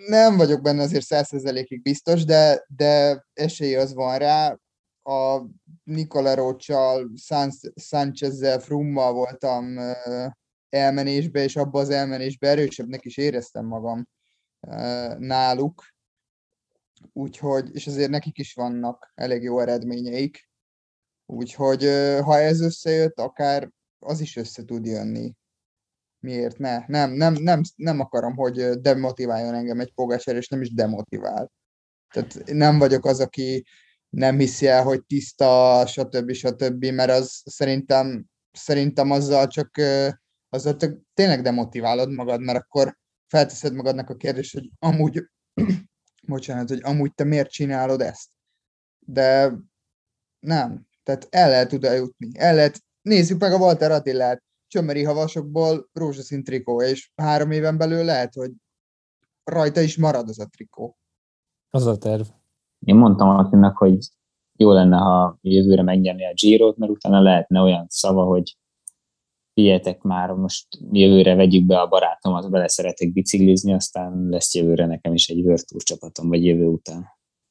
Nem 0.07 0.37
vagyok 0.37 0.63
benne 0.63 0.83
azért 0.83 1.05
százszerzelékig 1.05 1.83
biztos, 1.83 2.25
de, 2.25 2.65
de 2.77 3.25
esély 3.33 3.75
az 3.77 3.95
van 3.95 4.19
rá. 4.19 4.59
A 5.03 5.47
Nikola 5.83 6.35
Rocsal, 6.35 7.11
Sánchezzel, 7.75 8.61
Frummal 8.61 9.13
voltam 9.13 9.79
elmenésbe, 10.69 11.43
és 11.43 11.57
abban 11.57 11.83
az 11.83 11.91
elmenésbe 11.91 12.49
erősebbnek 12.49 13.05
is 13.05 13.17
éreztem 13.17 13.67
magam 13.67 14.09
náluk. 15.19 15.94
Úgyhogy, 17.13 17.75
és 17.75 17.87
azért 17.87 18.11
nekik 18.11 18.39
is 18.39 18.55
vannak 18.55 19.13
elég 19.15 19.43
jó 19.43 19.61
eredményeik. 19.61 20.49
Úgyhogy 21.27 21.83
ha 22.23 22.39
ez 22.39 22.61
összejött, 22.61 23.19
akár 23.21 23.71
az 23.99 24.21
is 24.21 24.37
össze 24.37 24.65
tud 24.65 24.87
jönni. 24.87 25.35
Miért 26.19 26.59
ne? 26.59 26.85
Nem, 26.87 27.13
nem, 27.13 27.35
nem, 27.35 27.61
nem 27.77 28.01
akarom, 28.01 28.37
hogy 28.37 28.81
demotiváljon 28.81 29.55
engem 29.55 29.81
egy 29.81 29.93
Pogácsár, 29.95 30.37
és 30.37 30.49
nem 30.49 30.61
is 30.61 30.75
demotivál. 30.75 31.53
Tehát 32.13 32.43
nem 32.53 32.79
vagyok 32.79 33.05
az, 33.05 33.21
aki 33.21 33.65
nem 34.09 34.39
hiszi 34.39 34.67
el, 34.67 34.83
hogy 34.83 35.05
tiszta, 35.05 35.87
stb. 35.87 36.33
stb., 36.33 36.85
mert 36.85 37.11
az 37.11 37.43
szerintem, 37.45 38.27
szerintem 38.53 39.11
azzal 39.11 39.47
csak, 39.47 39.81
azzal 40.49 40.77
csak 40.77 40.99
tényleg 41.15 41.43
demotiválod 41.43 42.11
magad, 42.11 42.41
mert 42.41 42.59
akkor 42.59 42.97
felteszed 43.27 43.75
magadnak 43.75 44.11
a 44.11 44.17
kérdést, 44.17 44.53
hogy 44.53 44.71
amúgy, 44.79 45.23
bocsánat, 46.27 46.69
hogy 46.69 46.81
amúgy 46.83 47.15
te 47.15 47.25
miért 47.25 47.51
csinálod 47.51 48.01
ezt? 48.01 48.29
De 49.07 49.53
nem. 50.41 50.87
Tehát 51.03 51.27
el 51.31 51.49
lehet 51.49 51.73
oda 51.73 51.93
jutni. 51.93 52.31
El 52.33 52.55
lehet, 52.55 52.81
nézzük 53.03 53.41
meg 53.41 53.53
a 53.53 53.59
Walter 53.59 53.91
Attilát, 53.91 54.43
csömeri 54.67 55.05
havasokból 55.05 55.89
rózsaszín 55.93 56.45
trikó, 56.45 56.83
és 56.83 57.11
három 57.17 57.51
éven 57.51 57.79
belül 57.79 58.05
lehet, 58.05 58.35
hogy 58.35 58.51
rajta 59.45 59.81
is 59.81 59.97
marad 59.97 60.29
az 60.29 60.39
a 60.39 60.47
trikó. 60.47 60.97
Az 61.71 61.87
a 61.87 61.99
terv. 61.99 62.27
Én 62.79 62.95
mondtam 62.95 63.29
Attinak, 63.29 63.77
hogy 63.77 64.09
jó 64.57 64.73
lenne, 64.73 64.97
ha 64.97 65.39
jövőre 65.41 65.83
megnyerni 65.83 66.27
a 66.27 66.33
Giro-t, 66.35 66.77
mert 66.77 66.93
utána 66.93 67.21
lehetne 67.21 67.61
olyan 67.61 67.87
szava, 67.89 68.25
hogy 68.25 68.57
figyeljetek 69.55 70.03
már, 70.03 70.31
most 70.31 70.67
jövőre 70.93 71.35
vegyük 71.35 71.67
be 71.67 71.81
a 71.81 71.87
barátomat, 71.87 72.51
bele 72.51 72.69
szeretek 72.69 73.13
biciklizni, 73.13 73.73
aztán 73.73 74.27
lesz 74.29 74.55
jövőre 74.55 74.87
nekem 74.87 75.15
is 75.15 75.29
egy 75.29 75.41
World 75.41 75.65
csapatom, 75.83 76.29
vagy 76.29 76.45
jövő 76.45 76.65
után. 76.65 77.07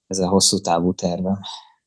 Ez 0.07 0.19
a 0.19 0.27
hosszú 0.27 0.59
távú 0.59 0.93
tervem, 0.93 1.39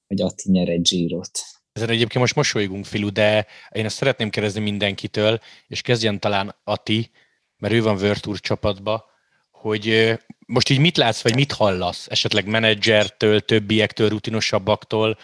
hogy 0.06 0.20
Atti 0.20 0.50
nyer 0.50 0.68
egy 0.68 0.80
Girot. 0.80 1.30
Ezen 1.72 1.88
egyébként 1.88 2.20
most 2.20 2.34
mosolygunk, 2.34 2.84
Filu, 2.84 3.10
de 3.10 3.46
én 3.70 3.84
ezt 3.84 3.96
szeretném 3.96 4.30
kérdezni 4.30 4.60
mindenkitől, 4.60 5.40
és 5.66 5.82
kezdjen 5.82 6.20
talán 6.20 6.54
Ati, 6.64 7.10
mert 7.56 7.74
ő 7.74 7.82
van 7.82 7.96
World 7.96 8.40
csapatba, 8.40 9.04
hogy 9.50 10.14
most 10.46 10.68
így 10.68 10.78
mit 10.78 10.96
látsz, 10.96 11.22
vagy 11.22 11.34
mit 11.34 11.52
hallasz 11.52 12.06
esetleg 12.10 12.46
menedzsertől, 12.46 13.40
többiektől, 13.40 14.08
rutinosabbaktól, 14.08 15.18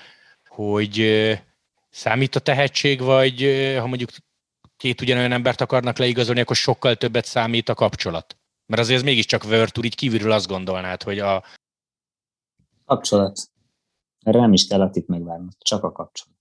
hogy 0.48 1.07
számít 1.90 2.37
a 2.37 2.40
tehetség, 2.40 3.00
vagy 3.00 3.42
ha 3.78 3.87
mondjuk 3.87 4.11
két 4.83 5.01
ugyanolyan 5.01 5.33
embert 5.33 5.61
akarnak 5.61 5.99
leigazolni, 5.99 6.40
akkor 6.40 6.57
sokkal 6.57 6.97
többet 6.97 7.25
számít 7.25 7.68
a 7.68 7.75
kapcsolat? 7.75 8.37
Mert 8.66 8.83
azért 8.83 8.99
ez 8.99 9.05
mégiscsak 9.05 9.42
Tour, 9.42 9.85
így 9.85 9.95
kívülről 9.95 10.33
azt 10.33 10.47
gondolnád, 10.47 11.03
hogy 11.03 11.18
a... 11.18 11.42
Kapcsolat. 12.85 13.40
Erre 14.25 14.40
nem 14.40 14.53
is 14.53 14.66
kell 14.66 14.90
megvárni, 15.07 15.49
csak 15.59 15.85
a 15.85 15.92
kapcsolat. 15.92 16.38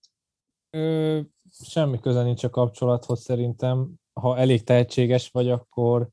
Ö, 0.70 1.20
semmi 1.64 2.00
köze 2.00 2.24
nincs 2.24 2.44
a 2.44 2.50
kapcsolathoz 2.50 3.22
szerintem. 3.22 3.94
Ha 4.14 4.38
elég 4.38 4.64
tehetséges 4.64 5.30
vagy, 5.30 5.50
akkor, 5.50 6.10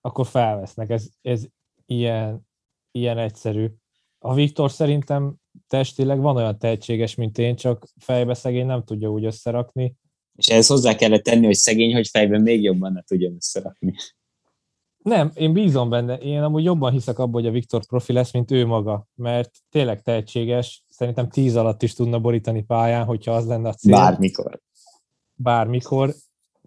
akkor 0.00 0.26
felvesznek. 0.26 0.90
Ez, 0.90 1.08
ez 1.20 1.46
ilyen, 1.86 2.48
ilyen 2.90 3.18
egyszerű. 3.18 3.68
A 4.18 4.34
Viktor 4.34 4.70
szerintem 4.70 5.34
testileg 5.66 6.20
van 6.20 6.36
olyan 6.36 6.58
tehetséges, 6.58 7.14
mint 7.14 7.38
én, 7.38 7.56
csak 7.56 7.86
fejbe 7.98 8.34
szegény 8.34 8.66
nem 8.66 8.84
tudja 8.84 9.08
úgy 9.08 9.24
összerakni. 9.24 10.00
És 10.42 10.48
ehhez 10.48 10.66
hozzá 10.66 10.94
kellett 10.94 11.22
tenni, 11.22 11.44
hogy 11.44 11.54
szegény, 11.54 11.94
hogy 11.94 12.08
fejben 12.08 12.40
még 12.40 12.62
jobban 12.62 12.92
ne 12.92 13.02
tudja 13.02 13.30
összerakni. 13.30 13.94
Nem, 14.98 15.30
én 15.34 15.52
bízom 15.52 15.88
benne. 15.88 16.16
Én 16.18 16.42
amúgy 16.42 16.64
jobban 16.64 16.92
hiszek 16.92 17.18
abban, 17.18 17.32
hogy 17.32 17.46
a 17.46 17.50
Viktor 17.50 17.86
profi 17.86 18.12
lesz, 18.12 18.32
mint 18.32 18.50
ő 18.50 18.66
maga, 18.66 19.06
mert 19.14 19.50
tényleg 19.70 20.02
tehetséges. 20.02 20.84
Szerintem 20.88 21.28
tíz 21.28 21.56
alatt 21.56 21.82
is 21.82 21.94
tudna 21.94 22.20
borítani 22.20 22.62
pályán, 22.62 23.04
hogyha 23.04 23.32
az 23.34 23.46
lenne 23.46 23.68
a 23.68 23.72
cél. 23.72 23.92
Bármikor. 23.92 24.60
Bármikor. 25.34 26.14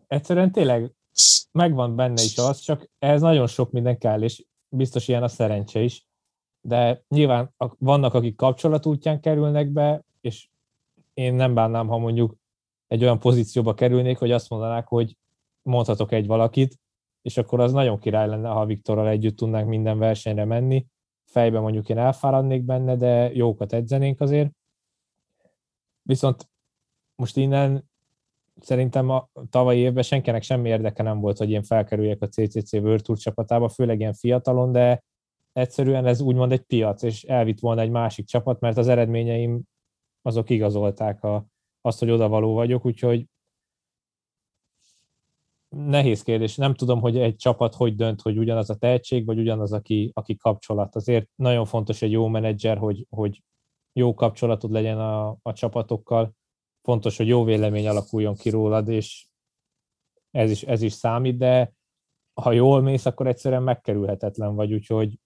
Egyszerűen 0.07 0.51
tényleg 0.51 0.91
megvan 1.51 1.95
benne 1.95 2.23
is 2.23 2.37
az, 2.37 2.59
csak 2.59 2.89
ez 2.99 3.21
nagyon 3.21 3.47
sok 3.47 3.71
minden 3.71 3.97
kell, 3.97 4.21
és 4.21 4.45
biztos 4.69 5.07
ilyen 5.07 5.23
a 5.23 5.27
szerencse 5.27 5.79
is. 5.79 6.05
De 6.61 7.03
nyilván 7.07 7.53
vannak, 7.77 8.13
akik 8.13 8.35
kapcsolat 8.35 8.85
útján 8.85 9.19
kerülnek 9.19 9.67
be, 9.67 10.03
és 10.21 10.47
én 11.13 11.33
nem 11.33 11.53
bánnám, 11.53 11.87
ha 11.87 11.97
mondjuk 11.97 12.35
egy 12.87 13.03
olyan 13.03 13.19
pozícióba 13.19 13.73
kerülnék, 13.73 14.17
hogy 14.17 14.31
azt 14.31 14.49
mondanák, 14.49 14.87
hogy 14.87 15.17
mondhatok 15.61 16.11
egy 16.11 16.27
valakit, 16.27 16.79
és 17.21 17.37
akkor 17.37 17.59
az 17.59 17.71
nagyon 17.71 17.99
király 17.99 18.27
lenne, 18.27 18.49
ha 18.49 18.65
Viktorral 18.65 19.07
együtt 19.07 19.35
tudnánk 19.35 19.67
minden 19.67 19.97
versenyre 19.97 20.45
menni. 20.45 20.85
Fejben 21.25 21.61
mondjuk 21.61 21.89
én 21.89 21.97
elfáradnék 21.97 22.63
benne, 22.63 22.95
de 22.95 23.33
jókat 23.33 23.73
edzenénk 23.73 24.21
azért. 24.21 24.51
Viszont 26.01 26.49
most 27.15 27.37
innen 27.37 27.89
szerintem 28.59 29.09
a 29.09 29.29
tavalyi 29.49 29.79
évben 29.79 30.03
senkinek 30.03 30.43
semmi 30.43 30.69
érdeke 30.69 31.03
nem 31.03 31.19
volt, 31.19 31.37
hogy 31.37 31.49
én 31.51 31.63
felkerüljek 31.63 32.21
a 32.21 32.27
CCC 32.27 32.73
World 32.73 33.01
Tour 33.01 33.17
csapatába, 33.17 33.69
főleg 33.69 33.99
ilyen 33.99 34.13
fiatalon, 34.13 34.71
de 34.71 35.03
egyszerűen 35.53 36.05
ez 36.05 36.21
úgymond 36.21 36.51
egy 36.51 36.61
piac, 36.61 37.03
és 37.03 37.23
elvitt 37.23 37.59
volna 37.59 37.81
egy 37.81 37.89
másik 37.89 38.25
csapat, 38.25 38.59
mert 38.59 38.77
az 38.77 38.87
eredményeim 38.87 39.61
azok 40.21 40.49
igazolták 40.49 41.23
a, 41.23 41.45
azt, 41.85 41.99
hogy 41.99 42.09
odavaló 42.09 42.53
vagyok, 42.53 42.85
úgyhogy 42.85 43.25
nehéz 45.75 46.21
kérdés. 46.21 46.55
Nem 46.55 46.73
tudom, 46.73 47.01
hogy 47.01 47.17
egy 47.17 47.35
csapat 47.35 47.75
hogy 47.75 47.95
dönt, 47.95 48.21
hogy 48.21 48.37
ugyanaz 48.37 48.69
a 48.69 48.75
tehetség, 48.75 49.25
vagy 49.25 49.39
ugyanaz, 49.39 49.73
aki, 49.73 50.11
aki 50.13 50.37
kapcsolat. 50.37 50.95
Azért 50.95 51.29
nagyon 51.35 51.65
fontos 51.65 52.01
egy 52.01 52.11
jó 52.11 52.27
menedzser, 52.27 52.77
hogy, 52.77 53.05
hogy 53.09 53.43
jó 53.93 54.13
kapcsolatod 54.13 54.71
legyen 54.71 54.99
a, 54.99 55.37
a 55.41 55.53
csapatokkal. 55.53 56.35
Fontos, 56.81 57.17
hogy 57.17 57.27
jó 57.27 57.43
vélemény 57.43 57.87
alakuljon 57.87 58.35
ki 58.35 58.49
rólad, 58.49 58.87
és 58.87 59.27
ez 60.31 60.51
is, 60.51 60.63
ez 60.63 60.81
is 60.81 60.93
számít, 60.93 61.37
de 61.37 61.73
ha 62.41 62.51
jól 62.51 62.81
mész, 62.81 63.05
akkor 63.05 63.27
egyszerűen 63.27 63.63
megkerülhetetlen 63.63 64.55
vagy, 64.55 64.73
úgyhogy 64.73 65.19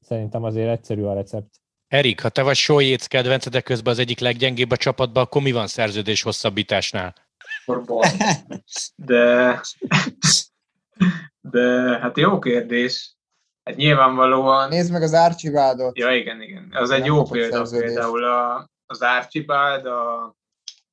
szerintem 0.00 0.42
azért 0.42 0.70
egyszerű 0.70 1.02
a 1.02 1.14
recept. 1.14 1.61
Erik, 1.92 2.20
ha 2.20 2.28
te 2.28 2.42
vagy 2.42 2.56
Sójéc 2.56 3.06
kedvence, 3.06 3.50
de 3.50 3.60
közben 3.60 3.92
az 3.92 3.98
egyik 3.98 4.18
leggyengébb 4.18 4.70
a 4.70 4.76
csapatban, 4.76 5.22
akkor 5.22 5.42
mi 5.42 5.52
van 5.52 5.66
szerződés 5.66 6.22
hosszabbításnál? 6.22 7.14
De, 8.96 9.60
de 11.40 11.98
hát 11.98 12.16
jó 12.16 12.38
kérdés. 12.38 13.16
Hát 13.64 13.76
nyilvánvalóan... 13.76 14.68
Nézd 14.68 14.92
meg 14.92 15.02
az 15.02 15.12
Archibaldot. 15.12 15.98
Ja, 15.98 16.14
igen, 16.14 16.42
igen. 16.42 16.68
Az 16.72 16.90
egy 16.90 17.04
jó 17.04 17.22
példa 17.22 17.56
szerződés. 17.56 17.86
például 17.86 18.24
a, 18.24 18.68
az 18.86 19.00
Archibald, 19.00 19.86
a, 19.86 20.34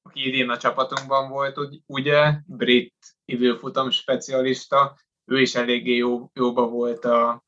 aki 0.01 0.27
idén 0.27 0.49
a 0.49 0.57
csapatunkban 0.57 1.29
volt, 1.29 1.57
ugye, 1.85 2.33
brit 2.45 2.95
időfutam 3.25 3.89
specialista, 3.89 4.97
ő 5.25 5.41
is 5.41 5.55
eléggé 5.55 5.95
jó, 5.95 6.29
jóba 6.33 6.67
volt 6.67 7.05
a, 7.05 7.43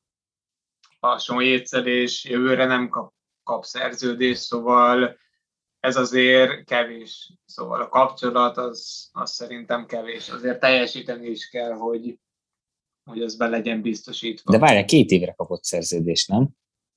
a 1.00 1.18
Sonjétszel, 1.18 1.88
és 1.88 2.26
jövőre 2.26 2.66
nem 2.66 2.90
kap, 2.90 3.14
kap 3.43 3.65
szerződést, 3.65 4.41
szóval 4.41 5.17
ez 5.80 5.95
azért 5.95 6.65
kevés. 6.65 7.34
Szóval 7.45 7.82
a 7.82 7.89
kapcsolat 7.89 8.58
az, 8.58 9.10
az 9.12 9.32
szerintem 9.32 9.86
kevés. 9.86 10.30
Azért 10.30 10.60
teljesíteni 10.60 11.27
is 11.27 11.49
kell, 11.49 11.71
hogy, 11.71 12.19
hogy 13.04 13.21
ez 13.21 13.36
be 13.36 13.47
legyen 13.47 13.82
biztosítva. 13.82 14.51
De 14.51 14.60
várjál, 14.60 14.86
két 14.86 15.10
évre 15.10 15.32
kapott 15.32 15.63
szerződést, 15.63 16.27
nem? 16.27 16.49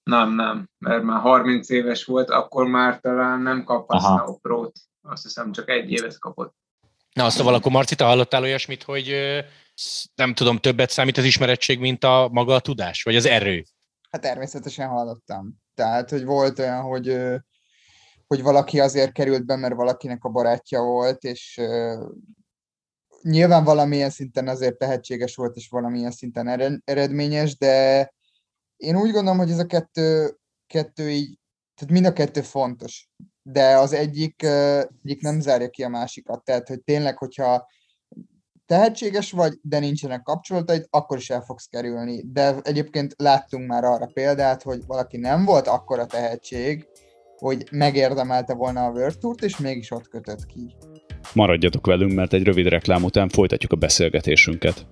Nem, 0.02 0.34
nem, 0.34 0.68
mert 0.78 1.02
már 1.02 1.20
30 1.20 1.68
éves 1.68 2.04
volt, 2.04 2.30
akkor 2.30 2.66
már 2.66 3.00
talán 3.00 3.40
nem 3.40 3.64
kaphatna 3.64 4.24
a 4.24 4.38
prót. 4.42 4.78
Azt 5.02 5.22
hiszem, 5.22 5.52
csak 5.52 5.68
egy 5.68 5.90
évet 5.90 6.18
kapott. 6.18 6.54
Na, 7.12 7.30
szóval 7.30 7.54
akkor 7.54 7.72
Marci, 7.72 7.94
te 7.94 8.04
hallottál 8.04 8.42
olyasmit, 8.42 8.82
hogy 8.82 9.14
nem 10.14 10.34
tudom, 10.34 10.58
többet 10.58 10.90
számít 10.90 11.16
az 11.16 11.24
ismerettség, 11.24 11.78
mint 11.78 12.04
a 12.04 12.28
maga 12.32 12.54
a 12.54 12.60
tudás, 12.60 13.02
vagy 13.02 13.16
az 13.16 13.26
erő? 13.26 13.64
Hát 14.10 14.20
természetesen 14.20 14.88
hallottam. 14.88 15.63
Tehát, 15.74 16.10
hogy 16.10 16.24
volt 16.24 16.58
olyan, 16.58 16.80
hogy 16.80 17.18
hogy 18.26 18.42
valaki 18.42 18.80
azért 18.80 19.12
került 19.12 19.46
be, 19.46 19.56
mert 19.56 19.74
valakinek 19.74 20.24
a 20.24 20.28
barátja 20.28 20.82
volt, 20.82 21.24
és 21.24 21.60
nyilván 23.22 23.64
valamilyen 23.64 24.10
szinten 24.10 24.48
azért 24.48 24.78
tehetséges 24.78 25.36
volt, 25.36 25.56
és 25.56 25.68
valamilyen 25.68 26.10
szinten 26.10 26.82
eredményes, 26.84 27.56
de 27.56 28.12
én 28.76 28.96
úgy 28.96 29.10
gondolom, 29.10 29.38
hogy 29.38 29.50
ez 29.50 29.58
a 29.58 29.66
kettő, 29.66 30.36
kettő 30.66 31.10
így, 31.10 31.38
tehát 31.74 31.94
mind 31.94 32.06
a 32.06 32.12
kettő 32.12 32.40
fontos, 32.40 33.08
de 33.42 33.78
az 33.78 33.92
egyik, 33.92 34.42
egyik 35.02 35.20
nem 35.20 35.40
zárja 35.40 35.70
ki 35.70 35.82
a 35.82 35.88
másikat, 35.88 36.44
tehát 36.44 36.68
hogy 36.68 36.82
tényleg, 36.82 37.18
hogyha 37.18 37.66
tehetséges 38.66 39.30
vagy, 39.30 39.52
de 39.62 39.78
nincsenek 39.78 40.22
kapcsolataid, 40.22 40.86
akkor 40.90 41.18
is 41.18 41.30
el 41.30 41.40
fogsz 41.40 41.66
kerülni. 41.66 42.22
De 42.32 42.54
egyébként 42.62 43.14
láttunk 43.16 43.66
már 43.66 43.84
arra 43.84 44.10
példát, 44.12 44.62
hogy 44.62 44.80
valaki 44.86 45.16
nem 45.16 45.44
volt 45.44 45.66
akkora 45.66 46.06
tehetség, 46.06 46.86
hogy 47.36 47.64
megérdemelte 47.70 48.54
volna 48.54 48.84
a 48.84 48.90
World 48.90 49.18
Tour-t, 49.18 49.42
és 49.42 49.58
mégis 49.58 49.90
ott 49.90 50.08
kötött 50.08 50.46
ki. 50.46 50.74
Maradjatok 51.32 51.86
velünk, 51.86 52.12
mert 52.12 52.32
egy 52.32 52.42
rövid 52.42 52.66
reklám 52.66 53.04
után 53.04 53.28
folytatjuk 53.28 53.72
a 53.72 53.76
beszélgetésünket. 53.76 54.86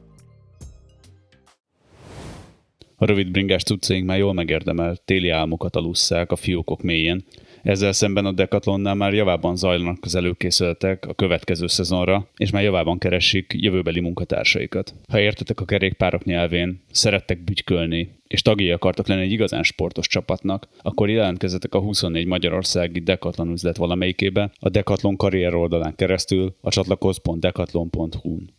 A 2.96 3.04
rövid 3.04 3.30
bringás 3.30 3.62
cuccaink 3.62 4.06
már 4.06 4.18
jól 4.18 4.32
megérdemelt 4.32 5.02
téli 5.04 5.28
álmokat 5.28 5.76
alusszák 5.76 6.32
a 6.32 6.36
fiókok 6.36 6.82
mélyén, 6.82 7.24
ezzel 7.62 7.92
szemben 7.92 8.26
a 8.26 8.32
Decathlonnál 8.32 8.94
már 8.94 9.14
javában 9.14 9.56
zajlanak 9.56 9.98
az 10.00 10.14
előkészületek 10.14 11.06
a 11.06 11.14
következő 11.14 11.66
szezonra, 11.66 12.26
és 12.36 12.50
már 12.50 12.62
javában 12.62 12.98
keresik 12.98 13.52
jövőbeli 13.56 14.00
munkatársaikat. 14.00 14.94
Ha 15.08 15.20
értetek 15.20 15.60
a 15.60 15.64
kerékpárok 15.64 16.24
nyelvén, 16.24 16.80
szerettek 16.90 17.44
bütykölni, 17.44 18.20
és 18.26 18.42
tagjai 18.42 18.70
akartak 18.70 19.06
lenni 19.06 19.22
egy 19.22 19.32
igazán 19.32 19.62
sportos 19.62 20.06
csapatnak, 20.06 20.68
akkor 20.82 21.08
jelentkezzetek 21.08 21.74
a 21.74 21.80
24 21.80 22.26
magyarországi 22.26 23.00
Decathlon 23.00 23.50
üzlet 23.50 23.76
valamelyikébe, 23.76 24.50
a 24.60 24.68
Decathlon 24.68 25.16
karrier 25.16 25.54
oldalán 25.54 25.94
keresztül 25.94 26.54
a 26.60 26.70
csatlakoz.decathlon.hu-n. 26.70 28.50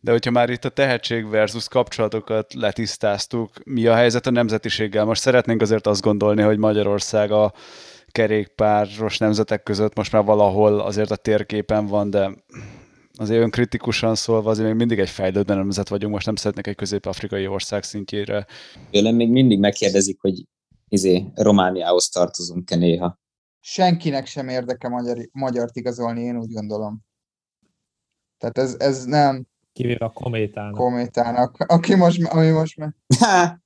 De 0.00 0.10
hogyha 0.10 0.30
már 0.30 0.50
itt 0.50 0.64
a 0.64 0.68
tehetség 0.68 1.28
versus 1.28 1.68
kapcsolatokat 1.68 2.54
letisztáztuk, 2.54 3.50
mi 3.64 3.86
a 3.86 3.94
helyzet 3.94 4.26
a 4.26 4.30
nemzetiséggel? 4.30 5.04
Most 5.04 5.20
szeretnénk 5.20 5.62
azért 5.62 5.86
azt 5.86 6.02
gondolni, 6.02 6.42
hogy 6.42 6.58
Magyarország 6.58 7.30
a 7.30 7.52
kerékpáros 8.14 9.18
nemzetek 9.18 9.62
között 9.62 9.96
most 9.96 10.12
már 10.12 10.24
valahol 10.24 10.80
azért 10.80 11.10
a 11.10 11.16
térképen 11.16 11.86
van, 11.86 12.10
de 12.10 12.34
azért 13.12 13.42
ön 13.42 13.50
kritikusan 13.50 14.14
szólva 14.14 14.50
azért 14.50 14.68
még 14.68 14.76
mindig 14.76 14.98
egy 14.98 15.08
fejlődő 15.08 15.54
nemzet 15.54 15.88
vagyunk, 15.88 16.12
most 16.12 16.26
nem 16.26 16.36
szeretnék 16.36 16.66
egy 16.66 16.74
közép-afrikai 16.74 17.46
ország 17.46 17.82
szintjére. 17.82 18.46
Tőlem 18.90 19.14
még 19.14 19.30
mindig 19.30 19.58
megkérdezik, 19.58 20.20
hogy 20.20 20.44
izé, 20.88 21.24
Romániához 21.34 22.08
tartozunk-e 22.08 22.76
néha. 22.76 23.18
Senkinek 23.60 24.26
sem 24.26 24.48
érdeke 24.48 24.88
magyar, 24.88 25.18
magyart 25.32 25.76
igazolni, 25.76 26.20
én 26.20 26.36
úgy 26.36 26.52
gondolom. 26.52 27.00
Tehát 28.38 28.58
ez, 28.58 28.74
ez 28.78 29.04
nem 29.04 29.46
Kivéve 29.72 30.04
a 30.04 30.10
kométának. 30.10 30.74
kométának, 30.74 31.56
aki 31.58 31.94
most, 31.94 32.22
ami 32.22 32.50
most 32.50 32.76
már... 32.76 33.62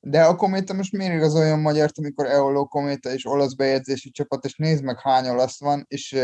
De 0.00 0.24
a 0.24 0.36
Kométa 0.36 0.74
most 0.74 0.92
miért 0.92 1.14
igazoljon 1.14 1.60
magyart, 1.60 1.98
amikor 1.98 2.26
Eoló 2.26 2.66
Kométa 2.66 3.12
és 3.12 3.26
olasz 3.26 3.54
bejegyzési 3.54 4.10
csapat, 4.10 4.44
és 4.44 4.56
nézd 4.56 4.82
meg 4.82 5.00
hány 5.00 5.28
olasz 5.28 5.60
van, 5.60 5.84
és 5.88 6.18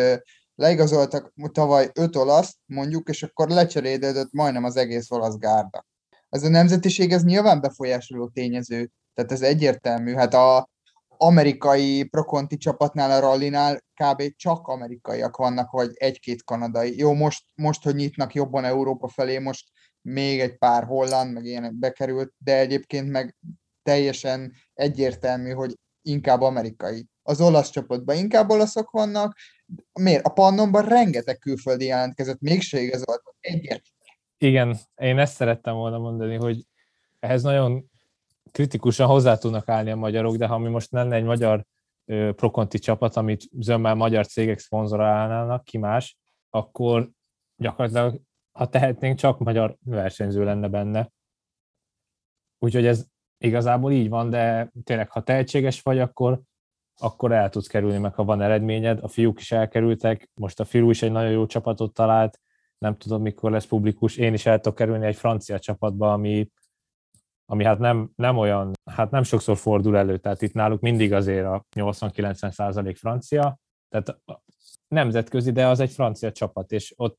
leigazoltak 0.55 1.33
tavaly 1.53 1.91
öt 1.95 2.17
olasz, 2.17 2.57
mondjuk, 2.67 3.09
és 3.09 3.23
akkor 3.23 3.49
lecserélődött 3.49 4.33
majdnem 4.33 4.65
az 4.65 4.77
egész 4.77 5.11
olasz 5.11 5.37
gárda. 5.37 5.87
Ez 6.29 6.43
a 6.43 6.49
nemzetiség, 6.49 7.13
ez 7.13 7.25
nyilván 7.25 7.61
befolyásoló 7.61 8.29
tényező, 8.29 8.91
tehát 9.15 9.33
ez 9.33 9.43
egyértelmű. 9.43 10.15
Hát 10.15 10.35
a 10.35 10.69
amerikai 11.17 12.05
prokonti 12.05 12.57
csapatnál, 12.57 13.11
a 13.11 13.21
rallinál 13.21 13.85
kb. 13.95 14.23
csak 14.37 14.67
amerikaiak 14.67 15.37
vannak, 15.37 15.71
vagy 15.71 15.91
egy-két 15.95 16.45
kanadai. 16.45 16.99
Jó, 16.99 17.13
most, 17.13 17.45
most, 17.55 17.83
hogy 17.83 17.95
nyitnak 17.95 18.35
jobban 18.35 18.65
Európa 18.65 19.09
felé, 19.09 19.39
most 19.39 19.69
még 20.03 20.41
egy 20.41 20.59
pár 20.59 20.85
holland, 20.85 21.33
meg 21.33 21.45
ilyenek 21.45 21.75
bekerült, 21.75 22.33
de 22.39 22.59
egyébként 22.59 23.11
meg 23.11 23.37
teljesen 23.85 24.53
egyértelmű, 24.75 25.51
hogy 25.51 25.79
inkább 26.03 26.41
amerikai. 26.41 27.07
Az 27.23 27.41
olasz 27.41 27.71
csapatban 27.71 28.17
inkább 28.17 28.51
olaszok 28.51 28.91
vannak. 28.91 29.37
Miért? 29.93 30.27
A 30.27 30.33
Pannonban 30.33 30.85
rengeteg 30.85 31.39
külföldi 31.39 31.85
jelentkezett, 31.85 32.41
mégse 32.41 32.81
igazolt. 32.81 33.23
Egyért. 33.41 33.83
Igen, 34.39 34.77
én 34.97 35.19
ezt 35.19 35.35
szerettem 35.35 35.75
volna 35.75 35.99
mondani, 35.99 36.35
hogy 36.35 36.67
ehhez 37.19 37.43
nagyon 37.43 37.91
kritikusan 38.53 39.07
hozzá 39.07 39.37
tudnak 39.37 39.69
állni 39.69 39.91
a 39.91 39.97
magyarok, 39.97 40.37
de 40.37 40.47
ha 40.47 40.59
mi 40.59 40.69
most 40.69 40.91
lenne 40.91 41.17
egy 41.17 41.25
magyar 41.25 41.65
prokonti 42.37 42.79
csapat, 42.79 43.17
amit 43.17 43.49
zömmel 43.59 43.95
magyar 43.95 44.27
cégek 44.27 44.59
szponzorálnának, 44.59 45.65
ki 45.65 45.79
más, 45.79 46.19
akkor 46.51 47.11
gyakorlatilag, 47.57 48.21
ha 48.53 48.69
tehetnénk, 48.69 49.19
csak 49.19 49.39
magyar 49.39 49.77
versenyző 49.85 50.45
lenne 50.45 50.69
benne. 50.69 51.11
Úgyhogy 52.59 52.87
ez 52.87 53.07
igazából 53.45 53.93
így 53.93 54.09
van, 54.09 54.31
de 54.31 54.73
tényleg, 54.85 55.11
ha 55.11 55.23
tehetséges 55.23 55.83
vagy, 55.83 55.99
akkor, 55.99 56.41
akkor 57.01 57.33
el 57.33 57.49
tudsz 57.49 57.67
kerülni, 57.67 57.99
meg 57.99 58.15
ha 58.15 58.25
van 58.25 58.43
eredményed. 58.43 58.99
A 59.03 59.09
fiúk 59.09 59.41
is 59.41 59.53
elkerültek, 59.53 60.31
most 60.35 60.61
a 60.61 60.65
fiú 60.65 60.91
is 60.91 61.03
egy 61.03 61.13
nagyon 61.13 61.31
jó 61.31 61.47
csapatot 61.47 61.95
talált, 61.95 62.41
nem 62.79 62.97
tudom, 62.97 63.23
mikor 63.23 63.51
lesz 63.51 63.67
publikus. 63.67 64.17
Én 64.17 64.33
is 64.33 64.47
el 64.47 64.61
tudok 64.61 64.79
kerülni 64.79 65.07
egy 65.07 65.17
francia 65.17 65.59
csapatba, 65.59 66.13
ami, 66.13 66.51
ami 67.47 67.65
hát 67.65 67.79
nem, 67.79 68.11
nem 68.17 68.39
olyan, 68.39 68.73
hát 68.91 69.11
nem 69.11 69.23
sokszor 69.23 69.57
fordul 69.57 69.97
elő, 69.97 70.19
tehát 70.19 70.43
itt 70.43 70.53
náluk 70.53 70.81
mindig 70.81 71.13
azért 71.13 71.47
a 71.47 71.65
80-90 71.77 72.51
százalék 72.51 72.97
francia, 72.97 73.59
tehát 73.89 74.21
nemzetközi, 74.89 75.53
de 75.53 75.67
az 75.67 75.81
egy 75.81 75.91
francia 75.91 76.33
csapat, 76.33 76.73
és 76.73 76.93
ott 76.97 77.19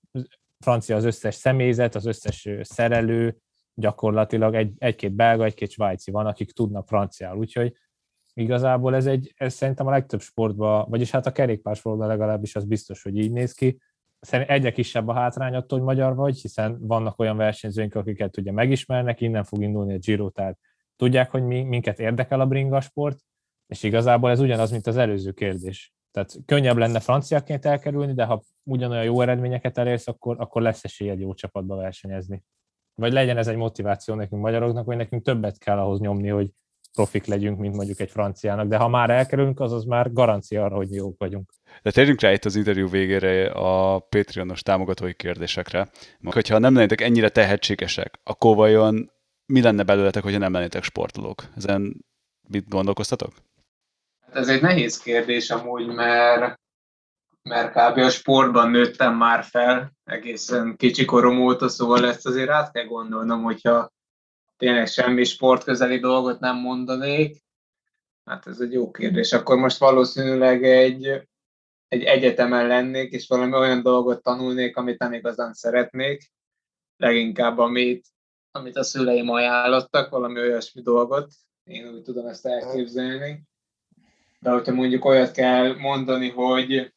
francia 0.59 0.95
az 0.95 1.03
összes 1.03 1.35
személyzet, 1.35 1.95
az 1.95 2.05
összes 2.05 2.49
szerelő, 2.61 3.37
gyakorlatilag 3.75 4.55
egy, 4.55 4.73
egy-két 4.77 5.11
belga, 5.11 5.43
egy-két 5.43 5.71
svájci 5.71 6.11
van, 6.11 6.25
akik 6.25 6.51
tudnak 6.51 6.87
franciául, 6.87 7.37
úgyhogy 7.37 7.75
igazából 8.33 8.95
ez, 8.95 9.05
egy, 9.05 9.33
ez 9.35 9.53
szerintem 9.53 9.87
a 9.87 9.91
legtöbb 9.91 10.21
sportban, 10.21 10.85
vagyis 10.89 11.11
hát 11.11 11.25
a 11.25 11.31
kerékpársportban 11.31 12.07
legalábbis 12.07 12.55
az 12.55 12.65
biztos, 12.65 13.01
hogy 13.01 13.17
így 13.17 13.31
néz 13.31 13.53
ki. 13.53 13.77
Szerintem 14.19 14.55
egyre 14.55 14.71
kisebb 14.71 15.07
a 15.07 15.13
hátrány 15.13 15.55
attól, 15.55 15.77
hogy 15.77 15.87
magyar 15.87 16.15
vagy, 16.15 16.41
hiszen 16.41 16.87
vannak 16.87 17.19
olyan 17.19 17.37
versenyzőink, 17.37 17.95
akiket 17.95 18.37
ugye 18.37 18.51
megismernek, 18.51 19.21
innen 19.21 19.43
fog 19.43 19.61
indulni 19.61 19.93
a 19.93 19.97
Giro, 19.97 20.29
tehát 20.29 20.59
tudják, 20.95 21.31
hogy 21.31 21.43
mi, 21.43 21.63
minket 21.63 21.99
érdekel 21.99 22.39
a 22.39 22.45
bringa 22.47 22.81
sport, 22.81 23.19
és 23.67 23.83
igazából 23.83 24.29
ez 24.29 24.39
ugyanaz, 24.39 24.71
mint 24.71 24.87
az 24.87 24.97
előző 24.97 25.31
kérdés. 25.31 25.93
Tehát 26.11 26.35
könnyebb 26.45 26.77
lenne 26.77 26.99
franciaként 26.99 27.65
elkerülni, 27.65 28.13
de 28.13 28.23
ha 28.23 28.41
ugyanolyan 28.63 29.03
jó 29.03 29.21
eredményeket 29.21 29.77
elérsz, 29.77 30.07
akkor, 30.07 30.35
akkor 30.39 30.61
lesz 30.61 30.83
esélyed 30.83 31.19
jó 31.19 31.33
csapatba 31.33 31.75
versenyezni 31.75 32.43
vagy 32.95 33.13
legyen 33.13 33.37
ez 33.37 33.47
egy 33.47 33.55
motiváció 33.55 34.15
nekünk 34.15 34.41
magyaroknak, 34.41 34.85
hogy 34.85 34.95
nekünk 34.95 35.23
többet 35.23 35.57
kell 35.57 35.77
ahhoz 35.77 35.99
nyomni, 35.99 36.29
hogy 36.29 36.49
profik 36.93 37.25
legyünk, 37.25 37.59
mint 37.59 37.75
mondjuk 37.75 37.99
egy 37.99 38.11
franciának, 38.11 38.67
de 38.67 38.77
ha 38.77 38.87
már 38.87 39.09
elkerülünk, 39.09 39.59
az 39.59 39.71
az 39.71 39.83
már 39.83 40.13
garancia 40.13 40.63
arra, 40.63 40.75
hogy 40.75 40.93
jók 40.93 41.15
vagyunk. 41.17 41.49
De 41.81 41.91
térjünk 41.91 42.21
rá 42.21 42.31
itt 42.31 42.45
az 42.45 42.55
interjú 42.55 42.89
végére 42.89 43.51
a 43.51 43.99
Patreonos 43.99 44.61
támogatói 44.61 45.13
kérdésekre. 45.13 45.89
Hogyha 46.23 46.57
nem 46.57 46.73
lennétek 46.73 47.01
ennyire 47.01 47.29
tehetségesek, 47.29 48.19
akkor 48.23 48.55
vajon 48.55 49.11
mi 49.45 49.61
lenne 49.61 49.83
belőletek, 49.83 50.23
hogyha 50.23 50.39
nem 50.39 50.53
lennétek 50.53 50.83
sportolók? 50.83 51.43
Ezen 51.55 52.05
mit 52.47 52.69
gondolkoztatok? 52.69 53.33
Hát 54.25 54.35
ez 54.35 54.47
egy 54.47 54.61
nehéz 54.61 54.97
kérdés 54.97 55.49
amúgy, 55.49 55.87
mert 55.87 56.59
mert 57.49 57.71
kb. 57.71 57.97
a 57.97 58.09
sportban 58.09 58.69
nőttem 58.69 59.15
már 59.15 59.43
fel, 59.43 59.91
egészen 60.03 60.75
kicsi 60.77 61.05
korom 61.05 61.41
óta, 61.41 61.69
szóval 61.69 62.07
ezt 62.07 62.25
azért 62.25 62.49
át 62.49 62.71
kell 62.71 62.85
gondolnom, 62.85 63.43
hogyha 63.43 63.91
tényleg 64.57 64.87
semmi 64.87 65.23
sportközeli 65.23 65.99
dolgot 65.99 66.39
nem 66.39 66.57
mondanék, 66.57 67.43
hát 68.23 68.47
ez 68.47 68.59
egy 68.59 68.71
jó 68.73 68.91
kérdés. 68.91 69.33
Akkor 69.33 69.57
most 69.57 69.77
valószínűleg 69.77 70.63
egy, 70.63 71.05
egy 71.87 72.03
egyetemen 72.03 72.67
lennék, 72.67 73.11
és 73.11 73.27
valami 73.27 73.53
olyan 73.53 73.81
dolgot 73.81 74.23
tanulnék, 74.23 74.77
amit 74.77 74.99
nem 74.99 75.13
igazán 75.13 75.53
szeretnék, 75.53 76.31
leginkább 76.97 77.57
amit, 77.57 78.07
amit 78.51 78.77
a 78.77 78.83
szüleim 78.83 79.29
ajánlottak, 79.29 80.09
valami 80.09 80.39
olyasmi 80.39 80.81
dolgot, 80.81 81.31
én 81.63 81.87
úgy 81.87 82.01
tudom 82.01 82.27
ezt 82.27 82.45
elképzelni. 82.45 83.43
De 84.39 84.49
hogyha 84.49 84.73
mondjuk 84.73 85.05
olyat 85.05 85.31
kell 85.31 85.75
mondani, 85.75 86.29
hogy 86.29 86.94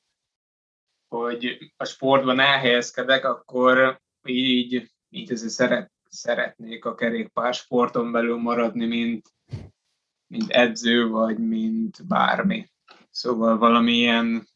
hogy 1.09 1.73
a 1.77 1.85
sportban 1.85 2.41
elhelyezkedek, 2.41 3.25
akkor 3.25 4.01
így, 4.25 4.91
így 5.09 5.33
azért 5.33 5.53
szeret, 5.53 5.93
szeretnék 6.09 6.85
a 6.85 6.95
kerékpár 6.95 7.55
sporton 7.55 8.13
belül 8.13 8.37
maradni, 8.37 8.87
mint, 8.87 9.29
mint 10.27 10.51
edző, 10.51 11.09
vagy 11.09 11.39
mint 11.39 12.07
bármi. 12.07 12.71
Szóval 13.11 13.59
valamilyen 13.59 14.49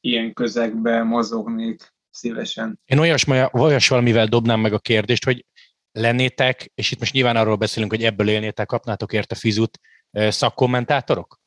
ilyen 0.00 0.32
közegbe 0.32 1.02
mozognék 1.02 1.94
szívesen. 2.10 2.80
Én 2.84 2.98
olyas, 2.98 3.26
olyas 3.52 3.88
valamivel 3.88 4.26
dobnám 4.26 4.60
meg 4.60 4.72
a 4.72 4.78
kérdést, 4.78 5.24
hogy 5.24 5.44
lennétek, 5.92 6.70
és 6.74 6.90
itt 6.90 6.98
most 6.98 7.12
nyilván 7.12 7.36
arról 7.36 7.56
beszélünk, 7.56 7.92
hogy 7.92 8.04
ebből 8.04 8.28
élnétek, 8.28 8.66
kapnátok 8.66 9.12
érte 9.12 9.34
fizut, 9.34 9.80
szakkommentátorok? 10.10 11.40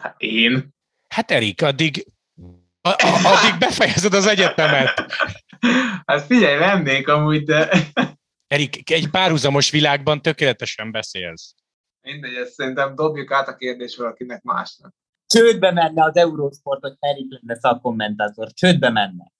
Hát 0.00 0.20
én? 0.20 0.74
Hát 1.08 1.30
Erik, 1.30 1.62
addig 1.62 2.06
addig 3.24 3.58
befejezed 3.58 4.14
az 4.14 4.26
egyetemet. 4.26 5.06
Hát 6.04 6.22
figyelj, 6.22 6.58
lennék 6.58 7.08
amúgy, 7.08 7.42
de... 7.42 7.70
Erik, 8.46 8.90
egy 8.90 9.10
párhuzamos 9.10 9.70
világban 9.70 10.22
tökéletesen 10.22 10.90
beszélsz. 10.90 11.54
Mindegy, 12.00 12.34
ezt 12.34 12.52
szerintem 12.52 12.94
dobjuk 12.94 13.32
át 13.32 13.48
a 13.48 13.56
kérdést 13.56 13.96
valakinek 13.96 14.42
másnak. 14.42 14.94
Csődbe 15.26 15.72
menne 15.72 16.04
az 16.04 16.16
Eurosport, 16.16 16.80
hogy 16.80 16.96
Erik 16.98 17.26
lenne 17.28 17.60
szakkommentátor. 17.60 18.52
Csődbe 18.52 18.90
menne. 18.90 19.32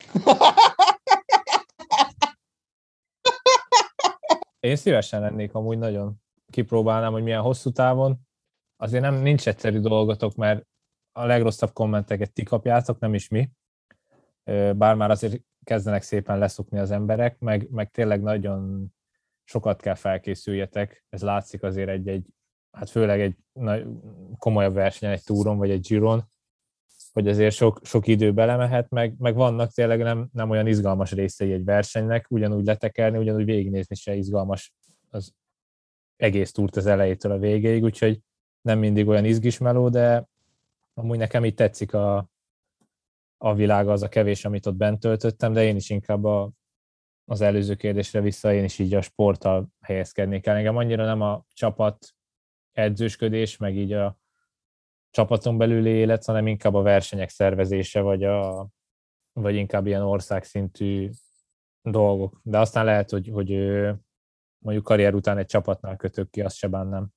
Én 4.60 4.76
szívesen 4.76 5.20
lennék 5.20 5.54
amúgy 5.54 5.78
nagyon. 5.78 6.14
Kipróbálnám, 6.52 7.12
hogy 7.12 7.22
milyen 7.22 7.40
hosszú 7.40 7.70
távon. 7.70 8.16
Azért 8.76 9.02
nem 9.02 9.14
nincs 9.14 9.48
egyszerű 9.48 9.78
dolgotok, 9.78 10.34
mert 10.34 10.66
a 11.16 11.26
legrosszabb 11.26 11.72
kommenteket 11.72 12.32
ti 12.32 12.42
kapjátok, 12.42 12.98
nem 12.98 13.14
is 13.14 13.28
mi. 13.28 13.50
Bár 14.76 14.94
már 14.94 15.10
azért 15.10 15.42
kezdenek 15.64 16.02
szépen 16.02 16.38
leszokni 16.38 16.78
az 16.78 16.90
emberek, 16.90 17.38
meg, 17.38 17.70
meg 17.70 17.90
tényleg 17.90 18.22
nagyon 18.22 18.86
sokat 19.44 19.80
kell 19.80 19.94
felkészüljetek. 19.94 21.04
Ez 21.08 21.22
látszik 21.22 21.62
azért 21.62 21.88
egy-egy, 21.88 22.26
hát 22.70 22.90
főleg 22.90 23.20
egy 23.20 23.36
nagy, 23.52 23.86
komolyabb 24.38 24.74
versenyen, 24.74 25.14
egy 25.14 25.24
túron 25.24 25.56
vagy 25.56 25.70
egy 25.70 25.86
giron, 25.86 26.32
hogy 27.12 27.28
azért 27.28 27.54
sok, 27.54 27.80
sok 27.82 28.06
idő 28.06 28.32
belemehet, 28.32 28.90
meg, 28.90 29.14
meg 29.18 29.34
vannak 29.34 29.72
tényleg 29.72 30.02
nem, 30.02 30.28
nem 30.32 30.50
olyan 30.50 30.66
izgalmas 30.66 31.12
részei 31.12 31.52
egy 31.52 31.64
versenynek, 31.64 32.26
ugyanúgy 32.30 32.64
letekerni, 32.64 33.18
ugyanúgy 33.18 33.44
végignézni 33.44 33.94
se 33.94 34.14
izgalmas 34.14 34.74
az 35.10 35.34
egész 36.16 36.52
túrt 36.52 36.76
az 36.76 36.86
elejétől 36.86 37.32
a 37.32 37.38
végéig, 37.38 37.82
úgyhogy 37.82 38.20
nem 38.60 38.78
mindig 38.78 39.08
olyan 39.08 39.24
izgismeló, 39.24 39.88
de, 39.88 40.28
amúgy 40.94 41.18
nekem 41.18 41.44
így 41.44 41.54
tetszik 41.54 41.94
a, 41.94 42.30
a 43.36 43.54
világ, 43.54 43.88
az 43.88 44.02
a 44.02 44.08
kevés, 44.08 44.44
amit 44.44 44.66
ott 44.66 44.74
bent 44.74 45.00
töltöttem, 45.00 45.52
de 45.52 45.64
én 45.64 45.76
is 45.76 45.90
inkább 45.90 46.24
a, 46.24 46.52
az 47.24 47.40
előző 47.40 47.74
kérdésre 47.74 48.20
vissza, 48.20 48.52
én 48.52 48.64
is 48.64 48.78
így 48.78 48.94
a 48.94 49.00
sporttal 49.00 49.68
helyezkednék 49.80 50.46
el. 50.46 50.56
Engem 50.56 50.76
annyira 50.76 51.04
nem 51.04 51.20
a 51.20 51.44
csapat 51.52 52.14
edzősködés, 52.72 53.56
meg 53.56 53.76
így 53.76 53.92
a 53.92 54.18
csapaton 55.10 55.58
belüli 55.58 55.90
élet, 55.90 56.24
hanem 56.24 56.46
inkább 56.46 56.74
a 56.74 56.82
versenyek 56.82 57.28
szervezése, 57.28 58.00
vagy, 58.00 58.24
a, 58.24 58.68
vagy 59.32 59.54
inkább 59.54 59.86
ilyen 59.86 60.02
országszintű 60.02 61.10
dolgok. 61.82 62.40
De 62.42 62.58
aztán 62.58 62.84
lehet, 62.84 63.10
hogy, 63.10 63.28
hogy 63.28 63.50
mondjuk 64.58 64.84
karrier 64.84 65.14
után 65.14 65.38
egy 65.38 65.46
csapatnál 65.46 65.96
kötök 65.96 66.30
ki, 66.30 66.40
azt 66.40 66.56
se 66.56 66.68
bánnám. 66.68 67.08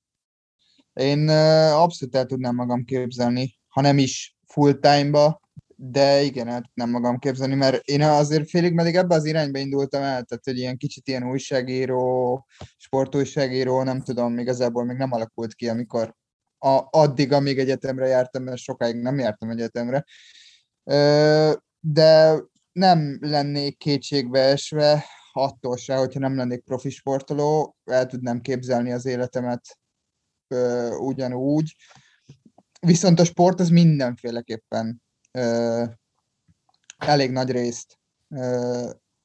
Én 0.92 1.28
abszolút 1.68 2.14
el 2.14 2.26
tudnám 2.26 2.54
magam 2.54 2.84
képzelni 2.84 3.57
ha 3.78 3.84
nem 3.84 3.98
is 3.98 4.36
full 4.46 4.72
time-ba, 4.72 5.40
de 5.76 6.20
igen, 6.22 6.48
el 6.48 6.60
tudnám 6.60 6.90
magam 6.90 7.18
képzelni, 7.18 7.54
mert 7.54 7.88
én 7.88 8.02
azért 8.02 8.48
félig 8.48 8.72
meddig 8.72 8.94
ebbe 8.94 9.14
az 9.14 9.24
irányba 9.24 9.58
indultam 9.58 10.02
el, 10.02 10.22
tehát 10.22 10.44
hogy 10.44 10.58
ilyen 10.58 10.76
kicsit 10.76 11.08
ilyen 11.08 11.28
újságíró, 11.28 12.46
sportújságíró, 12.76 13.82
nem 13.82 14.02
tudom, 14.02 14.38
igazából 14.38 14.84
még 14.84 14.96
nem 14.96 15.12
alakult 15.12 15.54
ki, 15.54 15.68
amikor 15.68 16.14
a, 16.58 16.80
addig, 16.90 17.32
amíg 17.32 17.58
egyetemre 17.58 18.06
jártam, 18.06 18.42
mert 18.42 18.58
sokáig 18.58 18.96
nem 18.96 19.18
jártam 19.18 19.50
egyetemre, 19.50 20.04
de 21.80 22.40
nem 22.72 23.18
lennék 23.20 23.76
kétségbe 23.76 24.40
esve, 24.40 25.04
attól 25.32 25.76
se, 25.76 25.96
hogyha 25.96 26.20
nem 26.20 26.36
lennék 26.36 26.60
profi 26.60 26.90
sportoló, 26.90 27.76
el 27.84 28.06
tudnám 28.06 28.40
képzelni 28.40 28.92
az 28.92 29.06
életemet 29.06 29.78
ugyanúgy. 30.98 31.74
Viszont 32.80 33.20
a 33.20 33.24
sport 33.24 33.60
az 33.60 33.68
mindenféleképpen 33.68 35.02
elég 36.98 37.30
nagy 37.30 37.50
részt 37.50 37.98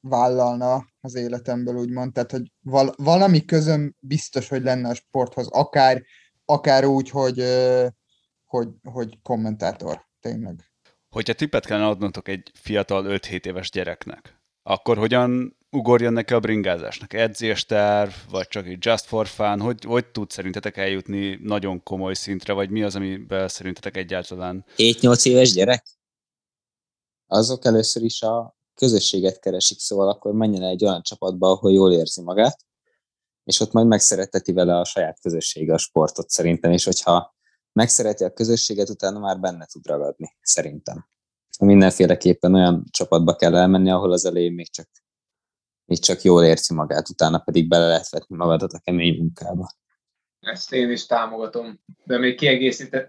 vállalna 0.00 0.86
az 1.00 1.14
életemből, 1.14 1.74
úgymond. 1.74 2.12
Tehát, 2.12 2.30
hogy 2.30 2.52
val- 2.62 2.94
valami 2.96 3.44
közöm 3.44 3.94
biztos, 3.98 4.48
hogy 4.48 4.62
lenne 4.62 4.88
a 4.88 4.94
sporthoz, 4.94 5.48
akár, 5.48 6.02
akár 6.44 6.84
úgy, 6.84 7.10
hogy, 7.10 7.44
hogy, 8.44 8.68
hogy 8.82 9.18
kommentátor, 9.22 10.06
tényleg. 10.20 10.64
Hogyha 11.08 11.32
tippet 11.32 11.66
kellene 11.66 11.86
adnotok 11.86 12.28
egy 12.28 12.50
fiatal 12.54 13.04
5-7 13.08 13.46
éves 13.46 13.70
gyereknek, 13.70 14.42
akkor 14.62 14.96
hogyan 14.96 15.56
ugorjon 15.74 16.12
neki 16.12 16.32
a 16.32 16.40
bringázásnak? 16.40 17.12
Edzésterv, 17.12 18.10
vagy 18.30 18.48
csak 18.48 18.66
egy 18.66 18.84
just 18.84 19.04
for 19.04 19.26
fun? 19.26 19.60
Hogy, 19.60 19.84
hogy 19.84 20.06
tud 20.06 20.30
szerintetek 20.30 20.76
eljutni 20.76 21.38
nagyon 21.42 21.82
komoly 21.82 22.14
szintre, 22.14 22.52
vagy 22.52 22.70
mi 22.70 22.82
az, 22.82 22.94
amiben 22.96 23.48
szerintetek 23.48 23.96
egyáltalán? 23.96 24.64
7-8 24.76 25.26
éves 25.26 25.52
gyerek? 25.52 25.84
Azok 27.26 27.64
először 27.64 28.02
is 28.02 28.22
a 28.22 28.56
közösséget 28.74 29.40
keresik, 29.40 29.78
szóval 29.78 30.08
akkor 30.08 30.32
menjen 30.32 30.62
el 30.62 30.68
egy 30.68 30.84
olyan 30.84 31.02
csapatba, 31.02 31.50
ahol 31.50 31.72
jól 31.72 31.92
érzi 31.92 32.22
magát, 32.22 32.56
és 33.44 33.60
ott 33.60 33.72
majd 33.72 33.86
megszereteti 33.86 34.52
vele 34.52 34.78
a 34.78 34.84
saját 34.84 35.20
közössége 35.20 35.72
a 35.72 35.78
sportot 35.78 36.30
szerintem, 36.30 36.70
és 36.70 36.84
hogyha 36.84 37.34
megszereti 37.72 38.24
a 38.24 38.32
közösséget, 38.32 38.88
utána 38.88 39.18
már 39.18 39.40
benne 39.40 39.66
tud 39.66 39.86
ragadni, 39.86 40.36
szerintem. 40.40 41.06
Mindenféleképpen 41.58 42.54
olyan 42.54 42.84
csapatba 42.90 43.36
kell 43.36 43.56
elmenni, 43.56 43.90
ahol 43.90 44.12
az 44.12 44.24
elején 44.24 44.52
még 44.52 44.70
csak 44.70 44.88
még 45.84 45.98
csak 45.98 46.22
jól 46.22 46.44
érzi 46.44 46.74
magát, 46.74 47.08
utána 47.08 47.38
pedig 47.38 47.68
bele 47.68 47.86
lehet 47.86 48.10
vetni 48.10 48.36
magadat 48.36 48.72
a 48.72 48.80
kemény 48.84 49.16
munkába. 49.16 49.68
Ezt 50.40 50.72
én 50.72 50.90
is 50.90 51.06
támogatom, 51.06 51.80
de 52.04 52.18
még 52.18 52.38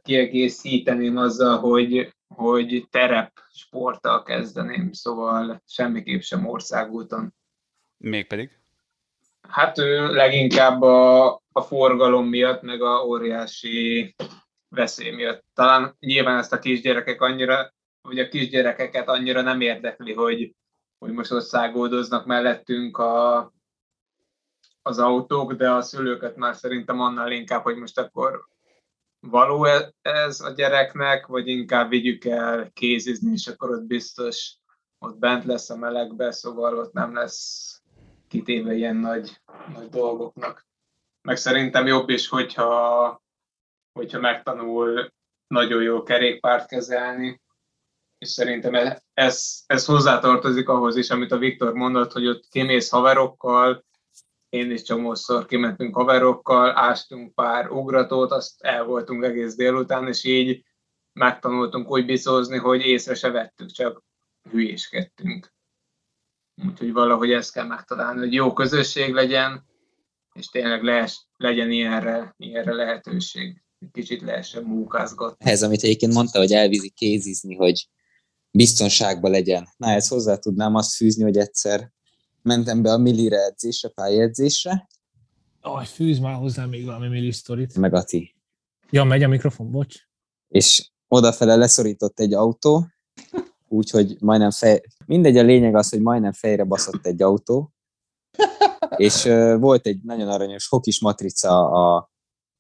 kiegészíteném 0.02 1.18
azzal, 1.18 1.58
hogy, 1.58 2.14
hogy 2.36 2.88
terep 2.90 3.32
sporttal 3.54 4.24
kezdeném, 4.24 4.92
szóval 4.92 5.62
semmiképp 5.68 6.22
sem 6.22 6.48
országúton. 6.48 7.36
Mégpedig? 7.98 8.60
Hát 9.48 9.78
ő 9.78 10.14
leginkább 10.14 10.82
a, 10.82 11.26
a 11.52 11.62
forgalom 11.62 12.28
miatt, 12.28 12.62
meg 12.62 12.82
a 12.82 13.06
óriási 13.06 14.16
veszély 14.70 15.12
miatt. 15.12 15.44
Talán 15.54 15.96
nyilván 16.00 16.38
ezt 16.38 16.54
a 16.54 16.60
kisgyerekek 16.60 17.22
annyira, 17.22 17.74
vagy 18.02 18.20
a 18.20 18.28
kisgyerekeket 18.28 19.08
annyira 19.08 19.42
nem 19.42 19.62
érdekli, 19.62 20.14
hogy 20.14 20.56
hogy 21.06 21.14
most 21.14 21.32
ott 21.32 21.44
szágoldoznak 21.44 22.26
mellettünk 22.26 22.98
a, 22.98 23.38
az 24.82 25.00
autók, 25.00 25.54
de 25.54 25.72
a 25.72 25.82
szülőket 25.82 26.36
már 26.36 26.56
szerintem 26.56 27.00
annál 27.00 27.32
inkább, 27.32 27.64
hogy 27.64 27.76
most 27.76 28.00
akkor 28.00 28.46
való 29.20 29.66
e, 29.66 29.94
ez 30.02 30.40
a 30.40 30.50
gyereknek, 30.50 31.26
vagy 31.26 31.48
inkább 31.48 31.90
vigyük 31.90 32.26
el 32.26 32.72
kézizni, 32.74 33.32
és 33.32 33.48
akkor 33.48 33.70
ott 33.70 33.84
biztos 33.84 34.58
ott 35.00 35.18
bent 35.18 35.46
lesz 35.46 35.70
a 35.70 35.78
melegbe, 35.78 36.32
szóval 36.32 36.78
ott 36.78 36.94
nem 36.94 37.14
lesz 37.14 37.82
kitéve 38.28 38.74
ilyen 38.74 38.96
nagy, 38.96 39.42
nagy 39.74 39.90
dolgoknak. 39.90 40.68
Meg 41.22 41.38
szerintem 41.38 41.88
jobb 41.88 42.10
is, 42.10 42.28
hogyha, 42.28 43.22
hogyha 43.94 44.20
megtanul 44.20 45.14
nagyon 45.48 45.82
jó 45.82 46.04
kerékpárt 46.04 46.68
kezelni, 46.68 47.42
és 48.26 48.32
szerintem 48.32 48.76
e- 48.76 49.04
ez, 49.14 49.64
ez 49.66 49.86
hozzátartozik 49.86 50.70
ahhoz 50.70 50.96
is, 50.96 51.10
amit 51.10 51.32
a 51.32 51.38
Viktor 51.38 51.74
mondott, 51.74 52.12
hogy 52.12 52.28
ott 52.28 52.48
kimész 52.50 52.90
haverokkal, 52.90 53.86
én 54.50 54.72
is 54.72 54.82
csomószor 54.82 55.46
kimentünk 55.46 55.96
haverokkal, 55.96 56.78
ástunk 56.78 57.34
pár 57.34 57.72
ugratót, 57.72 58.32
azt 58.32 58.62
el 58.62 58.84
voltunk 58.84 59.24
egész 59.24 59.56
délután, 59.56 60.08
és 60.08 60.24
így 60.24 60.64
megtanultunk 61.14 61.92
úgy 61.92 62.06
bizózni, 62.06 62.58
hogy 62.58 62.82
észre 62.82 63.14
se 63.14 63.30
vettük, 63.30 63.72
csak 63.72 64.04
hülyéskedtünk. 64.52 65.54
Úgyhogy 66.68 66.92
valahogy 66.92 67.32
ezt 67.32 67.52
kell 67.52 67.66
megtalálni, 67.66 68.20
hogy 68.20 68.34
jó 68.34 68.54
közösség 68.54 69.14
legyen, 69.14 69.66
és 70.34 70.48
tényleg 70.48 70.84
lehess, 70.84 71.18
legyen 71.38 71.72
ilyenre, 71.72 72.34
ilyenre 72.38 72.74
lehetőség. 72.74 73.64
Kicsit 73.92 74.22
lehessen 74.22 74.64
munkázgatni. 74.64 75.50
Ez, 75.50 75.64
amit 75.64 75.84
egyébként 75.84 76.14
mondta, 76.14 76.40
hogy 76.40 76.52
elvízi 76.52 76.90
kézizni, 76.90 77.56
hogy 77.56 77.88
biztonságban 78.56 79.32
legyen. 79.32 79.68
Na, 79.78 79.90
ezt 79.90 80.10
hozzá 80.10 80.36
tudnám 80.36 80.76
azt 80.76 80.96
fűzni, 80.96 81.24
hogy 81.24 81.38
egyszer 81.38 81.92
mentem 82.42 82.82
be 82.82 82.92
a 82.92 82.98
millire 82.98 83.38
edzésre, 83.38 83.90
pályedzésre. 83.90 84.88
Aj, 85.62 85.86
fűz 85.86 86.20
már 86.20 86.36
hozzá 86.36 86.66
még 86.66 86.86
valami 86.86 87.08
milli 87.08 87.32
sztorit. 87.32 87.78
Meg 87.78 87.94
Ati. 87.94 88.36
Ja, 88.90 89.04
megy 89.04 89.24
a 89.24 89.28
mikrofon, 89.28 89.72
bocs. 89.72 89.96
És 90.48 90.92
odafele 91.08 91.56
leszorított 91.56 92.20
egy 92.20 92.34
autó, 92.34 92.88
úgyhogy 93.68 94.16
majdnem 94.20 94.52
fej... 94.52 94.82
Mindegy, 95.06 95.38
a 95.38 95.44
lényeg 95.44 95.76
az, 95.76 95.90
hogy 95.90 96.02
majdnem 96.02 96.34
fejre 96.34 96.64
baszott 96.64 97.06
egy 97.06 97.22
autó, 97.22 97.74
és 98.96 99.26
uh, 99.26 99.60
volt 99.60 99.88
egy 99.88 100.00
nagyon 100.04 100.28
aranyos 100.28 100.68
hokis 100.68 101.02
matrica 101.02 101.70
a, 101.70 102.12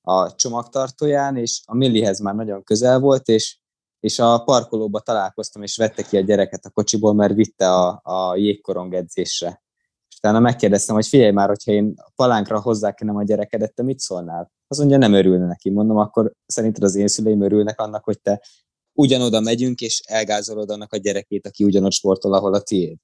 a 0.02 0.36
csomagtartóján, 0.36 1.38
és 1.38 1.62
a 1.66 1.76
millihez 1.76 2.20
már 2.20 2.36
nagyon 2.36 2.64
közel 2.64 3.00
volt, 3.00 3.28
és 3.28 3.60
és 4.06 4.20
a 4.20 4.44
parkolóba 4.44 5.00
találkoztam, 5.00 5.62
és 5.62 5.78
vette 5.78 6.04
ki 6.04 6.18
a 6.18 6.22
gyereket 6.22 6.66
a 6.66 6.70
kocsiból, 6.70 7.14
mert 7.14 7.34
vitte 7.34 7.74
a, 7.74 8.02
a 8.04 8.36
jégkorong 8.36 8.94
edzésre. 8.94 9.64
És 10.10 10.18
utána 10.18 10.40
megkérdeztem, 10.40 10.96
hogy 10.96 11.08
figyelj 11.08 11.32
már, 11.32 11.48
hogyha 11.48 11.72
én 11.72 11.94
a 11.96 12.12
palánkra 12.16 12.62
hozzákenem 12.62 13.16
a 13.16 13.24
gyerekedet, 13.24 13.74
te 13.74 13.84
mit 13.84 14.00
szólnál? 14.00 14.52
Az 14.68 14.78
mondja, 14.78 14.98
nem 14.98 15.14
örülne 15.14 15.46
neki. 15.46 15.70
Mondom, 15.70 15.98
akkor 15.98 16.32
szerinted 16.46 16.84
az 16.84 16.96
én 16.96 17.08
szüleim 17.08 17.42
örülnek 17.42 17.80
annak, 17.80 18.04
hogy 18.04 18.22
te 18.22 18.42
ugyanoda 18.94 19.40
megyünk, 19.40 19.80
és 19.80 20.02
elgázolod 20.06 20.70
annak 20.70 20.94
a 20.94 20.98
gyerekét, 20.98 21.48
aki 21.48 21.64
ugyanott 21.64 21.92
sportol, 21.92 22.34
ahol 22.34 22.54
a 22.54 22.62
tiéd. 22.62 22.98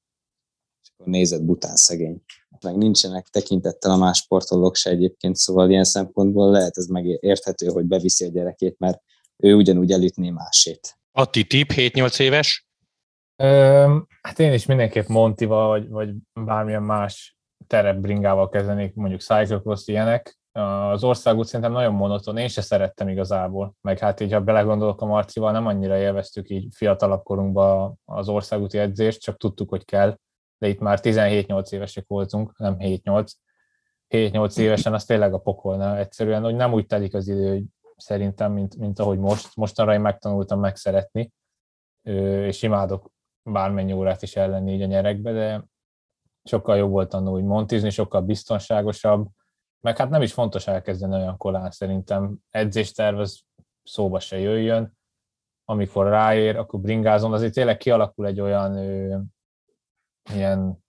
És 0.82 0.90
akkor 0.94 1.08
nézed, 1.08 1.42
bután 1.42 1.76
szegény. 1.76 2.22
Meg 2.62 2.78
nincsenek 2.78 3.28
tekintettel 3.28 3.92
a 3.92 3.98
más 3.98 4.18
sportolók 4.18 4.76
se 4.76 4.90
egyébként, 4.90 5.36
szóval 5.36 5.70
ilyen 5.70 5.84
szempontból 5.84 6.52
lehet 6.52 6.78
ez 6.78 6.86
megérthető, 6.86 7.68
hogy 7.68 7.86
beviszi 7.86 8.26
a 8.26 8.30
gyerekét, 8.30 8.80
mert 8.80 9.02
ő 9.42 9.54
ugyanúgy 9.56 9.92
elütné 9.92 10.30
másét. 10.30 11.00
Atti 11.12 11.44
tip, 11.44 11.72
7-8 11.76 12.20
éves? 12.20 12.68
Ö, 13.36 13.98
hát 14.22 14.40
én 14.40 14.54
is 14.54 14.66
mindenképp 14.66 15.08
Montival, 15.08 15.68
vagy, 15.68 15.90
vagy 15.90 16.10
bármilyen 16.34 16.84
más 16.84 17.36
terepbringával 17.68 18.50
kezdenék, 18.50 18.94
mondjuk 18.94 19.22
cyclocross 19.22 19.88
ilyenek. 19.88 20.40
Az 20.52 21.04
országút 21.04 21.46
szerintem 21.46 21.72
nagyon 21.72 21.94
monoton, 21.94 22.38
én 22.38 22.48
se 22.48 22.62
szerettem 22.62 23.08
igazából, 23.08 23.76
meg 23.82 24.00
hát 24.00 24.20
így, 24.20 24.32
ha 24.32 24.40
belegondolok 24.40 25.02
a 25.02 25.06
Marcival, 25.06 25.52
nem 25.52 25.68
annyira 25.68 25.98
élveztük 25.98 26.50
így 26.50 26.68
fiatalabb 26.76 27.24
korunkban 27.24 28.00
az 28.06 28.30
országúti 28.30 28.78
edzést, 28.78 29.22
csak 29.22 29.38
tudtuk, 29.38 29.70
hogy 29.70 29.86
kell, 29.86 30.18
de 30.58 30.68
itt 30.68 30.80
már 30.80 31.00
17-8 31.02 31.72
évesek 31.72 32.04
voltunk, 32.08 32.58
nem 32.58 32.76
7-8. 32.80 33.32
7-8 34.10 34.58
évesen 34.58 34.94
az 34.94 35.06
tényleg 35.06 35.34
a 35.34 35.38
pokolna 35.38 35.98
egyszerűen, 35.98 36.44
hogy 36.44 36.56
nem 36.56 36.74
úgy 36.74 36.86
telik 36.86 37.14
az 37.14 37.28
idő, 37.28 37.50
hogy 37.50 37.64
szerintem, 38.02 38.52
mint, 38.52 38.78
mint 38.78 39.00
ahogy 39.00 39.20
most. 39.20 39.56
Mostanra 39.56 39.94
én 39.94 40.02
megtanultam 40.02 40.60
megszeretni, 40.60 41.32
és 42.48 42.62
imádok 42.62 43.12
bármennyi 43.44 43.94
órát 43.94 44.22
is 44.22 44.36
ellenni 44.36 44.74
így 44.74 44.82
a 44.82 44.86
nyerekbe, 44.86 45.32
de 45.32 45.66
sokkal 46.44 46.78
jobb 46.78 46.92
volt 46.92 47.10
tanulni 47.10 47.46
montizni, 47.46 47.90
sokkal 47.90 48.22
biztonságosabb, 48.22 49.28
meg 49.80 49.98
hát 49.98 50.10
nem 50.10 50.22
is 50.22 50.34
fontos 50.34 50.68
elkezdeni 50.68 51.14
olyan 51.14 51.38
kolán 51.38 51.72
szerintem. 51.72 52.38
Edzésterv 52.50 53.20
az 53.20 53.42
szóba 53.84 54.20
se 54.20 54.40
jöjjön, 54.40 54.98
amikor 55.66 56.08
ráér, 56.08 56.58
akkor 56.58 56.80
bringázon, 56.80 57.34
azért 57.34 57.54
tényleg 57.54 57.78
kialakul 57.78 58.26
egy 58.26 58.40
olyan 58.40 58.76
ö, 58.76 59.20
ilyen 60.34 60.84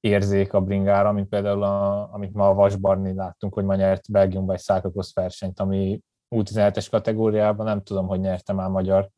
érzék 0.00 0.52
a 0.52 0.60
bringára, 0.60 1.12
mint 1.12 1.28
például 1.28 1.62
a, 1.62 2.12
amit 2.12 2.32
ma 2.32 2.48
a 2.48 2.54
Vasbarni 2.54 3.14
láttunk, 3.14 3.54
hogy 3.54 3.64
ma 3.64 3.74
nyert 3.74 4.10
Belgiumban 4.10 4.54
egy 4.54 4.62
szákakos 4.62 5.12
versenyt, 5.12 5.60
ami 5.60 6.00
U17-es 6.32 6.86
kategóriában 6.90 7.66
nem 7.66 7.82
tudom, 7.82 8.06
hogy 8.06 8.20
nyertem 8.20 8.56
már 8.56 8.68
magyar 8.68 9.08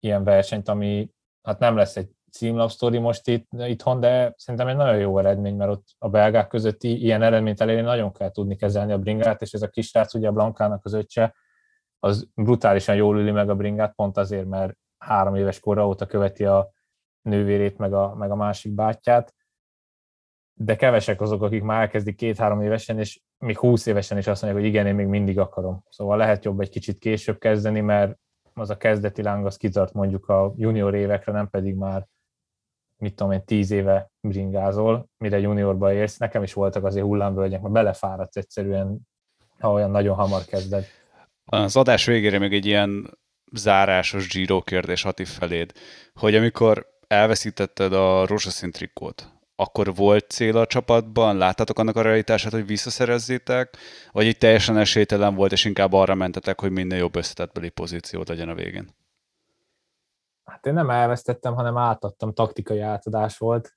ilyen 0.00 0.24
versenyt, 0.24 0.68
ami 0.68 1.10
hát 1.42 1.58
nem 1.58 1.76
lesz 1.76 1.96
egy 1.96 2.10
címlapsztori 2.32 2.98
most 2.98 3.28
itt, 3.28 3.48
itthon, 3.52 4.00
de 4.00 4.34
szerintem 4.36 4.68
egy 4.68 4.76
nagyon 4.76 4.98
jó 4.98 5.18
eredmény, 5.18 5.56
mert 5.56 5.70
ott 5.70 5.86
a 5.98 6.08
belgák 6.08 6.48
közötti 6.48 7.02
ilyen 7.02 7.22
eredményt 7.22 7.60
elérni 7.60 7.82
nagyon 7.82 8.12
kell 8.12 8.30
tudni 8.30 8.56
kezelni 8.56 8.92
a 8.92 8.98
bringát, 8.98 9.42
és 9.42 9.52
ez 9.52 9.62
a 9.62 9.68
kis 9.68 9.86
srác, 9.86 10.14
ugye 10.14 10.28
a 10.28 10.32
Blankának 10.32 10.84
az 10.84 10.92
öccse, 10.92 11.34
az 11.98 12.28
brutálisan 12.34 12.94
jól 12.94 13.18
üli 13.18 13.30
meg 13.30 13.50
a 13.50 13.54
bringát, 13.54 13.94
pont 13.94 14.16
azért, 14.16 14.46
mert 14.46 14.76
három 14.98 15.34
éves 15.34 15.60
kora 15.60 15.86
óta 15.86 16.06
követi 16.06 16.44
a 16.44 16.72
nővérét, 17.22 17.78
meg 17.78 17.92
a, 17.92 18.14
meg 18.14 18.30
a 18.30 18.34
másik 18.34 18.72
bátyját, 18.72 19.34
de 20.54 20.76
kevesek 20.76 21.20
azok, 21.20 21.42
akik 21.42 21.62
már 21.62 21.80
elkezdik 21.80 22.16
két-három 22.16 22.62
évesen, 22.62 22.98
és 22.98 23.20
még 23.40 23.58
húsz 23.58 23.86
évesen 23.86 24.18
is 24.18 24.26
azt 24.26 24.42
mondják, 24.42 24.62
hogy 24.62 24.72
igen, 24.72 24.86
én 24.86 24.94
még 24.94 25.06
mindig 25.06 25.38
akarom. 25.38 25.84
Szóval 25.88 26.16
lehet 26.16 26.44
jobb 26.44 26.60
egy 26.60 26.68
kicsit 26.68 26.98
később 26.98 27.38
kezdeni, 27.38 27.80
mert 27.80 28.18
az 28.54 28.70
a 28.70 28.76
kezdeti 28.76 29.22
láng 29.22 29.46
az 29.46 29.56
kitart 29.56 29.92
mondjuk 29.92 30.28
a 30.28 30.52
junior 30.56 30.94
évekre, 30.94 31.32
nem 31.32 31.48
pedig 31.48 31.74
már 31.74 32.06
mit 32.96 33.14
tudom 33.14 33.32
én, 33.32 33.44
tíz 33.44 33.70
éve 33.70 34.10
bringázol, 34.20 35.08
mire 35.18 35.38
juniorba 35.38 35.92
érsz. 35.92 36.16
Nekem 36.16 36.42
is 36.42 36.52
voltak 36.52 36.84
azért 36.84 37.04
hullámvölgyek, 37.04 37.60
mert 37.60 37.72
belefáradsz 37.74 38.36
egyszerűen, 38.36 38.98
ha 39.58 39.72
olyan 39.72 39.90
nagyon 39.90 40.14
hamar 40.14 40.44
kezded. 40.44 40.84
Az 41.44 41.76
adás 41.76 42.04
végére 42.04 42.38
még 42.38 42.52
egy 42.52 42.66
ilyen 42.66 43.18
zárásos 43.52 44.28
Giro 44.28 44.62
kérdés 44.62 45.02
Hati 45.02 45.24
feléd, 45.24 45.72
hogy 46.14 46.34
amikor 46.34 46.86
elveszítetted 47.06 47.92
a 47.92 48.26
rózsaszín 48.26 48.70
trikót, 48.70 49.39
akkor 49.60 49.94
volt 49.94 50.30
cél 50.30 50.56
a 50.56 50.66
csapatban? 50.66 51.36
Láttátok 51.36 51.78
annak 51.78 51.96
a 51.96 52.02
realitását, 52.02 52.52
hogy 52.52 52.66
visszaszerezzétek? 52.66 53.76
Vagy 54.12 54.26
egy 54.26 54.38
teljesen 54.38 54.76
esélytelen 54.76 55.34
volt, 55.34 55.52
és 55.52 55.64
inkább 55.64 55.92
arra 55.92 56.14
mentetek, 56.14 56.60
hogy 56.60 56.70
minél 56.70 56.98
jobb 56.98 57.16
összetettbeli 57.16 57.68
pozíciót 57.68 58.28
legyen 58.28 58.48
a 58.48 58.54
végén? 58.54 58.94
Hát 60.44 60.66
én 60.66 60.72
nem 60.72 60.90
elvesztettem, 60.90 61.54
hanem 61.54 61.76
átadtam, 61.76 62.32
taktikai 62.32 62.80
átadás 62.80 63.38
volt 63.38 63.76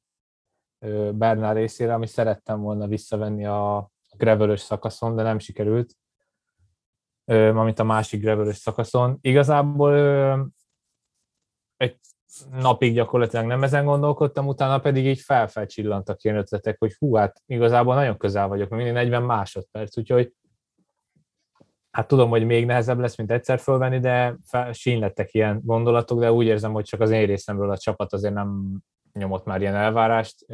Bernár 1.12 1.56
részére, 1.56 1.94
ami 1.94 2.08
szerettem 2.08 2.62
volna 2.62 2.88
visszavenni 2.88 3.46
a 3.46 3.92
gravelös 4.18 4.60
szakaszon, 4.60 5.16
de 5.16 5.24
nem 5.24 5.40
sikerült, 5.40 5.98
mint 7.54 7.80
a 7.80 7.84
másik 7.84 8.22
gravelös 8.22 8.58
szakaszon. 8.58 9.18
Igazából 9.22 9.94
egy 11.78 12.00
napig 12.52 12.94
gyakorlatilag 12.94 13.46
nem 13.46 13.64
ezen 13.64 13.86
gondolkodtam, 13.86 14.48
utána 14.48 14.80
pedig 14.80 15.06
így 15.06 15.20
felfelcsillantak 15.20 16.24
ilyen 16.24 16.38
ötletek, 16.38 16.80
hogy 16.80 16.94
hú, 16.94 17.16
hát 17.16 17.42
igazából 17.46 17.96
nagyon 17.96 18.18
közel 18.18 18.48
vagyok, 18.48 18.70
még 18.70 18.92
40 18.92 19.24
másodperc, 19.24 19.98
úgyhogy 19.98 20.34
hát 21.92 22.08
tudom, 22.08 22.30
hogy 22.30 22.46
még 22.46 22.66
nehezebb 22.66 23.00
lesz, 23.00 23.18
mint 23.18 23.32
egyszer 23.32 23.60
fölvenni, 23.60 24.00
de 24.00 24.38
fel, 24.46 24.72
sínlettek 24.72 25.34
ilyen 25.34 25.62
gondolatok, 25.64 26.20
de 26.20 26.32
úgy 26.32 26.46
érzem, 26.46 26.72
hogy 26.74 26.86
csak 26.86 27.00
az 27.02 27.12
én 27.12 27.26
részemről 27.26 27.72
a 27.72 27.78
csapat 27.78 28.14
azért 28.14 28.34
nem 28.34 28.80
nyomott 29.14 29.46
már 29.46 29.62
ilyen 29.62 29.76
elvárást, 29.76 30.46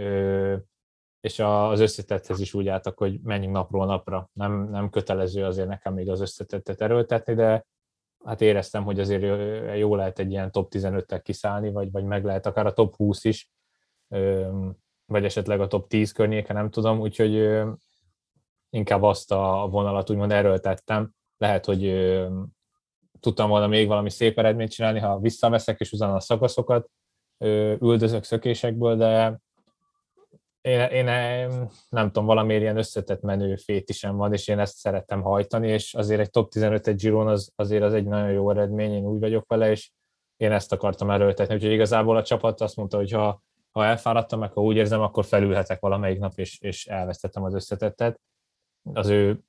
és 1.21 1.39
az 1.39 1.79
összetetthez 1.79 2.39
is 2.39 2.53
úgy 2.53 2.67
álltak, 2.67 2.97
hogy 2.97 3.19
menjünk 3.23 3.53
napról 3.53 3.85
napra. 3.85 4.29
Nem, 4.33 4.69
nem 4.69 4.89
kötelező 4.89 5.45
azért 5.45 5.67
nekem 5.67 5.93
még 5.93 6.09
az 6.09 6.21
összetettet 6.21 6.81
erőltetni, 6.81 7.33
de 7.33 7.65
hát 8.25 8.41
éreztem, 8.41 8.83
hogy 8.83 8.99
azért 8.99 9.23
jó 9.77 9.95
lehet 9.95 10.19
egy 10.19 10.31
ilyen 10.31 10.51
top 10.51 10.71
15-tel 10.75 11.19
kiszállni, 11.23 11.71
vagy, 11.71 11.91
vagy 11.91 12.03
meg 12.03 12.23
lehet 12.23 12.45
akár 12.45 12.65
a 12.65 12.73
top 12.73 12.95
20 12.95 13.23
is, 13.23 13.49
vagy 15.05 15.25
esetleg 15.25 15.61
a 15.61 15.67
top 15.67 15.87
10 15.87 16.11
környéke, 16.11 16.53
nem 16.53 16.69
tudom, 16.69 16.99
úgyhogy 16.99 17.59
inkább 18.69 19.03
azt 19.03 19.31
a 19.31 19.67
vonalat 19.71 20.09
úgymond 20.09 20.31
erőltettem. 20.31 21.11
Lehet, 21.37 21.65
hogy 21.65 21.81
tudtam 23.19 23.49
volna 23.49 23.67
még 23.67 23.87
valami 23.87 24.09
szép 24.09 24.39
eredményt 24.39 24.71
csinálni, 24.71 24.99
ha 24.99 25.19
visszaveszek 25.19 25.79
és 25.79 25.91
utána 25.91 26.15
a 26.15 26.19
szakaszokat 26.19 26.89
üldözök 27.79 28.23
szökésekből, 28.23 28.95
de 28.95 29.39
én, 30.61 30.89
én 30.89 31.05
nem 31.89 32.05
tudom, 32.05 32.25
valamiért 32.25 32.61
ilyen 32.61 32.77
összetett 32.77 33.21
menő 33.21 33.55
fétisem 33.55 34.15
van, 34.15 34.33
és 34.33 34.47
én 34.47 34.59
ezt 34.59 34.77
szerettem 34.77 35.21
hajtani, 35.21 35.67
és 35.67 35.93
azért 35.93 36.19
egy 36.19 36.29
top 36.29 36.49
15 36.49 36.87
egy 36.87 36.95
Giron 36.95 37.27
az, 37.27 37.51
azért 37.55 37.83
az 37.83 37.93
egy 37.93 38.05
nagyon 38.05 38.31
jó 38.31 38.49
eredmény, 38.49 38.91
én 38.91 39.05
úgy 39.05 39.19
vagyok 39.19 39.47
vele, 39.47 39.69
és 39.71 39.91
én 40.37 40.51
ezt 40.51 40.71
akartam 40.71 41.09
erőltetni. 41.09 41.55
Úgyhogy 41.55 41.71
igazából 41.71 42.17
a 42.17 42.23
csapat 42.23 42.61
azt 42.61 42.75
mondta, 42.75 42.97
hogy 42.97 43.11
ha, 43.11 43.43
ha 43.71 43.85
elfáradtam, 43.85 44.39
meg 44.39 44.51
ha 44.51 44.61
úgy 44.61 44.75
érzem, 44.75 45.01
akkor 45.01 45.25
felülhetek 45.25 45.79
valamelyik 45.79 46.19
nap, 46.19 46.33
és, 46.35 46.59
és 46.59 46.85
elvesztettem 46.85 47.43
az 47.43 47.53
összetettet. 47.53 48.19
Az 48.93 49.07
ő 49.07 49.43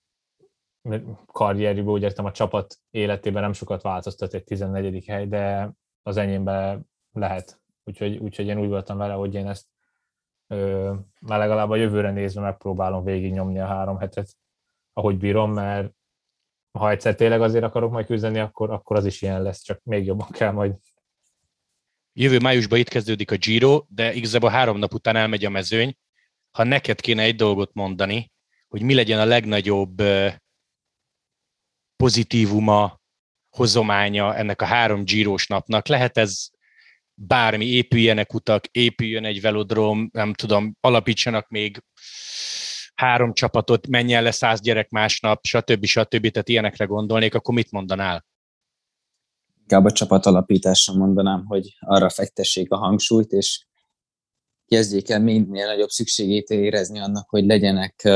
karrierjében 1.27 1.93
úgy 1.93 2.03
értem 2.03 2.25
a 2.25 2.33
csapat 2.33 2.77
életében 2.91 3.43
nem 3.43 3.53
sokat 3.53 3.83
változtat 3.83 4.35
egy 4.35 4.45
14. 4.45 5.05
hely, 5.07 5.27
de 5.27 5.71
az 6.03 6.17
enyémben 6.17 6.91
lehet. 7.13 7.61
Úgyhogy, 7.85 8.17
úgyhogy 8.17 8.47
én 8.47 8.61
úgy 8.61 8.69
voltam 8.69 8.97
vele, 8.97 9.13
hogy 9.13 9.35
én 9.35 9.49
ezt 9.49 9.67
már 11.21 11.39
legalább 11.39 11.71
a 11.71 11.77
jövőre 11.77 12.11
nézve 12.11 12.41
megpróbálom 12.41 13.05
végignyomni 13.05 13.61
a 13.61 13.67
három 13.67 13.99
hetet, 13.99 14.37
ahogy 14.93 15.19
bírom, 15.19 15.53
mert 15.53 15.93
ha 16.79 16.91
egyszer 16.91 17.15
tényleg 17.15 17.43
azért 17.43 17.65
akarok 17.65 17.91
majd 17.91 18.07
küzdeni, 18.07 18.39
akkor, 18.39 18.71
akkor 18.71 18.97
az 18.97 19.07
is 19.07 19.23
ilyen 19.23 19.43
lesz, 19.43 19.63
csak 19.63 19.81
még 19.83 20.05
jobban 20.05 20.29
kell 20.31 20.51
majd. 20.51 20.75
Jövő 22.13 22.39
májusban 22.39 22.79
itt 22.79 22.89
kezdődik 22.89 23.31
a 23.31 23.37
Giro, 23.37 23.85
de 23.89 24.13
igazából 24.13 24.51
három 24.51 24.79
nap 24.79 24.95
után 24.95 25.17
elmegy 25.17 25.45
a 25.45 25.51
mezőny. 25.51 25.97
Ha 26.51 26.65
neked 26.65 27.01
kéne 27.01 27.23
egy 27.23 27.37
dolgot 27.37 27.75
mondani, 27.75 28.33
hogy 28.69 28.83
mi 28.83 28.95
legyen 28.95 29.21
a 29.21 29.25
legnagyobb 29.25 30.03
pozitívuma, 31.97 33.01
hozománya 33.57 34.37
ennek 34.37 34.63
a 34.63 34.65
három 34.65 35.05
Giros 35.05 35.47
napnak, 35.47 35.87
lehet 35.87 36.19
ez 36.19 36.49
bármi, 37.27 37.65
épüljenek 37.65 38.35
utak, 38.35 38.67
épüljön 38.67 39.25
egy 39.25 39.41
velodrom, 39.41 40.09
nem 40.13 40.35
tudom, 40.35 40.77
alapítsanak 40.81 41.49
még 41.49 41.83
három 42.95 43.33
csapatot, 43.33 43.87
menjen 43.87 44.23
le 44.23 44.31
száz 44.31 44.61
gyerek 44.61 44.91
másnap, 44.91 45.45
stb. 45.45 45.85
stb. 45.85 46.31
Tehát 46.31 46.49
ilyenekre 46.49 46.85
gondolnék, 46.85 47.35
akkor 47.35 47.55
mit 47.55 47.71
mondanál? 47.71 48.27
Inkább 49.61 49.85
a 49.85 49.93
csapat 49.93 50.27
alapításra 50.27 50.95
mondanám, 50.95 51.45
hogy 51.47 51.77
arra 51.81 52.11
fektessék 52.11 52.73
a 52.73 52.77
hangsúlyt, 52.77 53.33
és 53.33 53.67
kezdjék 54.67 55.11
el 55.11 55.21
minél 55.21 55.67
nagyobb 55.67 55.89
szükségét 55.89 56.49
érezni 56.49 57.01
annak, 57.01 57.29
hogy 57.29 57.45
legyenek 57.45 58.09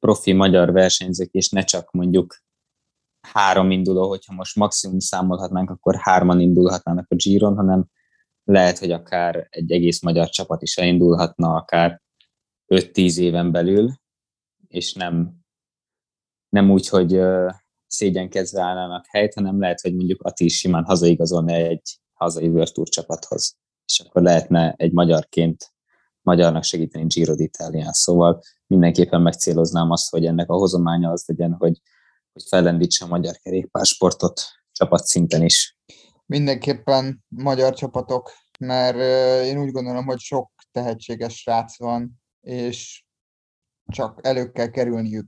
profi 0.00 0.32
magyar 0.32 0.72
versenyzők, 0.72 1.30
és 1.30 1.48
ne 1.48 1.62
csak 1.62 1.90
mondjuk 1.90 2.36
három 3.20 3.70
induló, 3.70 4.08
hogyha 4.08 4.34
most 4.34 4.56
maximum 4.56 4.98
számolhatnánk, 4.98 5.70
akkor 5.70 5.96
hárman 5.98 6.40
indulhatnának 6.40 7.06
a 7.08 7.14
Giron, 7.14 7.56
hanem 7.56 7.86
lehet, 8.44 8.78
hogy 8.78 8.90
akár 8.90 9.46
egy 9.50 9.72
egész 9.72 10.02
magyar 10.02 10.28
csapat 10.28 10.62
is 10.62 10.76
elindulhatna 10.76 11.54
akár 11.54 12.00
5-10 12.74 13.18
éven 13.18 13.52
belül, 13.52 13.92
és 14.68 14.92
nem, 14.92 15.34
nem 16.48 16.70
úgy, 16.70 16.88
hogy 16.88 17.20
szégyenkezve 17.86 18.62
állnának 18.62 19.04
helyt, 19.08 19.34
hanem 19.34 19.60
lehet, 19.60 19.80
hogy 19.80 19.94
mondjuk 19.94 20.22
Ati 20.22 20.44
is 20.44 20.56
simán 20.56 20.84
hazaigazolna 20.84 21.52
egy 21.52 22.00
hazai 22.12 22.48
World 22.48 22.72
Tour 22.72 22.88
csapathoz, 22.88 23.56
és 23.84 24.00
akkor 24.00 24.22
lehetne 24.22 24.74
egy 24.76 24.92
magyarként 24.92 25.72
magyarnak 26.20 26.62
segíteni 26.62 27.06
Giro 27.06 27.34
d'Italián. 27.36 27.92
Szóval 27.92 28.40
mindenképpen 28.66 29.22
megcéloznám 29.22 29.90
azt, 29.90 30.10
hogy 30.10 30.26
ennek 30.26 30.50
a 30.50 30.54
hozománya 30.54 31.10
az 31.10 31.24
legyen, 31.26 31.52
hogy, 31.52 31.80
hogy 32.32 32.42
fellendítse 32.48 33.04
a 33.04 33.08
magyar 33.08 33.36
kerékpársportot 33.36 34.40
csapatszinten 34.72 35.42
is 35.42 35.78
mindenképpen 36.26 37.24
magyar 37.28 37.74
csapatok, 37.74 38.32
mert 38.58 38.96
én 39.44 39.58
úgy 39.58 39.70
gondolom, 39.70 40.04
hogy 40.04 40.18
sok 40.18 40.50
tehetséges 40.70 41.36
srác 41.38 41.78
van, 41.78 42.22
és 42.40 43.04
csak 43.92 44.18
elő 44.22 44.50
kell 44.50 44.68
kerülniük. 44.68 45.26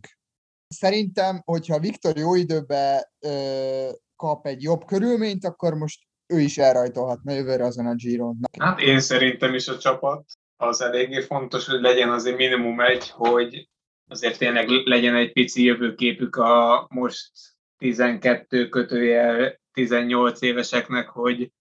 Szerintem, 0.69 1.43
hogyha 1.45 1.79
Viktor 1.79 2.17
jó 2.17 2.35
időben 2.35 3.03
ö, 3.19 3.91
kap 4.17 4.47
egy 4.47 4.63
jobb 4.63 4.85
körülményt, 4.85 5.45
akkor 5.45 5.75
most 5.75 6.03
ő 6.27 6.41
is 6.41 6.59
elrajtolhatna 6.59 7.33
jövőre 7.33 7.65
azon 7.65 7.87
a 7.87 7.95
Giron. 7.95 8.39
Hát 8.59 8.81
én 8.81 9.01
szerintem 9.01 9.55
is 9.55 9.69
a 9.69 9.79
csapat 9.79 10.25
az 10.57 10.81
eléggé 10.81 11.21
fontos, 11.21 11.67
hogy 11.67 11.81
legyen 11.81 12.11
azért 12.11 12.37
minimum 12.37 12.81
egy, 12.81 13.11
hogy 13.11 13.69
azért 14.09 14.39
tényleg 14.39 14.69
legyen 14.69 15.15
egy 15.15 15.33
pici 15.33 15.65
jövőképük 15.65 16.37
a 16.37 16.87
most 16.91 17.31
12 17.79 18.69
kötője 18.69 19.61
18 19.75 20.41
éveseknek, 20.41 21.09
hogy, 21.09 21.53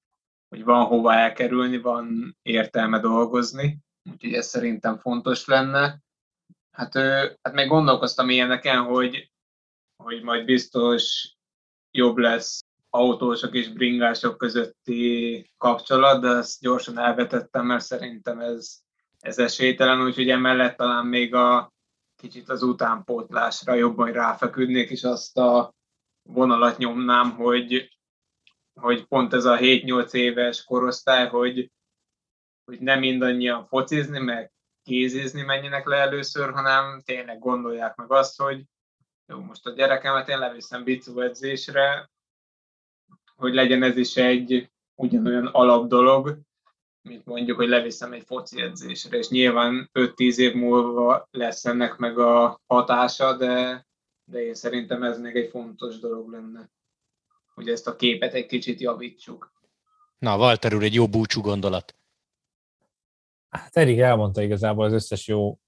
hogy 0.50 0.64
van 0.64 0.86
hova 0.86 1.14
elkerülni, 1.14 1.78
van 1.78 2.38
értelme 2.42 3.00
dolgozni, 3.00 3.80
úgyhogy 4.12 4.34
ez 4.34 4.48
szerintem 4.48 4.98
fontos 4.98 5.46
lenne. 5.46 6.02
Hát, 6.72 6.94
hát 7.42 7.54
még 7.54 7.68
gondolkoztam 7.68 8.30
ilyeneken, 8.30 8.84
hogy, 8.84 9.32
hogy 10.04 10.22
majd 10.24 10.46
biztos 10.46 11.34
jobb 11.92 12.18
lesz 12.18 12.62
autósok 12.90 13.54
és 13.54 13.70
bringások 13.70 14.38
közötti 14.38 15.52
kapcsolat, 15.58 16.22
de 16.22 16.28
ezt 16.28 16.62
gyorsan 16.62 16.98
elvetettem, 16.98 17.66
mert 17.66 17.84
szerintem 17.84 18.40
ez, 18.40 18.80
ez 19.20 19.38
esélytelen, 19.38 20.06
úgyhogy 20.06 20.30
emellett 20.30 20.78
talán 20.78 21.06
még 21.06 21.36
a 21.36 21.74
kicsit 22.16 22.50
az 22.50 22.64
utánpótlásra 22.64 23.74
jobban 23.74 24.12
ráfeküdnék, 24.12 24.90
és 24.90 25.04
azt 25.04 25.38
a 25.38 25.74
vonalat 26.24 26.78
nyomnám, 26.78 27.32
hogy 27.32 27.93
hogy 28.82 29.06
pont 29.06 29.34
ez 29.34 29.46
a 29.46 29.58
7-8 29.58 30.14
éves 30.14 30.64
korosztály, 30.64 31.28
hogy, 31.28 31.72
hogy 32.66 32.80
nem 32.80 33.00
mindannyian 33.00 33.66
focizni, 33.66 34.20
meg 34.20 34.52
kézizni 34.84 35.42
menjenek 35.42 35.86
le 35.86 35.96
először, 35.96 36.52
hanem 36.52 37.02
tényleg 37.06 37.40
gondolják 37.40 37.96
meg 37.96 38.12
azt, 38.12 38.42
hogy 38.42 38.64
jó, 39.28 39.40
most 39.40 39.66
a 39.66 39.72
gyerekemet 39.72 40.28
én 40.30 40.40
leviszem 40.40 40.84
bicu 40.84 41.22
edzésre, 41.22 42.10
hogy 43.36 43.54
legyen 43.54 43.84
ez 43.84 43.98
is 43.98 44.16
egy 44.16 44.72
ugyanolyan 44.96 45.46
alap 45.46 45.88
dolog, 45.88 46.40
mint 47.02 47.26
mondjuk, 47.26 47.58
hogy 47.58 47.68
leviszem 47.68 48.14
egy 48.14 48.24
foci 48.24 48.62
edzésre, 48.62 49.18
és 49.18 49.30
nyilván 49.30 49.90
5-10 49.94 50.38
év 50.38 50.54
múlva 50.54 51.28
lesz 51.32 51.66
ennek 51.66 51.98
meg 51.98 52.20
a 52.20 52.62
hatása, 52.68 53.38
de, 53.38 53.86
de 54.32 54.46
én 54.46 54.54
szerintem 54.54 55.04
ez 55.04 55.20
még 55.20 55.36
egy 55.36 55.50
fontos 55.50 56.00
dolog 56.00 56.32
lenne, 56.32 56.70
hogy 57.54 57.70
ezt 57.70 57.88
a 57.88 57.96
képet 57.96 58.34
egy 58.34 58.46
kicsit 58.46 58.80
javítsuk. 58.80 59.54
Na, 60.18 60.38
Walter 60.38 60.74
úr, 60.74 60.84
egy 60.84 60.94
jó 60.94 61.08
búcsú 61.08 61.42
gondolat. 61.42 61.96
Hát 63.50 63.78
Erik 63.78 64.00
elmondta 64.00 64.42
igazából 64.42 64.86
az 64.86 64.94
összes 64.94 65.28
jó 65.28 65.60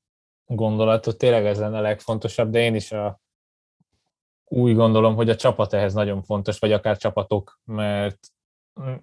gondolatot, 0.45 1.17
tényleg 1.17 1.45
ez 1.45 1.59
lenne 1.59 1.77
a 1.77 1.81
legfontosabb, 1.81 2.49
de 2.49 2.59
én 2.59 2.75
is 2.75 2.91
a, 2.91 3.21
úgy 4.43 4.75
gondolom, 4.75 5.15
hogy 5.15 5.29
a 5.29 5.35
csapat 5.35 5.73
ehhez 5.73 5.93
nagyon 5.93 6.23
fontos, 6.23 6.59
vagy 6.59 6.71
akár 6.71 6.97
csapatok, 6.97 7.59
mert 7.63 8.19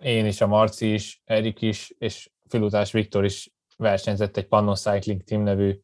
én 0.00 0.26
is, 0.26 0.40
a 0.40 0.46
Marci 0.46 0.92
is, 0.92 1.22
Erik 1.24 1.60
is, 1.62 1.94
és 1.98 2.30
Filutás 2.48 2.92
Viktor 2.92 3.24
is 3.24 3.52
versenyzett 3.76 4.36
egy 4.36 4.48
Pannon 4.48 4.74
Cycling 4.74 5.22
Team 5.22 5.42
nevű 5.42 5.78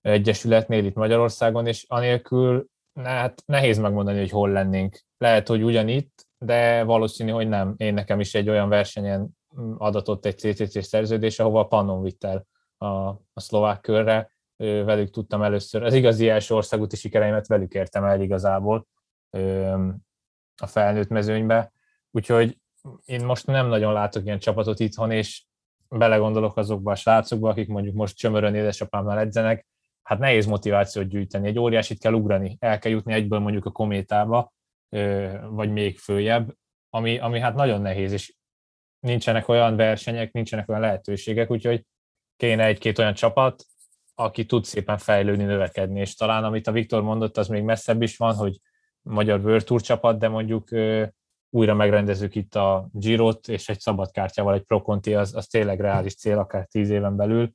egyesületnél 0.00 0.84
itt 0.84 0.94
Magyarországon, 0.94 1.66
és 1.66 1.84
anélkül 1.88 2.66
hát 3.04 3.42
nehéz 3.46 3.78
megmondani, 3.78 4.18
hogy 4.18 4.30
hol 4.30 4.50
lennénk. 4.50 5.00
Lehet, 5.18 5.48
hogy 5.48 5.62
ugyanitt, 5.62 6.26
de 6.38 6.82
valószínű, 6.82 7.30
hogy 7.30 7.48
nem. 7.48 7.74
Én 7.76 7.94
nekem 7.94 8.20
is 8.20 8.34
egy 8.34 8.48
olyan 8.48 8.68
versenyen 8.68 9.28
adatott 9.76 10.24
egy 10.24 10.38
CCC 10.38 10.84
szerződés, 10.84 11.38
ahova 11.38 11.66
Pannon 11.66 12.02
vitt 12.02 12.24
el 12.24 12.46
a, 12.76 12.86
a 13.08 13.40
szlovák 13.40 13.80
körre, 13.80 14.32
velük 14.58 15.10
tudtam 15.10 15.42
először, 15.42 15.82
az 15.82 15.94
igazi 15.94 16.28
első 16.28 16.54
országúti 16.54 16.96
sikereimet 16.96 17.46
velük 17.46 17.74
értem 17.74 18.04
el 18.04 18.20
igazából 18.20 18.86
a 20.62 20.66
felnőtt 20.66 21.08
mezőnybe, 21.08 21.72
úgyhogy 22.10 22.58
én 23.04 23.24
most 23.24 23.46
nem 23.46 23.66
nagyon 23.66 23.92
látok 23.92 24.24
ilyen 24.24 24.38
csapatot 24.38 24.80
itthon, 24.80 25.10
és 25.10 25.44
belegondolok 25.88 26.56
azokba 26.56 26.90
a 26.90 26.94
srácokba, 26.94 27.50
akik 27.50 27.68
mondjuk 27.68 27.94
most 27.94 28.16
csömörön 28.16 28.54
édesapámmal 28.54 29.18
edzenek, 29.18 29.66
hát 30.08 30.18
nehéz 30.18 30.46
motivációt 30.46 31.08
gyűjteni, 31.08 31.46
egy 31.46 31.58
óriásit 31.58 31.98
kell 31.98 32.12
ugrani, 32.12 32.56
el 32.60 32.78
kell 32.78 32.92
jutni 32.92 33.12
egyből 33.12 33.38
mondjuk 33.38 33.64
a 33.64 33.70
kométába, 33.70 34.52
vagy 35.48 35.70
még 35.72 35.98
följebb, 35.98 36.54
ami, 36.90 37.18
ami 37.18 37.40
hát 37.40 37.54
nagyon 37.54 37.80
nehéz, 37.80 38.12
és 38.12 38.34
nincsenek 39.00 39.48
olyan 39.48 39.76
versenyek, 39.76 40.32
nincsenek 40.32 40.68
olyan 40.68 40.80
lehetőségek, 40.80 41.50
úgyhogy 41.50 41.84
kéne 42.36 42.64
egy-két 42.64 42.98
olyan 42.98 43.14
csapat, 43.14 43.64
aki 44.14 44.46
tud 44.46 44.64
szépen 44.64 44.98
fejlődni, 44.98 45.44
növekedni, 45.44 46.00
és 46.00 46.14
talán 46.14 46.44
amit 46.44 46.66
a 46.66 46.72
Viktor 46.72 47.02
mondott, 47.02 47.36
az 47.36 47.48
még 47.48 47.62
messzebb 47.62 48.02
is 48.02 48.16
van, 48.16 48.34
hogy 48.34 48.60
magyar 49.02 49.40
World 49.40 49.64
Tour 49.64 49.80
csapat, 49.80 50.18
de 50.18 50.28
mondjuk 50.28 50.68
újra 51.50 51.74
megrendezők 51.74 52.34
itt 52.34 52.54
a 52.54 52.88
Girot, 52.92 53.48
és 53.48 53.68
egy 53.68 53.80
szabadkártyával 53.80 54.54
egy 54.54 54.62
Pro 54.62 54.82
Conti, 54.82 55.14
az, 55.14 55.34
az 55.34 55.46
tényleg 55.46 55.80
reális 55.80 56.14
cél, 56.14 56.38
akár 56.38 56.66
tíz 56.66 56.90
éven 56.90 57.16
belül, 57.16 57.52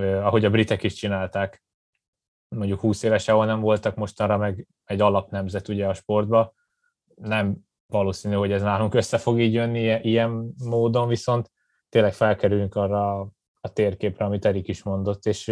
ahogy 0.00 0.44
a 0.44 0.50
britek 0.50 0.82
is 0.82 0.94
csinálták. 0.94 1.63
Mondjuk 2.48 2.80
20 2.80 3.02
éves, 3.02 3.28
ahol 3.28 3.46
nem 3.46 3.60
voltak, 3.60 3.94
mostanra 3.94 4.36
meg 4.36 4.66
egy 4.84 5.00
alapnemzet 5.00 5.68
ugye 5.68 5.86
a 5.86 5.94
sportba. 5.94 6.54
Nem 7.14 7.56
valószínű, 7.86 8.34
hogy 8.34 8.52
ez 8.52 8.62
nálunk 8.62 8.94
össze 8.94 9.18
fog 9.18 9.40
így 9.40 9.52
jönni 9.52 10.00
ilyen 10.02 10.54
módon, 10.64 11.08
viszont 11.08 11.50
tényleg 11.88 12.12
felkerülünk 12.12 12.74
arra 12.74 13.20
a 13.60 13.72
térképre, 13.72 14.24
amit 14.24 14.44
Erik 14.44 14.68
is 14.68 14.82
mondott, 14.82 15.24
és 15.24 15.48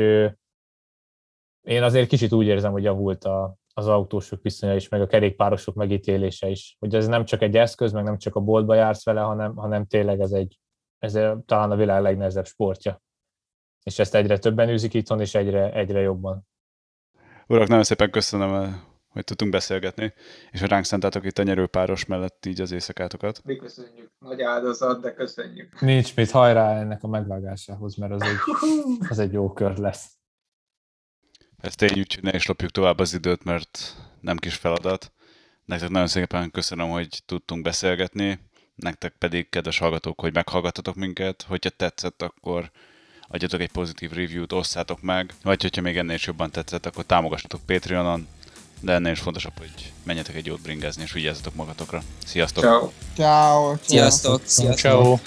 én 1.62 1.82
azért 1.82 2.08
kicsit 2.08 2.32
úgy 2.32 2.46
érzem, 2.46 2.72
hogy 2.72 2.82
javult 2.82 3.24
a, 3.24 3.56
az 3.74 3.88
autósok 3.88 4.42
viszonya 4.42 4.74
is, 4.74 4.88
meg 4.88 5.00
a 5.00 5.06
kerékpárosok 5.06 5.74
megítélése 5.74 6.48
is. 6.48 6.76
Hogy 6.78 6.94
ez 6.94 7.06
nem 7.06 7.24
csak 7.24 7.42
egy 7.42 7.56
eszköz, 7.56 7.92
meg 7.92 8.04
nem 8.04 8.18
csak 8.18 8.34
a 8.34 8.40
boltba 8.40 8.74
jársz 8.74 9.04
vele, 9.04 9.20
hanem, 9.20 9.56
hanem 9.56 9.86
tényleg 9.86 10.20
ez 10.20 10.32
egy, 10.32 10.58
ez 10.98 11.12
talán 11.46 11.70
a 11.70 11.76
világ 11.76 12.02
legnehezebb 12.02 12.46
sportja. 12.46 13.02
És 13.82 13.98
ezt 13.98 14.14
egyre 14.14 14.38
többen 14.38 14.68
űzik 14.68 14.94
itthon, 14.94 15.20
és 15.20 15.34
egyre, 15.34 15.72
egyre 15.72 16.00
jobban. 16.00 16.46
Urak, 17.46 17.68
nagyon 17.68 17.84
szépen 17.84 18.10
köszönöm, 18.10 18.82
hogy 19.08 19.24
tudtunk 19.24 19.50
beszélgetni, 19.50 20.12
és 20.50 20.60
hogy 20.60 20.68
ránk 20.68 20.84
szenteltek 20.84 21.24
itt 21.24 21.38
a 21.38 21.42
nyerőpáros 21.42 22.04
mellett 22.04 22.46
így 22.46 22.60
az 22.60 22.72
éjszakátokat. 22.72 23.40
Mi 23.44 23.56
köszönjük. 23.56 24.10
Nagy 24.18 24.42
áldozat, 24.42 25.00
de 25.00 25.14
köszönjük. 25.14 25.80
Nincs 25.80 26.16
mit, 26.16 26.30
hajrá 26.30 26.80
ennek 26.80 27.02
a 27.02 27.08
megvágásához, 27.08 27.96
mert 27.96 28.12
az 28.12 28.22
egy, 28.22 28.36
az 29.08 29.18
egy 29.18 29.32
jó 29.32 29.52
kör 29.52 29.76
lesz. 29.76 30.06
Ezt 31.58 31.76
tény, 31.76 31.98
úgyhogy 31.98 32.22
ne 32.22 32.34
is 32.34 32.46
lopjuk 32.46 32.70
tovább 32.70 32.98
az 32.98 33.14
időt, 33.14 33.44
mert 33.44 33.96
nem 34.20 34.36
kis 34.36 34.54
feladat. 34.54 35.12
Nektek 35.64 35.88
nagyon 35.88 36.06
szépen 36.06 36.50
köszönöm, 36.50 36.88
hogy 36.88 37.22
tudtunk 37.26 37.62
beszélgetni, 37.62 38.40
nektek 38.74 39.14
pedig, 39.18 39.48
kedves 39.48 39.78
hallgatók, 39.78 40.20
hogy 40.20 40.34
meghallgattatok 40.34 40.94
minket. 40.94 41.42
Hogyha 41.42 41.70
tetszett, 41.70 42.22
akkor 42.22 42.70
adjatok 43.32 43.60
egy 43.60 43.70
pozitív 43.70 44.12
review-t, 44.12 44.52
osszátok 44.52 45.02
meg, 45.02 45.34
vagy 45.42 45.62
hogyha 45.62 45.82
még 45.82 45.96
ennél 45.96 46.14
is 46.14 46.26
jobban 46.26 46.50
tetszett, 46.50 46.86
akkor 46.86 47.04
támogassatok 47.04 47.60
Patreonon, 47.66 48.26
de 48.80 48.92
ennél 48.92 49.12
is 49.12 49.20
fontosabb, 49.20 49.58
hogy 49.58 49.92
menjetek 50.02 50.34
egy 50.34 50.46
jót 50.46 50.60
bringázni, 50.60 51.02
és 51.02 51.12
vigyázzatok 51.12 51.54
magatokra. 51.54 52.02
Sziasztok! 52.24 52.64
Ciao. 52.64 52.90
Ciao. 53.14 53.76
Sziasztok! 53.82 54.42
Ciao! 54.74 55.18